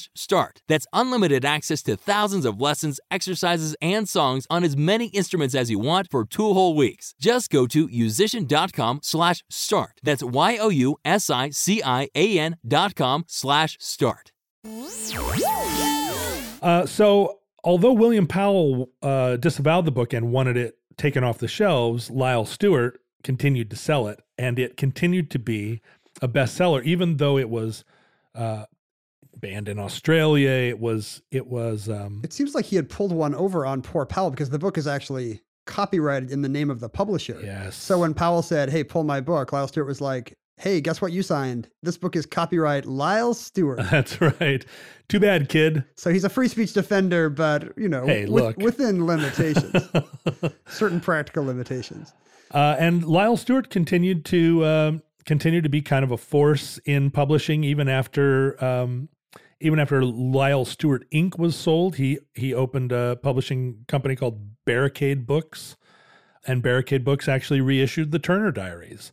start. 0.15 0.61
That's 0.67 0.87
unlimited 0.93 1.45
access 1.45 1.83
to 1.83 1.95
thousands 1.95 2.45
of 2.45 2.59
lessons, 2.61 2.99
exercises, 3.09 3.75
and 3.81 4.07
songs 4.09 4.47
on 4.49 4.63
as 4.63 4.75
many 4.77 5.07
instruments 5.07 5.55
as 5.55 5.69
you 5.69 5.79
want 5.79 6.09
for 6.09 6.25
two 6.25 6.53
whole 6.53 6.75
weeks. 6.75 7.13
Just 7.19 7.49
go 7.49 7.67
to 7.67 7.87
yousician.com 7.87 9.01
slash 9.03 9.43
start. 9.49 9.99
That's 10.03 10.23
Y-O-U-S-I-C-I-A-N 10.23 10.97
dot 12.67 12.95
com 12.95 13.25
slash 13.27 13.77
start. 13.79 14.31
Uh, 16.61 16.85
so, 16.85 17.39
although 17.63 17.93
William 17.93 18.27
Powell 18.27 18.91
uh, 19.01 19.35
disavowed 19.37 19.85
the 19.85 19.91
book 19.91 20.13
and 20.13 20.31
wanted 20.31 20.57
it 20.57 20.77
taken 20.97 21.23
off 21.23 21.39
the 21.39 21.47
shelves, 21.47 22.11
Lyle 22.11 22.45
Stuart 22.45 22.99
continued 23.23 23.69
to 23.71 23.75
sell 23.75 24.07
it, 24.07 24.19
and 24.37 24.59
it 24.59 24.77
continued 24.77 25.31
to 25.31 25.39
be 25.39 25.81
a 26.21 26.27
bestseller, 26.27 26.83
even 26.83 27.17
though 27.17 27.37
it 27.37 27.49
was 27.49 27.83
uh, 28.35 28.65
banned 29.39 29.67
in 29.69 29.79
Australia. 29.79 30.49
It 30.49 30.79
was 30.79 31.21
it 31.31 31.47
was 31.47 31.89
um, 31.89 32.21
It 32.23 32.33
seems 32.33 32.53
like 32.55 32.65
he 32.65 32.75
had 32.75 32.89
pulled 32.89 33.11
one 33.11 33.33
over 33.35 33.65
on 33.65 33.81
poor 33.81 34.05
Powell 34.05 34.29
because 34.31 34.49
the 34.49 34.59
book 34.59 34.77
is 34.77 34.87
actually 34.87 35.41
copyrighted 35.65 36.31
in 36.31 36.41
the 36.41 36.49
name 36.49 36.69
of 36.69 36.79
the 36.79 36.89
publisher. 36.89 37.39
yes. 37.43 37.75
So 37.75 37.99
when 37.99 38.13
Powell 38.13 38.41
said, 38.41 38.69
"Hey, 38.69 38.83
pull 38.83 39.03
my 39.03 39.21
book," 39.21 39.53
Lyle 39.53 39.67
Stuart 39.67 39.85
was 39.85 40.01
like, 40.01 40.35
"Hey, 40.57 40.81
guess 40.81 41.01
what 41.01 41.11
you 41.11 41.21
signed? 41.23 41.69
This 41.83 41.97
book 41.97 42.15
is 42.15 42.25
copyright 42.25 42.85
Lyle 42.85 43.33
Stuart." 43.33 43.79
that's 43.91 44.19
right. 44.19 44.65
Too 45.07 45.19
bad, 45.19 45.49
kid. 45.49 45.83
so 45.97 46.09
he's 46.09 46.23
a 46.23 46.29
free 46.29 46.47
speech 46.47 46.73
defender, 46.73 47.29
but 47.29 47.77
you 47.77 47.87
know, 47.89 48.05
Hey, 48.05 48.25
with- 48.25 48.43
look. 48.43 48.57
within 48.57 49.05
limitations, 49.11 49.87
certain 50.67 50.99
practical 51.09 51.43
limitations. 51.45 52.13
Uh, 52.53 52.75
and 52.79 53.05
Lyle 53.05 53.37
Stuart 53.37 53.69
continued 53.69 54.25
to 54.25 54.65
um, 54.65 55.01
continue 55.25 55.61
to 55.61 55.69
be 55.69 55.81
kind 55.81 56.03
of 56.03 56.11
a 56.11 56.17
force 56.17 56.79
in 56.85 57.11
publishing, 57.11 57.63
even 57.63 57.87
after 57.87 58.61
um, 58.63 59.07
even 59.61 59.79
after 59.79 60.03
Lyle 60.03 60.65
Stuart 60.65 61.05
Inc. 61.11 61.37
was 61.39 61.55
sold. 61.55 61.95
He 61.95 62.19
he 62.33 62.53
opened 62.53 62.91
a 62.91 63.17
publishing 63.21 63.85
company 63.87 64.15
called 64.15 64.39
Barricade 64.65 65.25
Books, 65.25 65.77
and 66.45 66.61
Barricade 66.61 67.03
Books 67.05 67.27
actually 67.27 67.61
reissued 67.61 68.11
the 68.11 68.19
Turner 68.19 68.51
Diaries. 68.51 69.11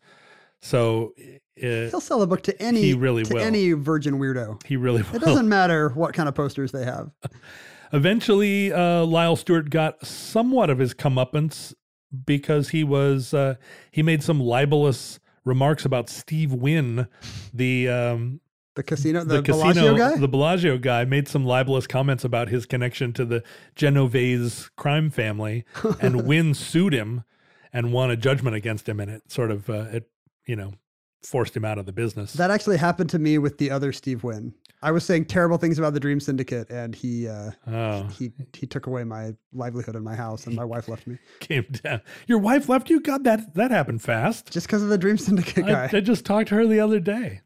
So 0.61 1.15
uh, 1.19 1.91
He'll 1.91 2.01
sell 2.01 2.23
a 2.23 2.27
book 2.27 2.43
to 2.45 2.63
any 2.63 2.81
He 2.83 2.95
really 2.95 3.23
to 3.25 3.35
will. 3.35 3.43
any 3.43 3.73
virgin 3.73 4.19
weirdo. 4.19 4.65
he 4.67 4.77
really 4.77 5.03
It 5.13 5.21
doesn't 5.21 5.49
matter 5.49 5.91
what 5.91 6.15
kind 6.15 6.29
of 6.29 6.35
posters 6.35 6.73
they 6.73 6.85
have. 6.85 7.11
Eventually, 7.93 8.73
uh, 8.73 9.05
Lyle 9.05 9.37
Stuart 9.37 9.71
got 9.71 10.05
somewhat 10.07 10.69
of 10.71 10.79
his 10.79 10.93
comeuppance 10.95 11.73
because 12.27 12.71
he 12.71 12.85
was 12.85 13.33
uh, 13.35 13.55
he 13.91 14.03
made 14.03 14.23
some 14.23 14.41
libelous 14.41 15.19
remarks 15.45 15.85
about 15.85 16.11
Steve 16.11 16.53
Wynn, 16.53 17.09
the 17.55 17.89
um, 17.89 18.41
The 18.79 18.85
casino, 18.85 19.25
the, 19.25 19.43
the, 19.43 19.43
Bellagio 19.43 19.97
guy. 19.97 20.17
the 20.17 20.29
Bellagio 20.29 20.79
guy, 20.79 21.05
made 21.05 21.27
some 21.27 21.45
libelous 21.45 21.89
comments 21.89 22.23
about 22.23 22.49
his 22.49 22.65
connection 22.65 23.13
to 23.15 23.25
the 23.25 23.43
Genovese 23.75 24.71
crime 24.77 25.11
family, 25.11 25.65
and 26.01 26.25
Wynn 26.25 26.55
sued 26.55 26.93
him 26.93 27.25
and 27.73 27.93
won 27.93 28.09
a 28.09 28.17
judgment 28.17 28.55
against 28.55 28.89
him, 28.89 29.01
and 29.01 29.11
it 29.11 29.33
sort 29.33 29.51
of 29.51 29.69
uh, 29.69 29.87
it 29.91 30.09
you 30.47 30.55
know 30.55 30.75
forced 31.25 31.57
him 31.57 31.65
out 31.65 31.79
of 31.79 31.87
the 31.87 31.93
business. 31.93 32.35
That 32.35 32.53
actually 32.53 32.77
happened 32.77 33.11
to 33.11 33.19
me 33.19 33.39
with 33.39 33.59
the 33.59 33.69
other 33.69 33.93
Steve 33.93 34.23
Wynn. 34.23 34.55
I 34.81 34.93
was 34.93 35.05
saying 35.05 35.25
terrible 35.25 35.59
things 35.59 35.77
about 35.81 35.93
the 35.93 35.99
Dream 35.99 36.21
Syndicate, 36.21 36.71
and 36.71 36.95
he 36.95 37.27
uh, 37.27 37.51
oh, 37.67 38.03
he 38.17 38.31
he 38.53 38.65
took 38.65 38.87
away 38.87 39.03
my 39.03 39.35
livelihood 39.53 39.97
in 39.97 40.05
my 40.05 40.15
house, 40.15 40.47
and 40.47 40.55
my 40.55 40.65
wife 40.65 40.87
left 40.87 41.05
me 41.09 41.19
came 41.41 41.67
down. 41.83 42.01
Your 42.29 42.39
wife 42.39 42.69
left 42.69 42.91
you. 42.91 43.01
God, 43.01 43.25
that 43.25 43.55
that 43.55 43.73
happened 43.73 44.03
fast. 44.03 44.53
just 44.53 44.69
because 44.69 44.85
of 44.85 44.89
the 44.89 44.99
Dream 44.99 45.19
Syndicate 45.19 45.65
I, 45.65 45.89
guy. 45.89 45.91
I 45.95 46.01
just 46.01 46.25
talked 46.25 46.51
to 46.51 46.55
her 46.55 46.65
the 46.65 46.79
other 46.79 47.01
day. 47.01 47.41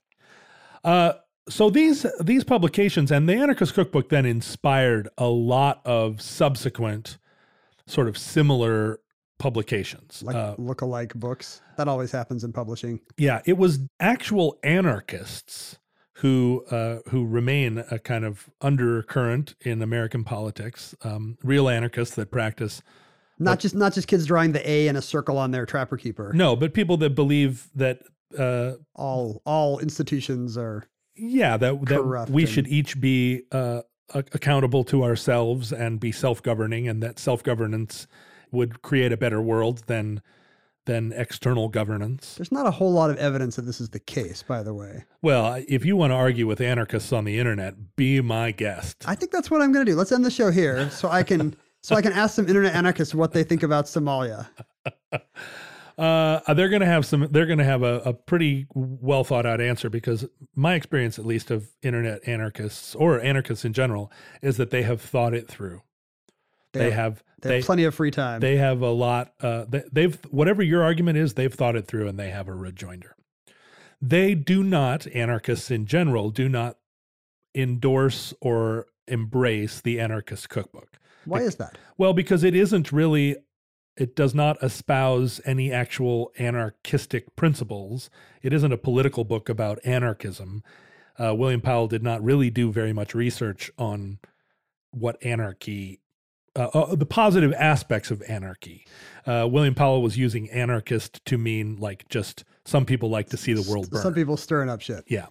Uh, 0.85 1.15
so 1.49 1.71
these 1.71 2.07
these 2.21 2.45
publications 2.45 3.11
and 3.11 3.29
the 3.29 3.35
Anarchist 3.35 3.75
Cookbook 3.75 4.09
then 4.09 4.25
inspired 4.27 5.09
a 5.19 5.29
lot 5.29 5.81
of 5.85 6.21
subsequent 6.21 7.19
sort 7.87 8.09
of 8.09 8.17
similar 8.17 9.01
publications. 9.39 10.23
like 10.23 10.37
Uh, 10.37 10.55
look-alike 10.57 11.15
books. 11.15 11.61
That 11.77 11.89
always 11.89 12.13
happens 12.13 12.45
in 12.45 12.53
publishing. 12.53 13.01
yeah, 13.17 13.43
it 13.45 13.59
was 13.59 13.81
actual 13.99 14.57
anarchists 14.63 15.79
who 16.15 16.65
uh, 16.71 16.99
who 17.09 17.27
remain 17.27 17.83
a 17.91 17.99
kind 17.99 18.25
of 18.25 18.49
undercurrent 18.61 19.55
in 19.63 19.83
American 19.83 20.23
politics. 20.23 20.95
Um, 21.03 21.39
real 21.43 21.69
anarchists 21.69 22.15
that 22.15 22.31
practice 22.31 22.83
Not 23.41 23.59
just 23.59 23.75
not 23.75 23.93
just 23.95 24.07
kids 24.07 24.27
drawing 24.27 24.53
the 24.53 24.69
A 24.71 24.87
in 24.87 24.95
a 24.95 25.03
circle 25.03 25.39
on 25.39 25.51
their 25.51 25.67
trapper 25.67 25.97
keeper. 25.97 26.33
no, 26.33 26.55
but 26.55 26.73
people 26.75 26.97
that 26.99 27.17
believe 27.17 27.69
that 27.75 28.01
uh, 28.39 28.75
All 28.95 29.43
all 29.45 29.81
institutions 29.81 30.57
are 30.57 30.85
yeah 31.17 31.57
that 31.57 31.85
that 31.87 32.29
we 32.31 32.47
should 32.47 32.67
each 32.69 33.01
be 33.01 33.43
uh, 33.53 33.83
accountable 34.15 34.85
to 34.85 35.05
ourselves 35.05 35.73
and 35.73 36.01
be 36.01 36.13
self-governing 36.13 36.89
and 36.89 37.03
that 37.03 37.19
self-governance 37.19 38.07
would 38.51 38.83
create 38.83 39.13
a 39.13 39.17
better 39.17 39.41
world 39.41 39.83
than 39.87 40.21
than 40.85 41.13
external 41.13 41.69
governance 41.69 42.35
There's 42.35 42.51
not 42.51 42.67
a 42.67 42.71
whole 42.73 42.93
lot 42.93 43.09
of 43.09 43.17
evidence 43.19 43.55
that 43.57 43.63
this 43.63 43.81
is 43.81 43.91
the 43.91 44.01
case, 44.01 44.43
by 44.43 44.63
the 44.63 44.75
way. 44.75 45.05
well 45.23 45.63
if 45.69 45.85
you 45.85 45.97
want 45.97 46.11
to 46.11 46.17
argue 46.17 46.47
with 46.47 46.61
anarchists 46.61 47.13
on 47.13 47.25
the 47.25 47.39
internet 47.39 47.97
be 47.97 48.21
my 48.21 48.51
guest 48.51 49.05
I 49.07 49.15
think 49.15 49.31
that's 49.31 49.51
what 49.51 49.63
I'm 49.63 49.73
going 49.73 49.87
to 49.87 49.93
do. 49.93 49.97
Let's 49.97 50.13
end 50.13 50.25
the 50.25 50.31
show 50.31 50.51
here 50.51 50.91
so 50.91 51.09
I 51.09 51.23
can 51.23 51.57
so 51.83 51.97
I 51.97 52.03
can 52.03 52.13
ask 52.13 52.35
some 52.37 52.47
internet 52.49 52.75
anarchists 52.75 53.15
what 53.15 53.33
they 53.33 53.43
think 53.43 53.63
about 53.63 53.87
Somalia. 53.87 54.47
Uh, 55.99 56.55
they're 56.55 56.69
going 56.69 56.81
to 56.81 56.87
have 56.87 57.05
some. 57.05 57.29
They're 57.31 57.47
going 57.47 57.59
to 57.59 57.65
have 57.65 57.83
a, 57.83 58.01
a 58.01 58.13
pretty 58.13 58.67
well 58.75 59.25
thought 59.25 59.47
out 59.47 59.61
answer 59.61 59.91
because 59.91 60.27
my 60.55 60.75
experience, 60.75 61.19
at 61.19 61.27
least, 61.27 61.51
of 61.51 61.69
internet 61.83 62.27
anarchists 62.27 62.95
or 62.95 63.21
anarchists 63.21 63.65
in 63.65 63.73
general, 63.73 64.11
is 64.41 64.57
that 64.57 64.71
they 64.71 64.83
have 64.83 65.01
thought 65.01 65.35
it 65.35 65.49
through. 65.49 65.83
They, 66.73 66.91
have 66.91 67.23
They 67.41 67.57
have 67.57 67.67
plenty 67.67 67.85
of 67.85 67.95
free 67.95 68.11
time. 68.11 68.41
they 68.41 68.57
have 68.57 68.81
a 68.81 68.91
lot. 68.91 69.35
Uh, 69.41 69.67
they, 69.69 69.83
they've 69.93 70.19
whatever 70.31 70.63
your 70.63 70.83
argument 70.83 71.19
is, 71.19 71.35
they've 71.35 71.53
thought 71.53 71.77
it 71.77 71.87
through 71.87 72.09
and 72.09 72.19
they 72.19 72.31
have 72.31 72.49
a 72.49 72.55
rejoinder. 72.55 73.15
They 74.01 74.35
do 74.35 74.63
not 74.63 75.07
anarchists 75.09 75.71
in 75.71 75.85
general 75.87 76.31
do 76.31 76.49
not 76.49 76.79
endorse 77.55 78.33
or 78.41 78.87
embrace 79.07 79.81
the 79.83 80.01
anarchist 80.01 80.49
cookbook. 80.49 80.99
Why 81.27 81.43
is 81.43 81.57
that? 81.57 81.77
Well, 81.99 82.15
because 82.15 82.43
it 82.43 82.57
isn't 82.57 82.91
really, 82.91 83.37
it 83.97 84.17
does 84.17 84.35
not 84.35 84.63
espouse 84.63 85.41
any 85.45 85.71
actual 85.71 86.33
anarchistic 86.39 87.37
principles. 87.37 88.11
It 88.43 88.53
isn't 88.53 88.73
a 88.73 88.79
political 88.79 89.25
book 89.25 89.49
about 89.49 89.79
anarchism. 89.85 90.63
Uh, 91.19 91.35
William 91.35 91.61
Powell 91.61 91.89
did 91.89 92.03
not 92.03 92.23
really 92.23 92.51
do 92.51 92.73
very 92.73 92.93
much 92.93 93.15
research 93.15 93.71
on 93.77 94.19
what 94.93 95.23
anarchy, 95.25 96.01
uh, 96.57 96.69
uh, 96.73 96.95
the 96.95 97.07
positive 97.07 97.53
aspects 97.55 98.11
of 98.11 98.23
anarchy. 98.29 98.87
Uh, 99.27 99.47
William 99.51 99.75
Powell 99.75 100.03
was 100.03 100.17
using 100.17 100.51
anarchist 100.51 101.25
to 101.27 101.37
mean 101.37 101.77
like 101.77 102.09
just 102.09 102.45
some 102.65 102.87
people 102.87 103.11
like 103.11 103.29
to 103.29 103.37
see 103.37 103.53
the 103.53 103.69
world 103.71 103.91
burn. 103.91 104.03
Some 104.03 104.15
people 104.15 104.37
stirring 104.37 104.71
up 104.71 104.81
shit. 104.81 105.05
Yeah. 105.07 105.27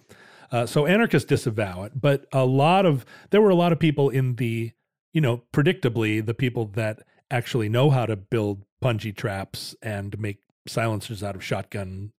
Uh, 0.52 0.66
so 0.66 0.86
anarchists 0.86 1.26
disavow 1.28 1.84
it, 1.84 2.00
but 2.00 2.26
a 2.32 2.44
lot 2.44 2.86
of 2.86 3.04
there 3.30 3.40
were 3.40 3.50
a 3.50 3.54
lot 3.54 3.72
of 3.72 3.78
people 3.78 4.10
in 4.10 4.36
the, 4.36 4.72
you 5.12 5.20
know, 5.20 5.42
predictably 5.52 6.24
the 6.24 6.34
people 6.34 6.66
that 6.66 7.02
actually 7.32 7.68
know 7.68 7.90
how 7.90 8.06
to 8.06 8.14
build 8.14 8.64
punji 8.82 9.16
traps 9.16 9.74
and 9.82 10.18
make 10.20 10.38
silencers 10.68 11.22
out 11.22 11.34
of 11.34 11.42
shotgun 11.42 12.12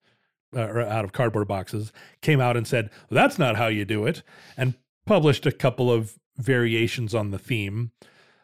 uh, 0.55 0.61
or 0.61 0.81
out 0.81 1.05
of 1.05 1.13
cardboard 1.13 1.47
boxes 1.47 1.93
came 2.21 2.41
out 2.41 2.57
and 2.57 2.67
said 2.67 2.89
that's 3.09 3.39
not 3.39 3.55
how 3.55 3.67
you 3.67 3.85
do 3.85 4.05
it, 4.05 4.23
and 4.57 4.73
published 5.05 5.45
a 5.45 5.51
couple 5.51 5.91
of 5.91 6.17
variations 6.37 7.13
on 7.15 7.31
the 7.31 7.39
theme. 7.39 7.91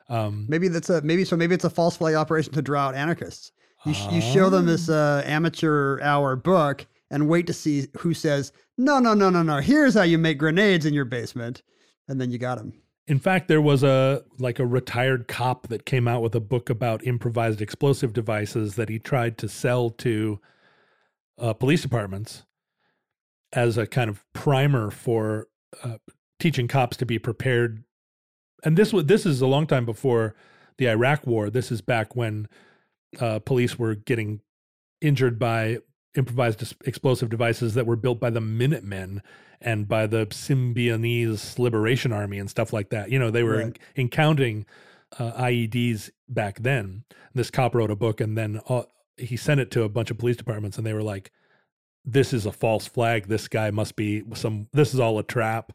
Um, 0.08 0.46
Maybe 0.48 0.68
that's 0.70 0.90
a 0.90 1.02
maybe 1.02 1.26
so 1.26 1.36
maybe 1.36 1.56
it's 1.56 1.66
a 1.66 1.70
false 1.70 1.98
flag 1.98 2.16
operation 2.16 2.54
to 2.54 2.62
draw 2.62 2.88
out 2.88 2.96
anarchists. 2.96 3.52
You, 3.86 3.94
sh- 3.94 4.08
you 4.12 4.22
show 4.22 4.50
them 4.50 4.66
this 4.66 4.90
uh, 4.90 5.24
amateur 5.26 6.02
hour 6.02 6.36
book 6.36 6.86
and 7.10 7.30
wait 7.30 7.48
to 7.48 7.54
see 7.54 7.88
who 8.00 8.14
says 8.14 8.52
no 8.78 9.00
no 9.00 9.14
no 9.14 9.30
no 9.30 9.44
no. 9.44 9.58
Here's 9.58 9.94
how 9.94 10.04
you 10.04 10.18
make 10.18 10.38
grenades 10.38 10.86
in 10.86 10.94
your 10.94 11.06
basement, 11.06 11.62
and 12.08 12.20
then 12.20 12.32
you 12.32 12.38
got 12.38 12.58
them. 12.58 12.74
In 13.10 13.18
fact, 13.18 13.48
there 13.48 13.60
was 13.60 13.82
a 13.82 14.24
like 14.38 14.60
a 14.60 14.68
retired 14.68 15.28
cop 15.28 15.68
that 15.70 15.84
came 15.84 16.08
out 16.08 16.22
with 16.22 16.36
a 16.36 16.40
book 16.40 16.70
about 16.70 17.06
improvised 17.08 17.60
explosive 17.60 18.14
devices 18.14 18.76
that 18.76 18.88
he 18.88 19.00
tried 19.00 19.36
to 19.40 19.50
sell 19.50 19.90
to 19.90 20.40
uh, 21.40 21.54
police 21.54 21.82
departments 21.82 22.44
as 23.52 23.80
a 23.80 23.88
kind 23.88 24.12
of 24.12 24.24
primer 24.34 24.92
for 24.92 25.48
uh, 25.84 25.98
teaching 26.40 26.68
cops 26.68 26.96
to 26.98 27.06
be 27.06 27.18
prepared. 27.18 27.84
And 28.64 28.78
this 28.78 28.94
was 28.94 29.06
this 29.06 29.26
is 29.26 29.42
a 29.42 29.48
long 29.48 29.66
time 29.66 29.86
before 29.86 30.36
the 30.78 30.88
Iraq 30.88 31.26
War. 31.26 31.50
This 31.50 31.72
is 31.72 31.82
back 31.82 32.16
when 32.16 32.48
uh, 33.20 33.40
police 33.40 33.80
were 33.80 33.96
getting 33.96 34.42
injured 35.02 35.40
by 35.40 35.80
improvised 36.16 36.76
explosive 36.86 37.32
devices 37.32 37.74
that 37.74 37.88
were 37.88 37.96
built 37.96 38.20
by 38.20 38.30
the 38.30 38.42
Minutemen 38.42 39.24
and 39.62 39.88
by 39.88 40.08
the 40.08 40.26
Symbionese 40.28 41.60
Liberation 41.60 42.12
Army 42.12 42.40
and 42.40 42.50
stuff 42.50 42.72
like 42.74 42.90
that. 42.90 43.12
You 43.12 43.20
know, 43.20 43.32
they 43.32 43.44
were 43.44 43.58
Right. 43.58 43.66
en- 43.66 44.04
encountering 44.04 44.66
uh, 45.18 45.32
IEDs 45.44 46.10
back 46.28 46.60
then. 46.60 47.04
This 47.34 47.50
cop 47.52 47.76
wrote 47.76 47.92
a 47.92 47.96
book 47.96 48.22
and 48.22 48.38
then 48.38 48.62
uh, 48.70 48.84
he 49.18 49.36
sent 49.36 49.60
it 49.60 49.72
to 49.72 49.84
a 49.84 49.90
bunch 49.90 50.12
of 50.12 50.18
police 50.18 50.38
departments 50.38 50.78
and 50.78 50.86
they 50.86 50.94
were 50.94 51.04
like, 51.04 51.32
this 52.06 52.32
is 52.34 52.46
a 52.46 52.52
false 52.52 52.88
flag. 52.88 53.28
This 53.28 53.48
guy 53.48 53.72
must 53.72 53.96
be 53.96 54.24
some, 54.34 54.68
this 54.72 54.94
is 54.94 55.00
all 55.00 55.20
a 55.20 55.24
trap. 55.24 55.74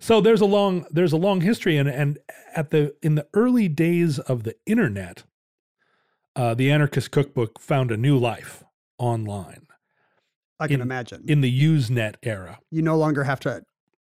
So 0.00 0.20
there's 0.20 0.40
a 0.40 0.46
long, 0.46 0.86
there's 0.90 1.12
a 1.12 1.16
long 1.18 1.42
history. 1.42 1.76
And, 1.76 1.88
and 1.88 2.18
at 2.56 2.70
the, 2.70 2.94
in 3.02 3.14
the 3.14 3.26
early 3.34 3.68
days 3.68 4.18
of 4.18 4.44
the 4.44 4.56
internet, 4.66 5.24
uh, 6.34 6.54
the 6.54 6.70
anarchist 6.70 7.10
cookbook 7.10 7.60
found 7.60 7.90
a 7.92 7.96
new 7.96 8.16
life 8.18 8.64
online 8.98 9.66
I 10.62 10.68
can 10.68 10.76
In- 10.76 10.82
imagine. 10.82 11.24
in 11.28 11.40
the 11.40 11.62
Usenet 11.64 12.14
era. 12.22 12.58
you 12.70 12.82
no 12.82 12.96
longer 12.96 13.24
have 13.24 13.40
to 13.40 13.62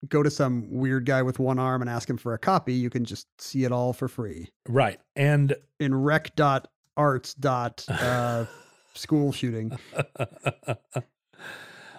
go 0.07 0.23
to 0.23 0.31
some 0.31 0.65
weird 0.71 1.05
guy 1.05 1.21
with 1.21 1.39
one 1.39 1.59
arm 1.59 1.81
and 1.81 1.89
ask 1.89 2.09
him 2.09 2.17
for 2.17 2.33
a 2.33 2.37
copy. 2.39 2.73
You 2.73 2.89
can 2.89 3.03
just 3.05 3.27
see 3.39 3.63
it 3.65 3.71
all 3.71 3.91
for 3.93 4.07
free 4.07 4.49
Right. 4.67 4.99
And 5.15 5.55
in 5.79 5.93
rec.arts. 5.93 7.33
dot 7.35 7.85
uh, 7.89 8.45
school 8.93 9.31
shooting. 9.31 9.77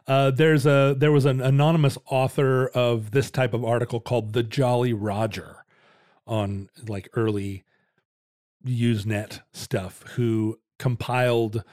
uh, 0.07 0.30
there's 0.30 0.66
a 0.66 0.94
there 0.98 1.12
was 1.12 1.24
an 1.24 1.40
anonymous 1.40 1.96
author 2.11 2.68
of 2.68 3.11
this 3.12 3.30
type 3.30 3.55
of 3.55 3.64
article 3.64 4.01
called 4.01 4.32
the 4.32 4.42
Jolly 4.42 4.92
Roger 4.92 5.64
on 6.26 6.68
like 6.88 7.09
early 7.14 7.64
Usenet 8.66 9.40
stuff 9.53 10.03
who 10.14 10.59
compiled 10.78 11.64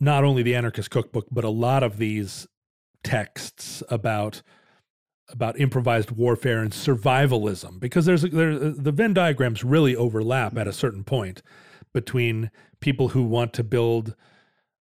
not 0.00 0.24
only 0.24 0.42
the 0.42 0.54
anarchist 0.54 0.90
cookbook 0.90 1.26
but 1.30 1.44
a 1.44 1.50
lot 1.50 1.82
of 1.82 1.98
these 1.98 2.46
texts 3.02 3.82
about 3.88 4.42
about 5.30 5.58
improvised 5.58 6.10
warfare 6.10 6.60
and 6.60 6.72
survivalism 6.72 7.80
because 7.80 8.04
there's 8.06 8.22
there 8.22 8.58
the 8.58 8.92
Venn 8.92 9.14
diagrams 9.14 9.64
really 9.64 9.96
overlap 9.96 10.56
at 10.58 10.68
a 10.68 10.72
certain 10.72 11.04
point 11.04 11.42
between 11.92 12.50
people 12.80 13.08
who 13.08 13.22
want 13.22 13.52
to 13.54 13.64
build 13.64 14.14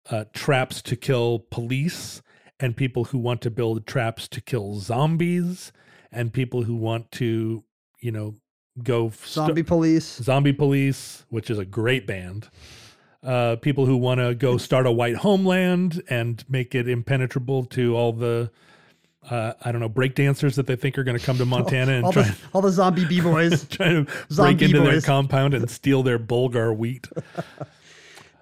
uh, 0.09 0.25
traps 0.33 0.81
to 0.81 0.95
kill 0.95 1.45
police 1.51 2.21
and 2.59 2.75
people 2.75 3.05
who 3.05 3.17
want 3.17 3.41
to 3.41 3.51
build 3.51 3.85
traps 3.85 4.27
to 4.29 4.41
kill 4.41 4.79
zombies 4.79 5.71
and 6.11 6.33
people 6.33 6.63
who 6.63 6.75
want 6.75 7.11
to 7.11 7.63
you 8.01 8.11
know 8.11 8.35
go 8.81 9.09
sta- 9.09 9.45
Zombie 9.47 9.63
police. 9.63 10.05
zombie 10.23 10.53
police 10.53 11.25
which 11.29 11.49
is 11.49 11.59
a 11.59 11.65
great 11.65 12.07
band 12.07 12.49
uh, 13.23 13.55
people 13.57 13.85
who 13.85 13.97
want 13.97 14.19
to 14.19 14.33
go 14.35 14.57
start 14.57 14.85
a 14.85 14.91
white 14.91 15.17
homeland 15.17 16.01
and 16.09 16.43
make 16.49 16.73
it 16.73 16.87
impenetrable 16.87 17.65
to 17.65 17.95
all 17.95 18.13
the 18.13 18.51
uh, 19.29 19.53
I 19.61 19.71
don't 19.71 19.81
know 19.81 19.89
break 19.89 20.15
dancers 20.15 20.55
that 20.55 20.65
they 20.65 20.75
think 20.75 20.97
are 20.97 21.03
going 21.03 21.17
to 21.17 21.23
come 21.23 21.37
to 21.37 21.45
Montana 21.45 21.91
and 21.93 22.05
all, 22.05 22.11
try, 22.11 22.23
the, 22.23 22.37
all 22.53 22.61
the 22.61 22.71
zombie 22.71 23.05
b-boys. 23.09 23.65
trying 23.69 24.05
to 24.05 24.11
break 24.11 24.31
Zombie 24.31 24.65
into 24.65 24.81
their 24.81 25.01
compound 25.01 25.53
and 25.53 25.69
steal 25.69 26.01
their 26.01 26.17
bulgur 26.17 26.75
wheat. 26.75 27.07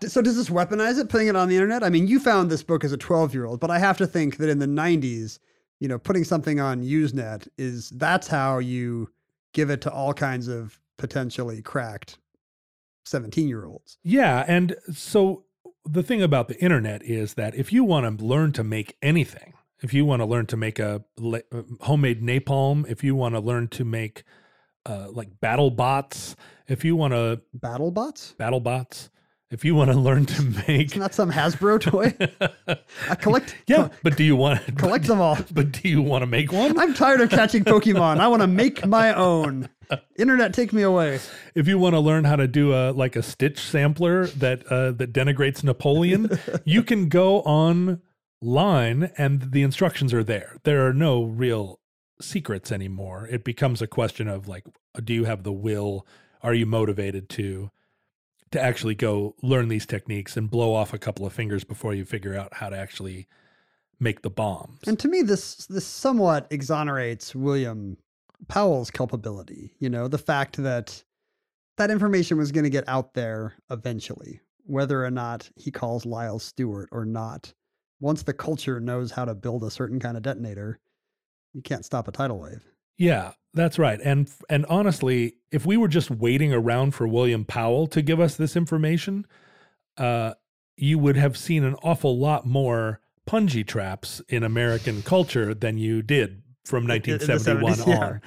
So 0.07 0.21
does 0.21 0.37
this 0.37 0.49
weaponize 0.49 0.97
it, 0.97 1.09
putting 1.09 1.27
it 1.27 1.35
on 1.35 1.49
the 1.49 1.55
internet? 1.55 1.83
I 1.83 1.89
mean, 1.89 2.07
you 2.07 2.21
found 2.21 2.49
this 2.49 2.63
book 2.63 2.85
as 2.85 2.93
a 2.93 2.97
12 2.97 3.33
year 3.33 3.45
old, 3.45 3.59
but 3.59 3.69
I 3.69 3.79
have 3.79 3.97
to 3.97 4.07
think 4.07 4.37
that 4.37 4.47
in 4.47 4.59
the 4.59 4.65
90s, 4.65 5.39
you 5.81 5.89
know, 5.89 5.99
putting 5.99 6.23
something 6.23 6.61
on 6.61 6.83
Usenet 6.83 7.49
is 7.57 7.89
that's 7.89 8.27
how 8.27 8.59
you 8.59 9.09
give 9.53 9.69
it 9.69 9.81
to 9.81 9.91
all 9.91 10.13
kinds 10.13 10.47
of 10.47 10.79
potentially 10.97 11.61
cracked 11.61 12.17
17 13.09 13.47
year 13.47 13.65
olds. 13.65 13.97
Yeah, 14.03 14.45
and 14.47 14.75
so 14.93 15.45
the 15.85 16.03
thing 16.03 16.21
about 16.21 16.47
the 16.47 16.59
internet 16.61 17.03
is 17.03 17.33
that 17.35 17.55
if 17.55 17.73
you 17.73 17.83
want 17.83 18.19
to 18.19 18.25
learn 18.25 18.51
to 18.53 18.63
make 18.63 18.95
anything, 19.01 19.53
if 19.81 19.93
you 19.93 20.05
want 20.05 20.21
to 20.21 20.25
learn 20.25 20.45
to 20.47 20.57
make 20.57 20.79
a 20.79 21.03
uh, 21.21 21.39
homemade 21.81 22.21
napalm, 22.21 22.89
if 22.89 23.03
you 23.03 23.15
want 23.15 23.35
to 23.35 23.39
learn 23.39 23.67
to 23.69 23.85
make 23.85 24.23
uh, 24.85 25.07
like 25.11 25.39
battle 25.39 25.71
bots, 25.71 26.35
if 26.67 26.85
you 26.85 26.95
want 26.95 27.13
to 27.13 27.41
Battle 27.53 27.91
bots? 27.91 28.33
battle 28.33 28.59
bots, 28.59 29.09
if 29.51 29.65
you 29.65 29.73
want 29.75 29.91
to 29.91 29.97
learn 29.97 30.25
to 30.27 30.43
make 30.67 30.87
It's 30.87 30.95
not 30.95 31.13
some 31.13 31.31
Hasbro 31.31 31.79
toy. 31.81 32.13
I 33.09 33.15
collect, 33.15 33.55
yeah, 33.67 33.87
co- 33.87 33.91
but 34.03 34.15
do 34.15 34.23
you 34.23 34.35
want 34.35 34.63
to 34.65 34.71
collect 34.83 35.05
them 35.05 35.19
all. 35.21 35.37
But 35.51 35.71
do 35.71 35.89
you 35.89 36.01
want 36.01 36.21
to 36.21 36.27
make 36.27 36.51
one? 36.51 36.77
I'm 36.77 36.93
tired 36.93 37.21
of 37.21 37.29
catching 37.29 37.63
Pokemon. 37.63 38.19
I 38.19 38.27
want 38.27 38.41
to 38.41 38.47
make 38.47 38.85
my 38.85 39.13
own. 39.13 39.69
Internet, 40.17 40.53
take 40.53 40.71
me 40.71 40.83
away. 40.83 41.19
if 41.55 41.67
you 41.67 41.79
want 41.79 41.95
to 41.95 41.99
learn 41.99 42.23
how 42.23 42.35
to 42.35 42.47
do 42.47 42.73
a 42.73 42.91
like 42.91 43.15
a 43.15 43.23
stitch 43.23 43.59
sampler 43.59 44.27
that 44.27 44.65
uh, 44.67 44.91
that 44.91 45.11
denigrates 45.13 45.63
Napoleon, 45.63 46.29
you 46.63 46.83
can 46.83 47.09
go 47.09 47.39
online 47.41 49.11
and 49.17 49.51
the 49.51 49.63
instructions 49.63 50.13
are 50.13 50.23
there. 50.23 50.57
There 50.63 50.85
are 50.87 50.93
no 50.93 51.23
real 51.23 51.79
secrets 52.21 52.71
anymore. 52.71 53.27
It 53.31 53.43
becomes 53.43 53.81
a 53.81 53.87
question 53.87 54.27
of 54.27 54.47
like, 54.47 54.65
do 55.03 55.13
you 55.13 55.23
have 55.25 55.41
the 55.41 55.51
will? 55.51 56.05
Are 56.43 56.53
you 56.53 56.65
motivated 56.67 57.27
to 57.29 57.71
to 58.51 58.61
actually 58.61 58.95
go 58.95 59.35
learn 59.41 59.67
these 59.67 59.85
techniques 59.85 60.37
and 60.37 60.49
blow 60.49 60.73
off 60.73 60.93
a 60.93 60.97
couple 60.97 61.25
of 61.25 61.33
fingers 61.33 61.63
before 61.63 61.93
you 61.93 62.05
figure 62.05 62.35
out 62.35 62.53
how 62.53 62.69
to 62.69 62.77
actually 62.77 63.27
make 63.99 64.21
the 64.21 64.29
bombs? 64.29 64.79
And 64.87 64.97
to 64.99 65.07
me, 65.07 65.21
this 65.21 65.65
this 65.67 65.85
somewhat 65.85 66.47
exonerates 66.49 67.35
William 67.35 67.97
Powell's 68.47 68.91
culpability. 68.91 69.73
You 69.79 69.89
know, 69.89 70.07
the 70.07 70.17
fact 70.17 70.57
that 70.57 71.03
that 71.77 71.91
information 71.91 72.37
was 72.37 72.51
going 72.51 72.63
to 72.65 72.69
get 72.69 72.87
out 72.87 73.13
there 73.13 73.55
eventually, 73.69 74.41
whether 74.65 75.03
or 75.03 75.11
not 75.11 75.49
he 75.55 75.71
calls 75.71 76.05
Lyle 76.05 76.39
Stuart 76.39 76.89
or 76.91 77.05
not. 77.05 77.53
Once 78.01 78.23
the 78.23 78.33
culture 78.33 78.79
knows 78.79 79.11
how 79.11 79.25
to 79.25 79.35
build 79.35 79.63
a 79.63 79.69
certain 79.69 79.99
kind 79.99 80.15
of 80.15 80.23
detonator, 80.23 80.79
you 81.53 81.61
can't 81.61 81.83
stop 81.83 82.07
a 82.07 82.11
tidal 82.11 82.39
wave. 82.39 82.63
Yeah, 82.99 83.31
that's 83.53 83.79
right. 83.79 83.99
And 84.03 84.29
and 84.49 84.65
honestly, 84.67 85.37
if 85.51 85.65
we 85.65 85.77
were 85.77 85.87
just 85.87 86.11
waiting 86.11 86.53
around 86.53 86.91
for 86.91 87.07
William 87.07 87.45
Powell 87.45 87.87
to 87.87 88.01
give 88.01 88.19
us 88.19 88.35
this 88.35 88.57
information, 88.57 89.25
uh, 89.97 90.33
you 90.75 90.99
would 90.99 91.15
have 91.15 91.37
seen 91.37 91.63
an 91.63 91.75
awful 91.75 92.19
lot 92.19 92.45
more 92.45 92.99
punji 93.25 93.65
traps 93.65 94.21
in 94.27 94.43
American 94.43 95.01
culture 95.01 95.53
than 95.53 95.77
you 95.77 96.01
did 96.01 96.41
from 96.65 96.85
1971 96.85 97.73
70s, 97.73 97.87
yeah. 97.87 98.05
on. 98.05 98.19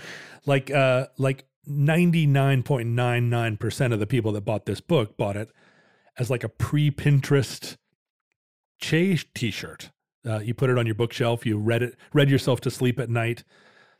Like 0.46 0.70
uh 0.70 1.08
like 1.18 1.44
99.99% 1.68 3.92
of 3.92 4.00
the 4.00 4.06
people 4.06 4.32
that 4.32 4.40
bought 4.40 4.64
this 4.66 4.80
book 4.80 5.16
bought 5.16 5.36
it 5.36 5.50
as 6.18 6.28
like 6.30 6.44
a 6.44 6.48
pre-Pinterest 6.48 7.76
Che 8.80 9.16
t-shirt. 9.34 9.90
Uh, 10.26 10.40
you 10.40 10.54
put 10.54 10.70
it 10.70 10.78
on 10.78 10.86
your 10.86 10.96
bookshelf, 10.96 11.46
you 11.46 11.56
read 11.56 11.82
it, 11.82 11.96
read 12.12 12.28
yourself 12.30 12.60
to 12.62 12.70
sleep 12.70 12.98
at 12.98 13.08
night, 13.08 13.44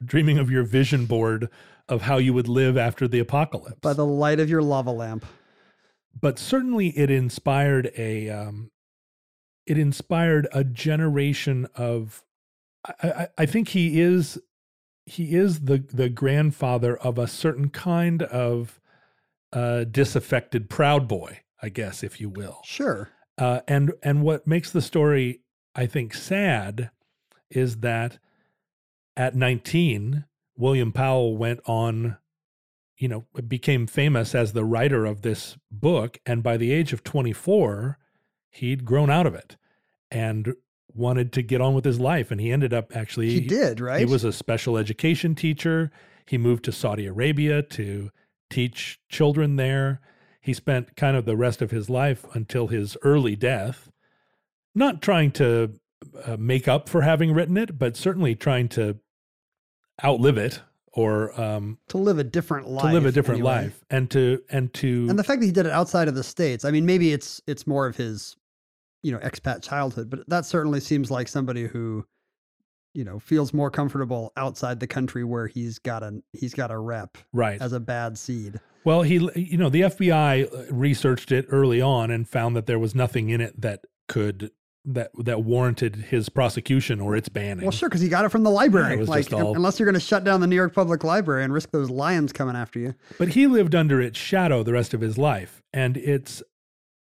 dreaming 0.07 0.39
of 0.39 0.51
your 0.51 0.63
vision 0.65 1.07
board 1.07 1.49
of 1.89 2.03
how 2.03 2.17
you 2.19 2.33
would 2.33 2.49
live 2.49 2.77
after 2.77 3.07
the 3.09 3.19
apocalypse 3.19 3.79
By 3.81 3.93
the 3.93 4.07
light 4.07 4.41
of 4.41 4.49
your 4.49 4.63
lava 4.63 4.91
lamp. 4.93 5.25
but 6.21 6.39
certainly 6.39 6.89
it 6.99 7.11
inspired 7.11 7.91
a 7.97 8.29
um, 8.31 8.71
it 9.67 9.79
inspired 9.79 10.47
a 10.53 10.65
generation 10.65 11.67
of 11.77 12.23
I, 12.85 13.09
I, 13.09 13.29
I 13.39 13.47
think 13.47 13.69
he 13.69 14.01
is 14.01 14.41
he 15.07 15.35
is 15.35 15.61
the 15.61 15.79
the 15.93 16.09
grandfather 16.09 16.97
of 16.97 17.19
a 17.19 17.27
certain 17.27 17.69
kind 17.71 18.23
of 18.23 18.81
uh, 19.53 19.85
disaffected 19.85 20.71
proud 20.71 21.07
boy 21.09 21.41
I 21.61 21.69
guess 21.69 22.03
if 22.03 22.21
you 22.21 22.29
will 22.29 22.61
Sure. 22.65 23.09
uh, 23.39 23.61
and 23.69 23.93
and 24.03 24.23
what 24.23 24.47
makes 24.47 24.71
the 24.71 24.83
story 24.83 25.41
I 25.75 25.87
think 25.87 26.15
sad 26.15 26.91
is 27.51 27.79
that 27.79 28.19
at 29.17 29.35
19 29.35 30.25
William 30.57 30.93
Powell 30.93 31.37
went 31.37 31.61
on 31.67 32.17
you 32.97 33.09
know 33.09 33.25
became 33.49 33.87
famous 33.87 34.35
as 34.35 34.53
the 34.53 34.65
writer 34.65 35.05
of 35.07 35.23
this 35.23 35.57
book 35.71 36.19
and 36.25 36.43
by 36.43 36.57
the 36.57 36.73
age 36.73 36.93
of 36.93 37.03
24 37.03 37.99
he'd 38.51 38.85
grown 38.85 39.11
out 39.11 39.27
of 39.27 39.35
it 39.35 39.57
and 40.11 40.55
wanted 40.95 41.33
to 41.33 41.43
get 41.43 41.61
on 41.61 41.75
with 41.75 41.85
his 41.85 41.99
life 41.99 42.31
and 42.31 42.41
he 42.41 42.53
ended 42.53 42.73
up 42.73 42.95
actually 42.95 43.31
He 43.31 43.41
did, 43.41 43.81
right? 43.81 44.01
he 44.01 44.05
was 44.05 44.25
a 44.25 44.33
special 44.33 44.77
education 44.77 45.35
teacher. 45.35 45.91
He 46.27 46.39
moved 46.39 46.65
to 46.65 46.73
Saudi 46.73 47.07
Arabia 47.07 47.63
to 47.63 48.11
teach 48.51 49.01
children 49.09 49.57
there. 49.57 50.01
He 50.41 50.53
spent 50.53 50.95
kind 50.97 51.17
of 51.17 51.25
the 51.25 51.37
rest 51.37 51.63
of 51.63 51.71
his 51.71 51.89
life 51.89 52.27
until 52.35 52.67
his 52.67 52.97
early 53.03 53.37
death, 53.37 53.91
not 54.75 55.01
trying 55.01 55.31
to 55.33 55.73
uh, 56.25 56.37
make 56.39 56.69
up 56.69 56.89
for 56.89 57.03
having 57.03 57.33
written 57.33 57.57
it, 57.57 57.79
but 57.79 57.97
certainly 57.97 58.35
trying 58.35 58.69
to 58.71 58.99
outlive 60.05 60.39
it 60.39 60.61
or 60.93 61.39
um, 61.41 61.79
to 61.89 61.99
live 61.99 62.19
a 62.19 62.25
different 62.25 62.69
life. 62.69 62.85
to 62.85 62.93
live 62.93 63.07
a 63.07 63.13
different 63.13 63.41
anyway. 63.41 63.65
life 63.65 63.85
and 63.91 64.11
to 64.11 64.43
and 64.51 64.73
to 64.75 65.07
And 65.09 65.19
the 65.19 65.25
fact 65.25 65.41
that 65.41 65.47
he 65.47 65.53
did 65.53 65.67
it 65.67 65.73
outside 65.73 66.09
of 66.09 66.15
the 66.15 66.25
states, 66.25 66.65
I 66.65 66.71
mean, 66.71 66.87
maybe 66.87 67.13
it's 67.13 67.41
it's 67.47 67.67
more 67.67 67.87
of 67.87 67.97
his, 67.97 68.37
you 69.03 69.13
know, 69.13 69.19
expat 69.19 69.63
childhood, 69.63 70.11
but 70.11 70.29
that 70.29 70.45
certainly 70.45 70.81
seems 70.81 71.11
like 71.11 71.29
somebody 71.29 71.67
who, 71.67 72.05
you 72.93 73.05
know, 73.05 73.19
feels 73.19 73.55
more 73.55 73.71
comfortable 73.71 74.33
outside 74.37 74.81
the 74.81 74.87
country 74.87 75.25
where 75.25 75.47
he's 75.47 75.79
got 75.79 76.03
a 76.03 76.23
he's 76.33 76.55
got 76.55 76.71
a 76.71 76.79
rep 76.79 77.17
right 77.33 77.61
as 77.61 77.73
a 77.73 77.81
bad 77.81 78.19
seed. 78.19 78.61
Well, 78.85 79.03
he, 79.03 79.15
you 79.37 79.57
know, 79.57 79.69
the 79.69 79.83
FBI 79.83 80.67
researched 80.71 81.31
it 81.31 81.47
early 81.49 81.81
on 81.81 82.11
and 82.11 82.29
found 82.29 82.57
that 82.57 82.67
there 82.67 82.81
was 82.81 82.95
nothing 82.95 83.31
in 83.31 83.41
it 83.41 83.61
that 83.61 83.85
could 84.09 84.51
that 84.85 85.11
that 85.19 85.45
warranted 85.45 85.95
his 85.97 86.29
prosecution 86.29 87.01
or 87.01 87.15
its 87.15 87.29
banning. 87.29 87.65
Well, 87.65 87.71
sure, 87.73 87.89
because 87.89 88.01
he 88.01 88.09
got 88.09 88.25
it 88.25 88.31
from 88.31 88.43
the 88.43 88.51
library. 88.51 88.97
was 88.97 89.09
like, 89.09 89.33
all- 89.33 89.55
unless 89.55 89.79
you're 89.79 89.87
going 89.87 89.95
to 89.95 90.01
shut 90.01 90.25
down 90.25 90.41
the 90.41 90.47
New 90.47 90.57
York 90.57 90.75
Public 90.75 91.05
Library 91.05 91.45
and 91.45 91.53
risk 91.53 91.71
those 91.71 91.91
lions 91.91 92.33
coming 92.33 92.57
after 92.57 92.79
you. 92.79 92.95
But 93.19 93.29
he 93.29 93.47
lived 93.47 93.75
under 93.75 94.01
its 94.01 94.19
shadow 94.19 94.63
the 94.63 94.73
rest 94.73 94.93
of 94.95 95.01
his 95.01 95.17
life, 95.19 95.63
and 95.73 95.97
it's 95.97 96.43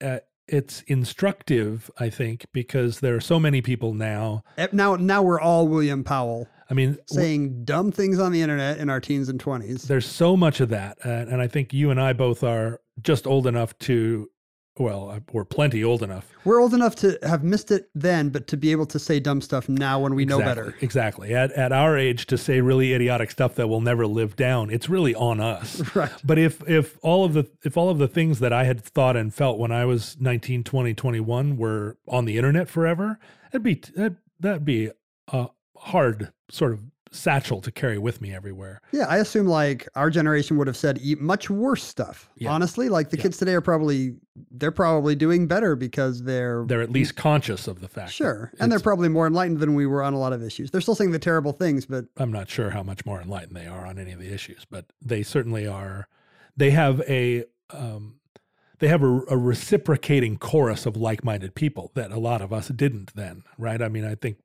uh, 0.01 0.19
it's 0.47 0.82
instructive, 0.88 1.91
I 1.99 2.09
think, 2.09 2.45
because 2.53 3.01
there 3.01 3.15
are 3.15 3.21
so 3.21 3.39
many 3.39 3.61
people 3.61 3.93
now. 3.93 4.43
Eh, 4.57 4.67
Now, 4.71 4.95
now 4.95 5.21
we're 5.21 5.39
all 5.39 5.67
William 5.67 6.03
Powell 6.03 6.47
I 6.69 6.73
mean, 6.73 6.97
saying 7.07 7.65
dumb 7.65 7.91
things 7.91 8.19
on 8.19 8.32
the 8.32 8.41
internet 8.41 8.77
in 8.80 8.89
our 8.89 8.99
teens 8.99 9.30
and 9.30 9.39
twenties. 9.39 9.84
there's 9.84 10.05
so 10.07 10.36
much 10.36 10.59
of 10.59 10.69
that, 10.69 10.97
uh, 11.05 11.09
and 11.09 11.41
I 11.41 11.47
think 11.47 11.73
you 11.73 11.91
and 11.91 11.99
I 12.01 12.13
both 12.13 12.43
are 12.43 12.80
just 13.01 13.25
old 13.27 13.47
enough 13.47 13.77
to, 13.80 14.30
well, 14.80 15.11
uh, 15.11 15.19
we're 15.34 15.45
plenty 15.45 15.84
old 15.84 16.01
enough 16.01 16.34
We're 16.45 16.61
old 16.61 16.73
enough 16.73 16.95
to 16.97 17.19
have 17.23 17.43
missed 17.43 17.69
it 17.69 17.89
then, 17.93 18.30
but 18.30 18.47
to 18.47 18.57
be 18.57 18.71
able 18.71 18.86
to 18.88 18.97
say 18.97 19.19
dumb 19.19 19.41
stuff 19.41 19.67
now 19.67 19.99
when 19.99 20.15
we 20.15 20.25
know 20.25 20.39
better. 20.39 20.73
Exactly. 20.82 21.36
At 21.36 21.51
at 21.51 21.71
our 21.71 21.97
age, 21.97 22.25
to 22.27 22.38
say 22.38 22.61
really 22.61 22.93
idiotic 22.93 23.30
stuff 23.30 23.55
that 23.55 23.67
will 23.67 23.82
never 23.82 24.07
live 24.07 24.36
down, 24.36 24.69
it's 24.69 24.89
really 24.89 25.13
on 25.13 25.39
us. 25.39 25.82
Right. 25.95 26.11
But 26.23 26.38
if 26.38 26.67
if 26.69 26.97
all 27.01 27.25
of 27.25 27.34
the 27.34 27.49
if 27.65 27.75
all 27.75 27.89
of 27.89 27.97
the 27.97 28.07
things 28.07 28.39
that 28.39 28.53
I 28.53 28.63
had 28.63 28.82
thought 28.82 29.17
and 29.17 29.34
felt 29.34 29.57
when 29.57 29.71
I 29.71 29.86
was 29.86 30.15
19, 30.19 30.63
20, 30.63 30.93
21 30.93 31.57
were 31.57 31.97
on 32.07 32.25
the 32.25 32.38
internet 32.38 32.69
forever, 32.69 33.19
it'd 33.51 33.63
be 33.63 33.82
that 33.95 34.15
that'd 34.39 34.63
be 34.63 34.91
a 35.27 35.47
hard 35.75 36.32
sort 36.49 36.73
of 36.73 36.84
satchel 37.12 37.60
to 37.62 37.72
carry 37.72 37.97
with 37.97 38.22
me 38.22 38.34
everywhere. 38.34 38.82
Yeah, 38.91 39.05
I 39.07 39.18
assume 39.18 39.47
like 39.47 39.88
our 39.95 40.10
generation 40.10 40.57
would 40.57 40.68
have 40.68 40.78
said 40.78 40.99
e- 41.01 41.16
much 41.20 41.49
worse 41.49 41.84
stuff. 41.84 42.30
Yeah. 42.36 42.51
Honestly, 42.51 42.88
like 42.89 43.10
the 43.10 43.18
Yeah. 43.18 43.24
kids 43.24 43.38
today 43.38 43.53
are 43.53 43.62
probably 43.62 44.16
they're 44.51 44.72
probably 44.72 45.16
doing 45.16 45.47
better 45.47 45.76
because 45.76 46.24
they're 46.24 46.64
They're 46.66 46.82
at 46.82 46.91
least 46.91 47.16
conscious 47.16 47.68
of 47.68 47.82
the 47.82 47.88
fact. 47.89 48.12
sure, 48.12 48.51
and 48.60 48.72
they're 48.72 48.80
probably 48.80 49.10
more 49.10 49.28
enlightened 49.28 49.60
than 49.60 49.76
we 49.76 49.86
were 49.86 50.01
on 50.01 50.14
a 50.14 50.20
lot 50.20 50.32
of 50.34 50.41
issues. 50.43 50.72
They're 50.72 50.80
still 50.82 50.95
saying 50.95 51.12
the 51.12 51.20
terrible 51.20 51.51
things, 51.51 51.86
but 51.86 52.05
I'm 52.18 52.32
not 52.32 52.47
sure 52.49 52.70
how 52.70 52.84
much 52.84 53.05
more 53.05 53.22
enlightened 53.22 53.55
they 53.57 53.68
are 53.68 53.86
on 53.86 53.97
any 53.99 54.12
of 54.12 54.20
the 54.20 54.32
issues, 54.34 54.66
but 54.70 54.86
they 55.01 55.24
certainly 55.24 55.68
are. 55.68 56.07
They 56.55 56.70
have 56.72 57.01
a 57.01 57.43
um, 57.72 58.16
they 58.80 58.88
have 58.88 59.03
a, 59.03 59.22
a 59.30 59.36
reciprocating 59.38 60.38
chorus 60.38 60.86
of 60.86 60.95
like-minded 60.95 61.53
people 61.53 61.91
that 61.95 62.12
a 62.12 62.20
lot 62.20 62.41
of 62.41 62.53
us 62.53 62.70
didn't 62.70 63.14
then, 63.16 63.43
right? 63.57 63.82
I 63.82 63.89
mean, 63.89 64.05
I 64.05 64.16
think 64.16 64.38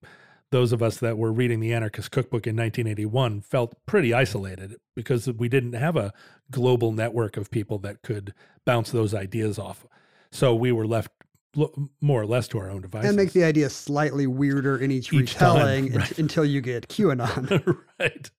those 0.54 0.70
of 0.70 0.80
us 0.84 0.98
that 0.98 1.18
were 1.18 1.32
reading 1.32 1.58
the 1.58 1.72
Anarchist 1.72 2.12
Cookbook 2.12 2.46
in 2.46 2.54
1981 2.54 3.40
felt 3.40 3.74
pretty 3.86 4.14
isolated 4.14 4.76
because 4.94 5.26
we 5.26 5.48
didn't 5.48 5.72
have 5.72 5.96
a 5.96 6.12
global 6.48 6.92
network 6.92 7.36
of 7.36 7.50
people 7.50 7.76
that 7.80 8.02
could 8.02 8.32
bounce 8.64 8.92
those 8.92 9.12
ideas 9.14 9.58
off. 9.58 9.84
So 10.30 10.54
we 10.54 10.70
were 10.70 10.86
left 10.86 11.10
more 12.00 12.22
or 12.22 12.26
less 12.26 12.46
to 12.48 12.58
our 12.60 12.70
own 12.70 12.82
devices. 12.82 13.08
and 13.08 13.16
make 13.16 13.32
the 13.32 13.42
idea 13.42 13.68
slightly 13.68 14.28
weirder 14.28 14.78
in 14.78 14.92
each, 14.92 15.12
Each 15.12 15.32
retelling 15.34 15.86
unt- 15.92 15.96
right. 15.96 16.18
until 16.20 16.44
you 16.44 16.60
get 16.60 16.86
QAnon. 16.86 17.76
right. 17.98 18.30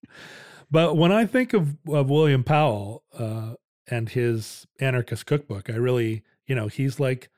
But 0.72 0.96
when 0.96 1.12
I 1.12 1.26
think 1.26 1.54
of, 1.54 1.76
of 1.90 2.10
William 2.10 2.46
Powell 2.46 3.04
uh, 3.20 3.56
and 3.88 4.08
his 4.08 4.66
anarchist 4.80 5.26
cookbook, 5.26 5.70
I 5.70 5.76
really, 5.76 6.24
you 6.48 6.56
know, 6.56 6.68
he's 6.68 6.98
like 6.98 7.30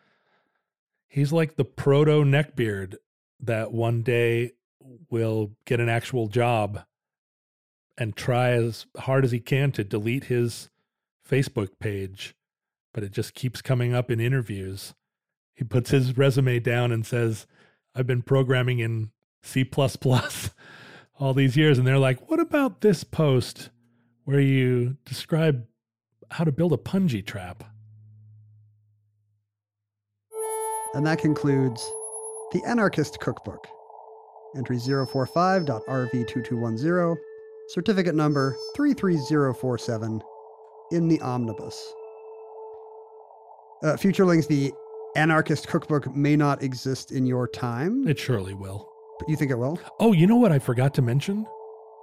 he's 1.07 1.33
like 1.33 1.55
the 1.55 1.65
proto 1.65 2.23
neckbeard 2.23 2.93
that 3.39 3.71
one 3.71 4.03
day 4.03 4.51
will 5.09 5.51
get 5.65 5.79
an 5.79 5.89
actual 5.89 6.27
job 6.27 6.83
and 7.97 8.15
try 8.15 8.51
as 8.51 8.85
hard 8.97 9.25
as 9.25 9.31
he 9.31 9.39
can 9.39 9.71
to 9.71 9.83
delete 9.83 10.25
his 10.25 10.69
Facebook 11.27 11.69
page, 11.79 12.35
but 12.93 13.03
it 13.03 13.11
just 13.11 13.33
keeps 13.33 13.61
coming 13.61 13.93
up 13.93 14.11
in 14.11 14.19
interviews. 14.19 14.93
He 15.55 15.63
puts 15.63 15.89
his 15.89 16.17
resume 16.17 16.59
down 16.59 16.91
and 16.91 17.05
says, 17.05 17.47
I've 17.95 18.07
been 18.07 18.21
programming 18.21 18.79
in 18.79 19.11
C 19.41 19.69
all 21.19 21.33
these 21.33 21.57
years. 21.57 21.77
And 21.77 21.87
they're 21.87 21.97
like, 21.97 22.29
what 22.29 22.39
about 22.39 22.81
this 22.81 23.03
post 23.03 23.71
where 24.25 24.39
you 24.39 24.97
describe 25.05 25.65
how 26.29 26.43
to 26.43 26.51
build 26.51 26.73
a 26.73 26.77
punji 26.77 27.25
trap? 27.25 27.63
and 30.97 31.05
that 31.05 31.19
concludes 31.19 31.91
the 32.51 32.63
Anarchist 32.65 33.19
Cookbook. 33.19 33.67
Entry 34.55 34.77
045.RV2210, 34.77 37.17
certificate 37.69 38.15
number 38.15 38.55
33047 38.75 40.21
in 40.91 41.07
the 41.07 41.19
omnibus. 41.21 41.93
Uh, 43.83 43.93
futurelings, 43.97 44.47
the 44.47 44.71
Anarchist 45.15 45.67
Cookbook 45.67 46.13
may 46.15 46.35
not 46.35 46.63
exist 46.63 47.11
in 47.11 47.25
your 47.25 47.47
time, 47.47 48.07
It 48.07 48.17
surely 48.17 48.53
will. 48.53 48.89
but 49.19 49.29
you 49.29 49.35
think 49.35 49.51
it 49.51 49.57
will? 49.57 49.79
Oh, 49.99 50.13
you 50.13 50.25
know 50.27 50.37
what 50.37 50.51
I 50.51 50.59
forgot 50.59 50.93
to 50.95 51.01
mention? 51.01 51.45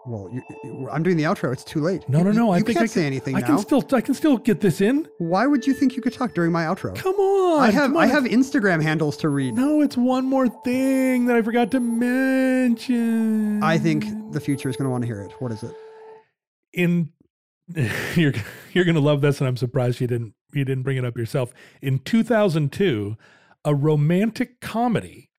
Well, 0.07 0.29
you, 0.31 0.43
you- 0.65 0.89
I'm 0.93 1.03
doing 1.03 1.17
the 1.17 1.23
outro. 1.25 1.53
It's 1.53 1.65
too 1.65 1.81
late. 1.81 2.07
No, 2.09 2.23
no, 2.23 2.31
no. 2.31 2.47
You, 2.47 2.51
I 2.53 2.59
you 2.59 2.65
think 2.65 2.77
can't 2.79 2.85
I 2.85 2.87
say 2.87 3.01
can, 3.01 3.07
anything 3.07 3.37
I 3.37 3.41
now. 3.41 3.47
can 3.47 3.59
still, 3.59 3.83
I 3.93 4.01
can 4.01 4.15
still 4.15 4.37
get 4.37 4.61
this 4.61 4.81
in. 4.81 5.09
Why 5.19 5.47
would 5.47 5.67
you 5.67 5.73
think 5.73 5.97
you 5.97 6.03
could 6.03 6.13
talk 6.13 6.35
during 6.35 6.53
my 6.53 6.65
outro? 6.65 6.95
Come 6.95 7.15
on. 7.17 7.61
I 7.61 7.71
have 7.71 7.97
I 7.97 8.07
have 8.07 8.25
Instagram 8.25 8.83
handles 8.83 9.17
to 9.19 9.29
read. 9.29 9.55
No, 9.55 9.81
it's 9.81 9.97
one 9.97 10.27
more 10.27 10.49
thing 10.49 11.27
that 11.27 11.37
I 11.37 11.43
forgot 11.43 11.71
to 11.73 11.81
mention. 11.81 13.63
I 13.63 13.79
think 13.79 14.05
the 14.33 14.41
future 14.41 14.69
is 14.69 14.77
going 14.77 14.87
to 14.87 14.91
want 14.91 15.03
to 15.03 15.07
hear 15.07 15.23
it. 15.23 15.33
What 15.39 15.53
is 15.53 15.63
it? 15.63 15.75
in 16.73 17.11
you're 18.15 18.33
you're 18.73 18.85
gonna 18.85 19.01
love 19.01 19.21
this, 19.23 19.41
and 19.41 19.49
I'm 19.49 19.57
surprised 19.57 20.01
you 20.01 20.07
didn't 20.07 20.35
you 20.53 20.65
didn't 20.65 20.83
bring 20.83 20.97
it 20.99 21.05
up 21.05 21.17
yourself. 21.17 21.53
In 21.81 21.99
2002, 22.01 23.17
a 23.65 23.75
romantic 23.75 24.61
comedy 24.61 25.31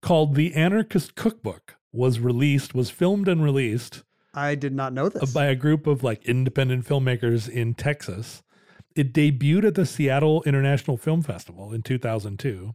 called 0.00 0.34
The 0.36 0.54
Anarchist 0.54 1.14
Cookbook 1.16 1.76
was 1.94 2.18
released, 2.18 2.74
was 2.74 2.90
filmed 2.90 3.28
and 3.28 3.42
released 3.42 4.02
I 4.34 4.54
did 4.56 4.74
not 4.74 4.92
know 4.92 5.08
this. 5.08 5.32
by 5.32 5.46
a 5.46 5.54
group 5.54 5.86
of 5.86 6.02
like 6.02 6.24
independent 6.24 6.84
filmmakers 6.84 7.48
in 7.48 7.74
Texas. 7.74 8.42
It 8.96 9.12
debuted 9.12 9.64
at 9.64 9.74
the 9.74 9.86
Seattle 9.86 10.42
International 10.44 10.96
Film 10.96 11.22
Festival 11.22 11.72
in 11.72 11.82
2002. 11.82 12.74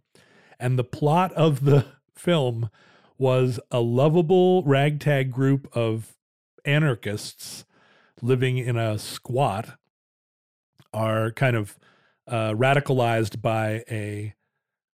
And 0.59 0.77
the 0.77 0.83
plot 0.83 1.31
of 1.33 1.65
the 1.65 1.85
film 2.15 2.69
was 3.17 3.59
a 3.71 3.79
lovable 3.79 4.63
ragtag 4.63 5.31
group 5.31 5.67
of 5.75 6.15
anarchists 6.65 7.65
living 8.21 8.57
in 8.57 8.77
a 8.77 8.97
squat 8.97 9.77
are 10.93 11.31
kind 11.31 11.55
of 11.55 11.77
uh, 12.27 12.51
radicalized 12.51 13.41
by 13.41 13.83
a 13.89 14.33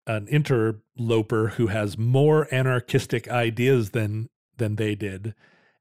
an 0.10 0.28
interloper 0.28 1.50
who 1.50 1.68
has 1.68 1.96
more 1.96 2.48
anarchistic 2.52 3.30
ideas 3.30 3.92
than 3.92 4.28
than 4.58 4.76
they 4.76 4.96
did, 4.96 5.36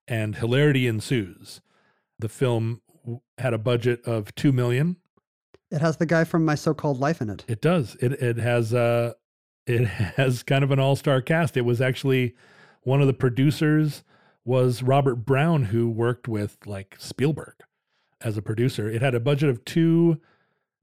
and 0.06 0.36
hilarity 0.36 0.86
ensues. 0.86 1.62
The 2.18 2.28
film 2.28 2.82
had 3.38 3.54
a 3.54 3.58
budget 3.58 4.02
of 4.04 4.34
two 4.34 4.52
million. 4.52 4.96
It 5.70 5.80
has 5.80 5.96
the 5.96 6.06
guy 6.06 6.24
from 6.24 6.44
My 6.44 6.54
So-Called 6.54 7.00
Life 7.00 7.20
in 7.22 7.30
it. 7.30 7.44
It 7.48 7.62
does. 7.62 7.96
It 8.00 8.12
it 8.12 8.36
has 8.36 8.74
uh 8.74 9.14
it 9.66 9.86
has 9.86 10.42
kind 10.42 10.62
of 10.62 10.70
an 10.70 10.78
all-star 10.78 11.22
cast. 11.22 11.56
It 11.56 11.64
was 11.64 11.80
actually 11.80 12.34
one 12.82 13.00
of 13.00 13.06
the 13.06 13.14
producers 13.14 14.04
was 14.44 14.82
Robert 14.82 15.16
Brown 15.16 15.64
who 15.64 15.88
worked 15.88 16.28
with 16.28 16.58
like 16.66 16.96
Spielberg 16.98 17.54
as 18.20 18.36
a 18.36 18.42
producer. 18.42 18.90
It 18.90 19.00
had 19.00 19.14
a 19.14 19.20
budget 19.20 19.48
of 19.48 19.64
2 19.64 20.20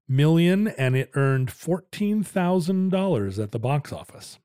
million 0.08 0.68
and 0.68 0.96
it 0.96 1.12
earned 1.16 1.50
$14,000 1.50 3.44
at 3.44 3.52
the 3.52 3.60
box 3.60 3.92
office. 3.92 4.40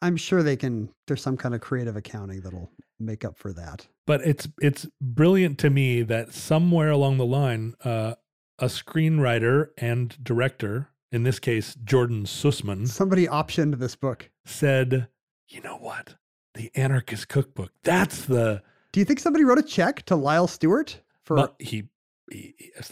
I'm 0.00 0.16
sure 0.16 0.42
they 0.42 0.56
can. 0.56 0.90
There's 1.06 1.22
some 1.22 1.36
kind 1.36 1.54
of 1.54 1.60
creative 1.60 1.96
accounting 1.96 2.40
that'll 2.40 2.70
make 2.98 3.24
up 3.24 3.38
for 3.38 3.52
that. 3.52 3.86
But 4.04 4.20
it's 4.22 4.48
it's 4.60 4.86
brilliant 5.00 5.58
to 5.60 5.70
me 5.70 6.02
that 6.02 6.34
somewhere 6.34 6.90
along 6.90 7.18
the 7.18 7.26
line 7.26 7.74
uh 7.84 8.14
a 8.58 8.66
screenwriter 8.66 9.68
and 9.78 10.16
director, 10.22 10.88
in 11.12 11.22
this 11.22 11.38
case 11.38 11.76
Jordan 11.84 12.24
Sussman, 12.24 12.88
Somebody 12.88 13.26
optioned 13.28 13.78
this 13.78 13.94
book. 13.94 14.28
said, 14.44 15.06
"You 15.48 15.60
know 15.60 15.76
what? 15.76 16.16
The 16.54 16.70
Anarchist 16.74 17.28
Cookbook. 17.28 17.70
That's 17.84 18.24
the 18.24 18.62
Do 18.90 18.98
you 18.98 19.06
think 19.06 19.20
somebody 19.20 19.44
wrote 19.44 19.58
a 19.58 19.62
check 19.62 20.02
to 20.06 20.16
Lyle 20.16 20.48
Stuart 20.48 21.00
for? 21.24 21.36
But 21.36 21.54
he, 21.60 21.66
he, 21.66 21.84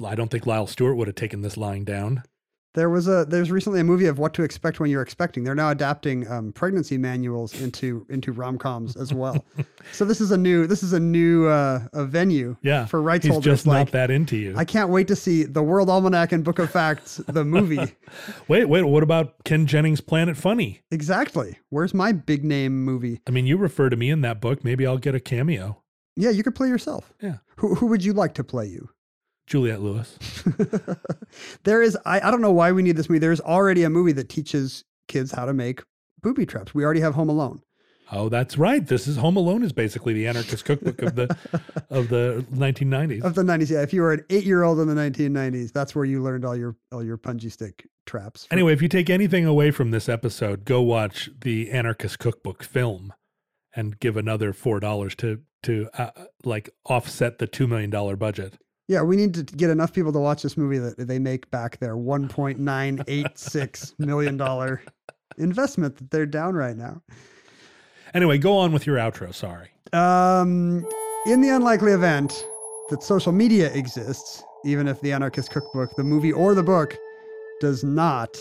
I 0.04 0.14
don't 0.14 0.30
think 0.30 0.46
Lyle 0.46 0.66
Stuart 0.66 0.94
would 0.96 1.08
have 1.08 1.16
taken 1.16 1.42
this 1.42 1.56
lying 1.56 1.84
down. 1.84 2.22
there 2.74 2.88
was 2.88 3.08
a 3.08 3.24
there's 3.24 3.50
recently 3.50 3.80
a 3.80 3.84
movie 3.84 4.06
of 4.06 4.18
what 4.20 4.32
to 4.34 4.44
expect 4.44 4.78
when 4.78 4.90
you're 4.90 5.02
expecting. 5.02 5.42
They're 5.42 5.56
now 5.56 5.70
adapting 5.70 6.30
um, 6.30 6.52
pregnancy 6.52 6.96
manuals 6.98 7.60
into 7.60 8.06
into 8.08 8.30
rom 8.32 8.58
coms 8.58 8.96
as 8.96 9.12
well. 9.12 9.44
so 9.92 10.04
this 10.04 10.20
is 10.20 10.30
a 10.30 10.38
new 10.38 10.66
this 10.68 10.82
is 10.84 10.92
a 10.92 11.00
new 11.00 11.48
uh, 11.48 11.80
a 11.92 12.04
venue 12.04 12.56
Yeah, 12.62 12.86
for 12.86 13.02
rights 13.02 13.24
he's 13.24 13.32
holders. 13.32 13.44
just 13.52 13.66
like 13.66 13.86
not 13.88 13.92
that 13.92 14.10
into 14.12 14.36
you. 14.36 14.54
I 14.56 14.64
can't 14.64 14.88
wait 14.90 15.08
to 15.08 15.16
see 15.16 15.42
the 15.44 15.62
World 15.64 15.90
Almanac 15.90 16.30
and 16.32 16.44
Book 16.44 16.60
of 16.60 16.70
Facts, 16.70 17.16
the 17.26 17.44
movie. 17.44 17.96
wait, 18.48 18.66
wait. 18.66 18.82
What 18.82 19.02
about 19.02 19.42
Ken 19.44 19.66
Jennings' 19.66 20.00
Planet 20.00 20.36
Funny? 20.36 20.82
exactly. 20.92 21.58
Where's 21.70 21.92
my 21.92 22.12
big 22.12 22.44
name 22.44 22.84
movie? 22.84 23.20
I 23.26 23.32
mean, 23.32 23.46
you 23.46 23.56
refer 23.56 23.88
to 23.90 23.96
me 23.96 24.10
in 24.10 24.20
that 24.20 24.40
book. 24.40 24.62
Maybe 24.64 24.86
I'll 24.86 24.98
get 24.98 25.14
a 25.16 25.20
cameo. 25.20 25.82
Yeah, 26.16 26.30
you 26.30 26.42
could 26.44 26.54
play 26.54 26.68
yourself. 26.68 27.12
Yeah, 27.20 27.38
Who 27.56 27.74
who 27.74 27.86
would 27.86 28.04
you 28.04 28.12
like 28.12 28.34
to 28.34 28.44
play 28.44 28.66
you? 28.66 28.90
Juliette 29.50 29.82
Lewis. 29.82 30.16
there 31.64 31.82
is 31.82 31.98
I, 32.06 32.20
I 32.20 32.30
don't 32.30 32.40
know 32.40 32.52
why 32.52 32.70
we 32.72 32.82
need 32.82 32.96
this 32.96 33.08
movie. 33.08 33.18
There's 33.18 33.40
already 33.40 33.82
a 33.82 33.90
movie 33.90 34.12
that 34.12 34.28
teaches 34.28 34.84
kids 35.08 35.32
how 35.32 35.44
to 35.44 35.52
make 35.52 35.82
booby 36.22 36.46
traps. 36.46 36.72
We 36.72 36.84
already 36.84 37.00
have 37.00 37.14
Home 37.14 37.28
Alone. 37.28 37.60
Oh, 38.12 38.28
that's 38.28 38.56
right. 38.58 38.84
This 38.86 39.06
is 39.08 39.16
Home 39.16 39.36
Alone 39.36 39.62
is 39.64 39.72
basically 39.72 40.12
the 40.14 40.26
anarchist 40.28 40.64
cookbook 40.64 41.02
of 41.02 41.16
the 41.16 41.36
of 41.90 42.08
the 42.08 42.44
1990s. 42.52 43.22
Of 43.22 43.34
the 43.34 43.42
90s, 43.42 43.70
yeah. 43.70 43.82
If 43.82 43.92
you 43.92 44.02
were 44.02 44.12
an 44.12 44.24
eight 44.30 44.44
year 44.44 44.62
old 44.62 44.78
in 44.78 44.86
the 44.86 44.94
1990s, 44.94 45.72
that's 45.72 45.94
where 45.96 46.04
you 46.04 46.22
learned 46.22 46.44
all 46.44 46.56
your 46.56 46.76
all 46.92 47.02
your 47.04 47.18
punji 47.18 47.50
stick 47.50 47.86
traps. 48.06 48.46
for- 48.46 48.54
Anyway, 48.54 48.72
if 48.72 48.80
you 48.82 48.88
take 48.88 49.10
anything 49.10 49.46
away 49.46 49.72
from 49.72 49.90
this 49.90 50.08
episode, 50.08 50.64
go 50.64 50.80
watch 50.80 51.28
the 51.40 51.70
Anarchist 51.72 52.20
Cookbook 52.20 52.62
film 52.62 53.12
and 53.74 53.98
give 53.98 54.16
another 54.16 54.52
four 54.52 54.78
dollars 54.78 55.16
to 55.16 55.40
to 55.64 55.88
uh, 55.98 56.10
like 56.44 56.70
offset 56.86 57.38
the 57.38 57.46
two 57.48 57.66
million 57.66 57.90
dollar 57.90 58.14
budget. 58.14 58.58
Yeah, 58.90 59.02
we 59.02 59.14
need 59.14 59.34
to 59.34 59.44
get 59.44 59.70
enough 59.70 59.92
people 59.92 60.12
to 60.12 60.18
watch 60.18 60.42
this 60.42 60.56
movie 60.56 60.78
that 60.78 60.98
they 60.98 61.20
make 61.20 61.48
back 61.52 61.78
their 61.78 61.94
1.986 61.94 63.94
million 64.00 64.36
dollar 64.36 64.82
investment 65.38 65.96
that 65.98 66.10
they're 66.10 66.26
down 66.26 66.56
right 66.56 66.76
now. 66.76 67.00
Anyway, 68.14 68.36
go 68.36 68.58
on 68.58 68.72
with 68.72 68.88
your 68.88 68.96
outro. 68.96 69.32
Sorry. 69.32 69.68
Um, 69.92 70.84
in 71.24 71.40
the 71.40 71.50
unlikely 71.50 71.92
event 71.92 72.44
that 72.88 73.04
social 73.04 73.30
media 73.30 73.72
exists, 73.74 74.42
even 74.64 74.88
if 74.88 75.00
the 75.02 75.12
Anarchist 75.12 75.52
Cookbook, 75.52 75.94
the 75.94 76.02
movie 76.02 76.32
or 76.32 76.56
the 76.56 76.64
book, 76.64 76.98
does 77.60 77.84
not, 77.84 78.36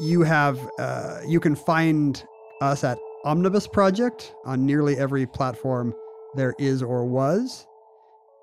you 0.00 0.22
have 0.22 0.58
uh, 0.78 1.20
you 1.26 1.40
can 1.40 1.54
find 1.54 2.24
us 2.62 2.84
at 2.84 2.96
Omnibus 3.26 3.66
Project 3.66 4.34
on 4.46 4.64
nearly 4.64 4.96
every 4.96 5.26
platform 5.26 5.94
there 6.36 6.54
is 6.58 6.82
or 6.82 7.04
was. 7.04 7.66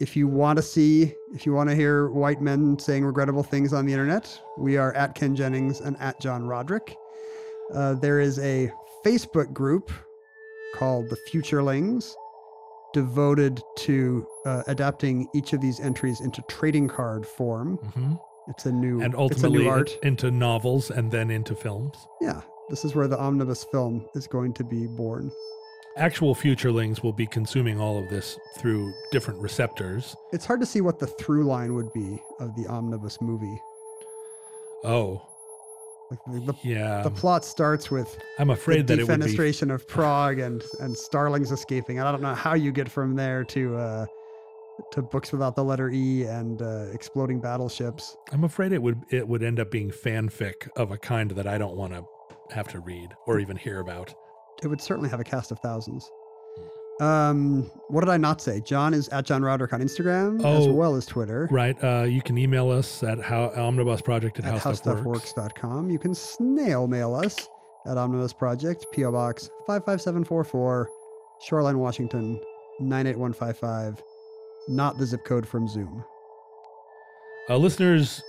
If 0.02 0.16
you 0.16 0.28
want 0.28 0.58
to 0.58 0.64
see, 0.64 1.14
if 1.32 1.46
you 1.46 1.54
want 1.54 1.70
to 1.70 1.76
hear 1.76 2.10
white 2.10 2.42
men 2.42 2.80
saying 2.80 3.06
regrettable 3.06 3.44
things 3.44 3.72
on 3.72 3.86
the 3.86 3.94
internet, 3.94 4.36
we 4.58 4.76
are 4.78 4.94
at 4.96 5.14
Ken 5.14 5.36
Jennings 5.36 5.80
and 5.80 5.96
at 6.00 6.20
John 6.20 6.44
Roderick. 6.44 6.96
Uh, 7.72 7.94
there 7.94 8.20
is 8.20 8.40
a 8.40 8.72
Facebook 9.06 9.54
group 9.54 9.92
called 10.76 11.08
the 11.10 11.18
Futurelings, 11.32 12.14
devoted 12.94 13.62
to 13.78 14.26
uh, 14.48 14.64
adapting 14.66 15.28
each 15.36 15.54
of 15.54 15.62
these 15.62 15.80
entries 15.80 16.20
into 16.20 16.42
trading 16.50 16.88
card 16.88 17.24
form. 17.26 17.78
hmm 17.94 18.14
It's 18.48 18.66
a 18.66 18.72
new 18.72 19.02
And 19.02 19.14
ultimately 19.16 19.60
new 19.66 19.70
art. 19.70 19.92
into 20.02 20.32
novels 20.32 20.90
and 20.90 21.12
then 21.12 21.30
into 21.30 21.54
films. 21.56 21.96
Yeah, 22.20 22.42
this 22.72 22.84
is 22.84 22.96
where 22.96 23.08
the 23.08 23.20
omnibus 23.20 23.66
film 23.66 24.04
is 24.16 24.26
going 24.26 24.54
to 24.56 24.64
be 24.64 24.88
born. 24.88 25.32
Actual 25.98 26.34
futurelings 26.34 27.04
will 27.04 27.12
be 27.14 27.28
consuming 27.28 27.80
all 27.80 27.98
of 28.02 28.10
this 28.10 28.40
through 28.58 28.94
different 29.12 29.40
receptors. 29.42 30.16
It's 30.32 30.46
hard 30.46 30.62
to 30.62 30.66
see 30.66 30.80
what 30.82 31.00
the 31.00 31.08
through 31.08 31.44
line 31.44 31.74
would 31.76 31.92
be 31.94 32.18
of 32.40 32.56
the 32.56 32.66
omnibus 32.68 33.20
movie. 33.22 33.60
Oh, 34.84 35.22
Like 36.10 36.20
the, 36.28 36.40
the, 36.52 36.54
yeah. 36.64 37.02
the 37.02 37.12
plot 37.12 37.44
starts 37.46 37.92
with 37.92 38.18
I'm 38.40 38.48
the 38.48 38.54
afraid 38.54 38.88
that 38.88 39.00
it 39.00 39.08
would 39.08 39.20
be. 39.20 39.26
defenestration 39.28 39.74
of 39.74 39.88
Prague 39.88 40.40
and 40.40 40.64
and 40.80 40.96
Starlings 40.98 41.52
escaping. 41.52 42.00
And 42.00 42.08
I 42.08 42.12
don't 42.12 42.22
know 42.22 42.34
how 42.34 42.54
you 42.54 42.72
get 42.72 42.90
from 42.90 43.16
there 43.16 43.44
to 43.46 43.76
uh, 43.76 44.06
to 44.94 45.02
books 45.02 45.32
without 45.32 45.56
the 45.56 45.64
letter 45.64 45.90
E 45.90 46.24
and 46.24 46.62
uh, 46.62 46.88
exploding 46.94 47.40
battleships. 47.42 48.16
I'm 48.32 48.44
afraid 48.46 48.72
it 48.72 48.82
would 48.82 49.02
it 49.12 49.28
would 49.28 49.44
end 49.44 49.60
up 49.60 49.70
being 49.72 49.92
fanfic 49.92 50.68
of 50.78 50.92
a 50.92 50.98
kind 50.98 51.32
that 51.32 51.48
I 51.48 51.58
don't 51.58 51.76
want 51.76 51.94
to 51.94 52.06
have 52.56 52.70
to 52.70 52.80
read 52.80 53.10
or 53.28 53.40
even 53.40 53.58
hear 53.58 53.80
about. 53.82 54.14
It 54.64 54.68
would 54.68 54.82
certainly 54.82 55.10
have 55.10 55.20
a 55.20 55.24
cast 55.24 55.52
of 55.52 55.60
thousands. 55.60 56.10
Um, 57.00 57.72
what 57.88 58.02
did 58.02 58.10
I 58.10 58.18
not 58.18 58.42
say? 58.42 58.62
John 58.62 58.94
is 58.94 59.10
at 59.10 59.26
John 59.26 59.42
Roderick 59.42 59.74
on 59.74 59.82
Instagram 59.82 60.38
as 60.40 60.68
Oh, 60.68 60.74
well 60.74 60.96
as 60.96 61.06
Twitter 61.08 61.48
Right. 61.50 61.76
Uh, 61.84 62.04
you 62.04 62.22
can 62.22 62.38
email 62.38 62.70
us 62.70 63.02
at 63.02 63.20
how 63.20 63.50
omnibusproject 63.56 64.38
at, 64.40 64.46
at 64.46 64.60
how 64.60 64.74
stuff 64.74 65.00
howstuffworks.com. 65.00 65.90
You 65.90 65.98
can 65.98 66.14
snail 66.14 66.88
mail 66.88 67.16
us 67.16 67.48
at 67.88 67.98
Omnibus 67.98 68.34
Project, 68.34 68.86
P.O. 68.92 69.12
Box 69.12 69.50
55744, 69.66 70.90
Shoreline, 71.42 71.80
Washington 71.80 72.40
98155. 72.80 74.04
Not 74.68 75.00
the 75.00 75.06
zip 75.08 75.24
code 75.26 75.48
from 75.48 75.68
Zoom. 75.68 76.04
Uh, 77.50 77.58
listeners, 77.58 78.22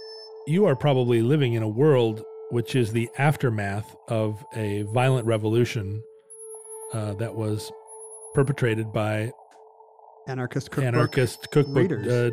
you 0.47 0.64
are 0.64 0.74
probably 0.74 1.20
living 1.20 1.53
in 1.53 1.62
a 1.62 1.68
world 1.68 2.24
which 2.51 2.74
is 2.74 2.93
the 2.93 3.09
aftermath 3.18 3.95
of 4.09 4.43
a 4.57 4.83
violent 4.95 5.26
revolution 5.26 6.03
uh, 6.93 7.14
that 7.14 7.34
was 7.34 7.70
perpetrated 8.34 8.93
by 8.93 9.30
Anarchist 10.28 10.70
cookbook 10.70 10.86
anarchist 10.95 11.51
cookbook 11.51 11.76
readers. 11.90 12.07
uh, 12.07 12.30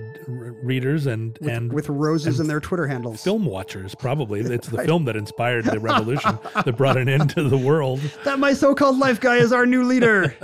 readers 0.63 1.07
and 1.07 1.35
with, 1.41 1.49
and 1.49 1.73
with 1.73 1.89
roses 1.89 2.39
and 2.39 2.45
in 2.45 2.47
their 2.47 2.59
Twitter 2.59 2.85
handles. 2.85 3.23
film 3.23 3.45
watchers. 3.45 3.95
Probably 3.95 4.41
it's 4.41 4.67
the 4.67 4.77
Right. 4.79 4.85
film 4.85 5.05
that 5.05 5.15
inspired 5.15 5.65
the 5.65 5.79
revolution 5.91 6.37
that 6.53 6.77
brought 6.77 6.97
an 6.97 7.09
end 7.09 7.31
to 7.31 7.49
the 7.49 7.57
world. 7.57 7.99
That 8.25 8.37
my 8.37 8.53
so-called 8.53 8.99
life 8.99 9.19
guy 9.19 9.37
is 9.37 9.51
our 9.51 9.65
new 9.65 9.83
leader. 9.85 10.35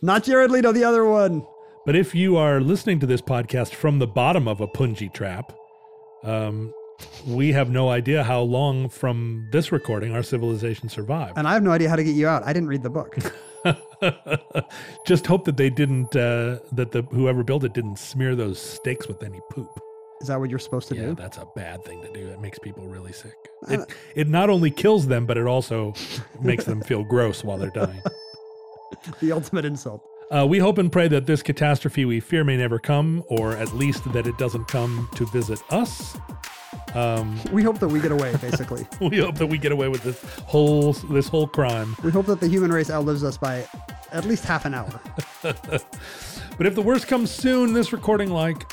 Not 0.00 0.24
Jared 0.24 0.50
Leto, 0.50 0.72
the 0.72 0.84
other 0.84 1.04
one. 1.04 1.46
But 1.84 1.94
if 1.94 2.14
you 2.14 2.38
are 2.38 2.60
listening 2.60 3.00
to 3.00 3.06
this 3.06 3.20
podcast 3.20 3.74
from 3.74 3.98
the 3.98 4.06
bottom 4.06 4.48
of 4.48 4.62
a 4.62 4.66
punji 4.66 5.12
trap, 5.12 5.52
um, 6.22 6.72
we 7.26 7.52
have 7.52 7.70
no 7.70 7.88
idea 7.90 8.22
how 8.22 8.40
long 8.40 8.88
from 8.88 9.48
this 9.52 9.72
recording 9.72 10.12
our 10.14 10.22
civilization 10.22 10.88
survived. 10.88 11.34
And 11.36 11.46
I 11.48 11.54
have 11.54 11.62
no 11.62 11.70
idea 11.72 11.88
how 11.88 11.96
to 11.96 12.04
get 12.04 12.14
you 12.14 12.26
out. 12.28 12.42
I 12.44 12.52
didn't 12.52 12.68
read 12.68 12.82
the 12.82 12.90
book. 12.90 13.16
Just 15.06 15.26
hope 15.26 15.44
that 15.44 15.56
they 15.56 15.70
didn't, 15.70 16.14
uh, 16.14 16.58
that 16.72 16.92
the 16.92 17.02
whoever 17.10 17.42
built 17.42 17.64
it 17.64 17.72
didn't 17.72 17.98
smear 17.98 18.34
those 18.36 18.60
stakes 18.60 19.08
with 19.08 19.22
any 19.22 19.40
poop. 19.50 19.68
Is 20.20 20.28
that 20.28 20.38
what 20.38 20.48
you're 20.50 20.58
supposed 20.58 20.88
to 20.88 20.94
Yeah, 20.94 21.06
do? 21.06 21.14
that's 21.14 21.38
a 21.38 21.46
bad 21.56 21.84
thing 21.84 22.00
to 22.02 22.12
do. 22.12 22.28
It 22.28 22.40
makes 22.40 22.58
people 22.58 22.86
really 22.86 23.12
sick. 23.12 23.34
Uh, 23.68 23.72
It, 23.72 23.80
it 24.14 24.28
not 24.28 24.48
only 24.50 24.70
kills 24.70 25.06
them, 25.06 25.26
but 25.26 25.36
it 25.36 25.46
also 25.46 25.92
makes 26.40 26.64
them 26.64 26.80
feel 26.82 27.04
gross 27.04 27.42
while 27.44 27.58
they're 27.58 27.70
dying. 27.70 28.02
The 29.20 29.32
ultimate 29.32 29.64
insult. 29.64 30.02
Uh, 30.30 30.46
we 30.48 30.58
hope 30.58 30.78
and 30.78 30.90
pray 30.90 31.08
that 31.08 31.26
this 31.26 31.42
catastrophe 31.42 32.04
we 32.04 32.20
fear 32.20 32.44
may 32.44 32.56
never 32.56 32.78
come, 32.78 33.22
or 33.26 33.52
at 33.56 33.74
least 33.74 34.10
that 34.12 34.26
it 34.26 34.38
doesn't 34.38 34.66
come 34.68 35.08
to 35.16 35.26
visit 35.26 35.60
us. 35.70 36.16
Um, 36.94 37.40
We 37.52 37.62
hope 37.62 37.78
that 37.80 37.88
we 37.88 38.00
get 38.00 38.12
away, 38.12 38.36
basically. 38.40 38.86
we 39.00 39.18
hope 39.18 39.36
that 39.36 39.46
we 39.46 39.58
get 39.58 39.72
away 39.72 39.88
with 39.88 40.02
this 40.02 40.22
whole 40.46 40.92
this 40.92 41.28
whole 41.28 41.46
crime. 41.48 41.96
we 42.04 42.10
hope 42.10 42.26
that 42.26 42.40
the 42.40 42.48
human 42.48 42.70
race 42.72 42.90
outlives 42.90 43.24
us 43.24 43.36
by 43.36 43.66
at 44.12 44.24
least 44.24 44.44
half 44.44 44.64
an 44.64 44.74
hour. 44.74 45.00
But 46.56 46.68
if 46.68 46.76
the 46.76 46.82
worst 46.82 47.08
comes 47.08 47.32
soon, 47.32 47.72
this 47.72 47.92
recording, 47.92 48.30
like 48.30 48.70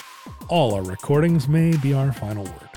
all 0.50 0.76
our 0.76 0.84
recordings, 0.84 1.48
may 1.48 1.76
be 1.78 1.94
our 1.94 2.14
final 2.14 2.44
word. 2.44 2.70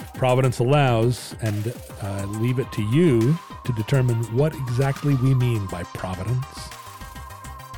If 0.00 0.12
Providence 0.12 0.58
allows, 0.58 1.34
and 1.40 1.72
uh, 2.02 2.26
leave 2.26 2.58
it 2.58 2.70
to 2.72 2.82
you 2.82 3.34
to 3.64 3.72
determine 3.72 4.16
what 4.36 4.54
exactly 4.54 5.14
we 5.14 5.34
mean 5.34 5.64
by 5.68 5.84
providence. 5.84 6.44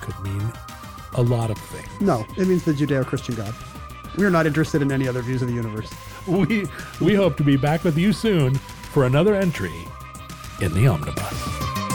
Could 0.00 0.18
mean 0.20 0.52
a 1.14 1.22
lot 1.22 1.50
of 1.50 1.58
things. 1.58 1.88
No, 2.00 2.26
it 2.36 2.48
means 2.48 2.64
the 2.64 2.72
Judeo 2.72 3.06
Christian 3.06 3.36
God. 3.36 3.54
We 4.16 4.24
are 4.24 4.30
not 4.30 4.46
interested 4.46 4.82
in 4.82 4.90
any 4.90 5.06
other 5.06 5.22
views 5.22 5.42
of 5.42 5.48
the 5.48 5.54
universe. 5.54 5.92
We 6.26 6.66
we 7.00 7.14
hope 7.14 7.36
to 7.36 7.44
be 7.44 7.56
back 7.56 7.84
with 7.84 7.96
you 7.96 8.12
soon 8.12 8.54
for 8.56 9.04
another 9.04 9.34
entry 9.34 9.86
in 10.60 10.72
the 10.72 10.88
omnibus. 10.88 11.85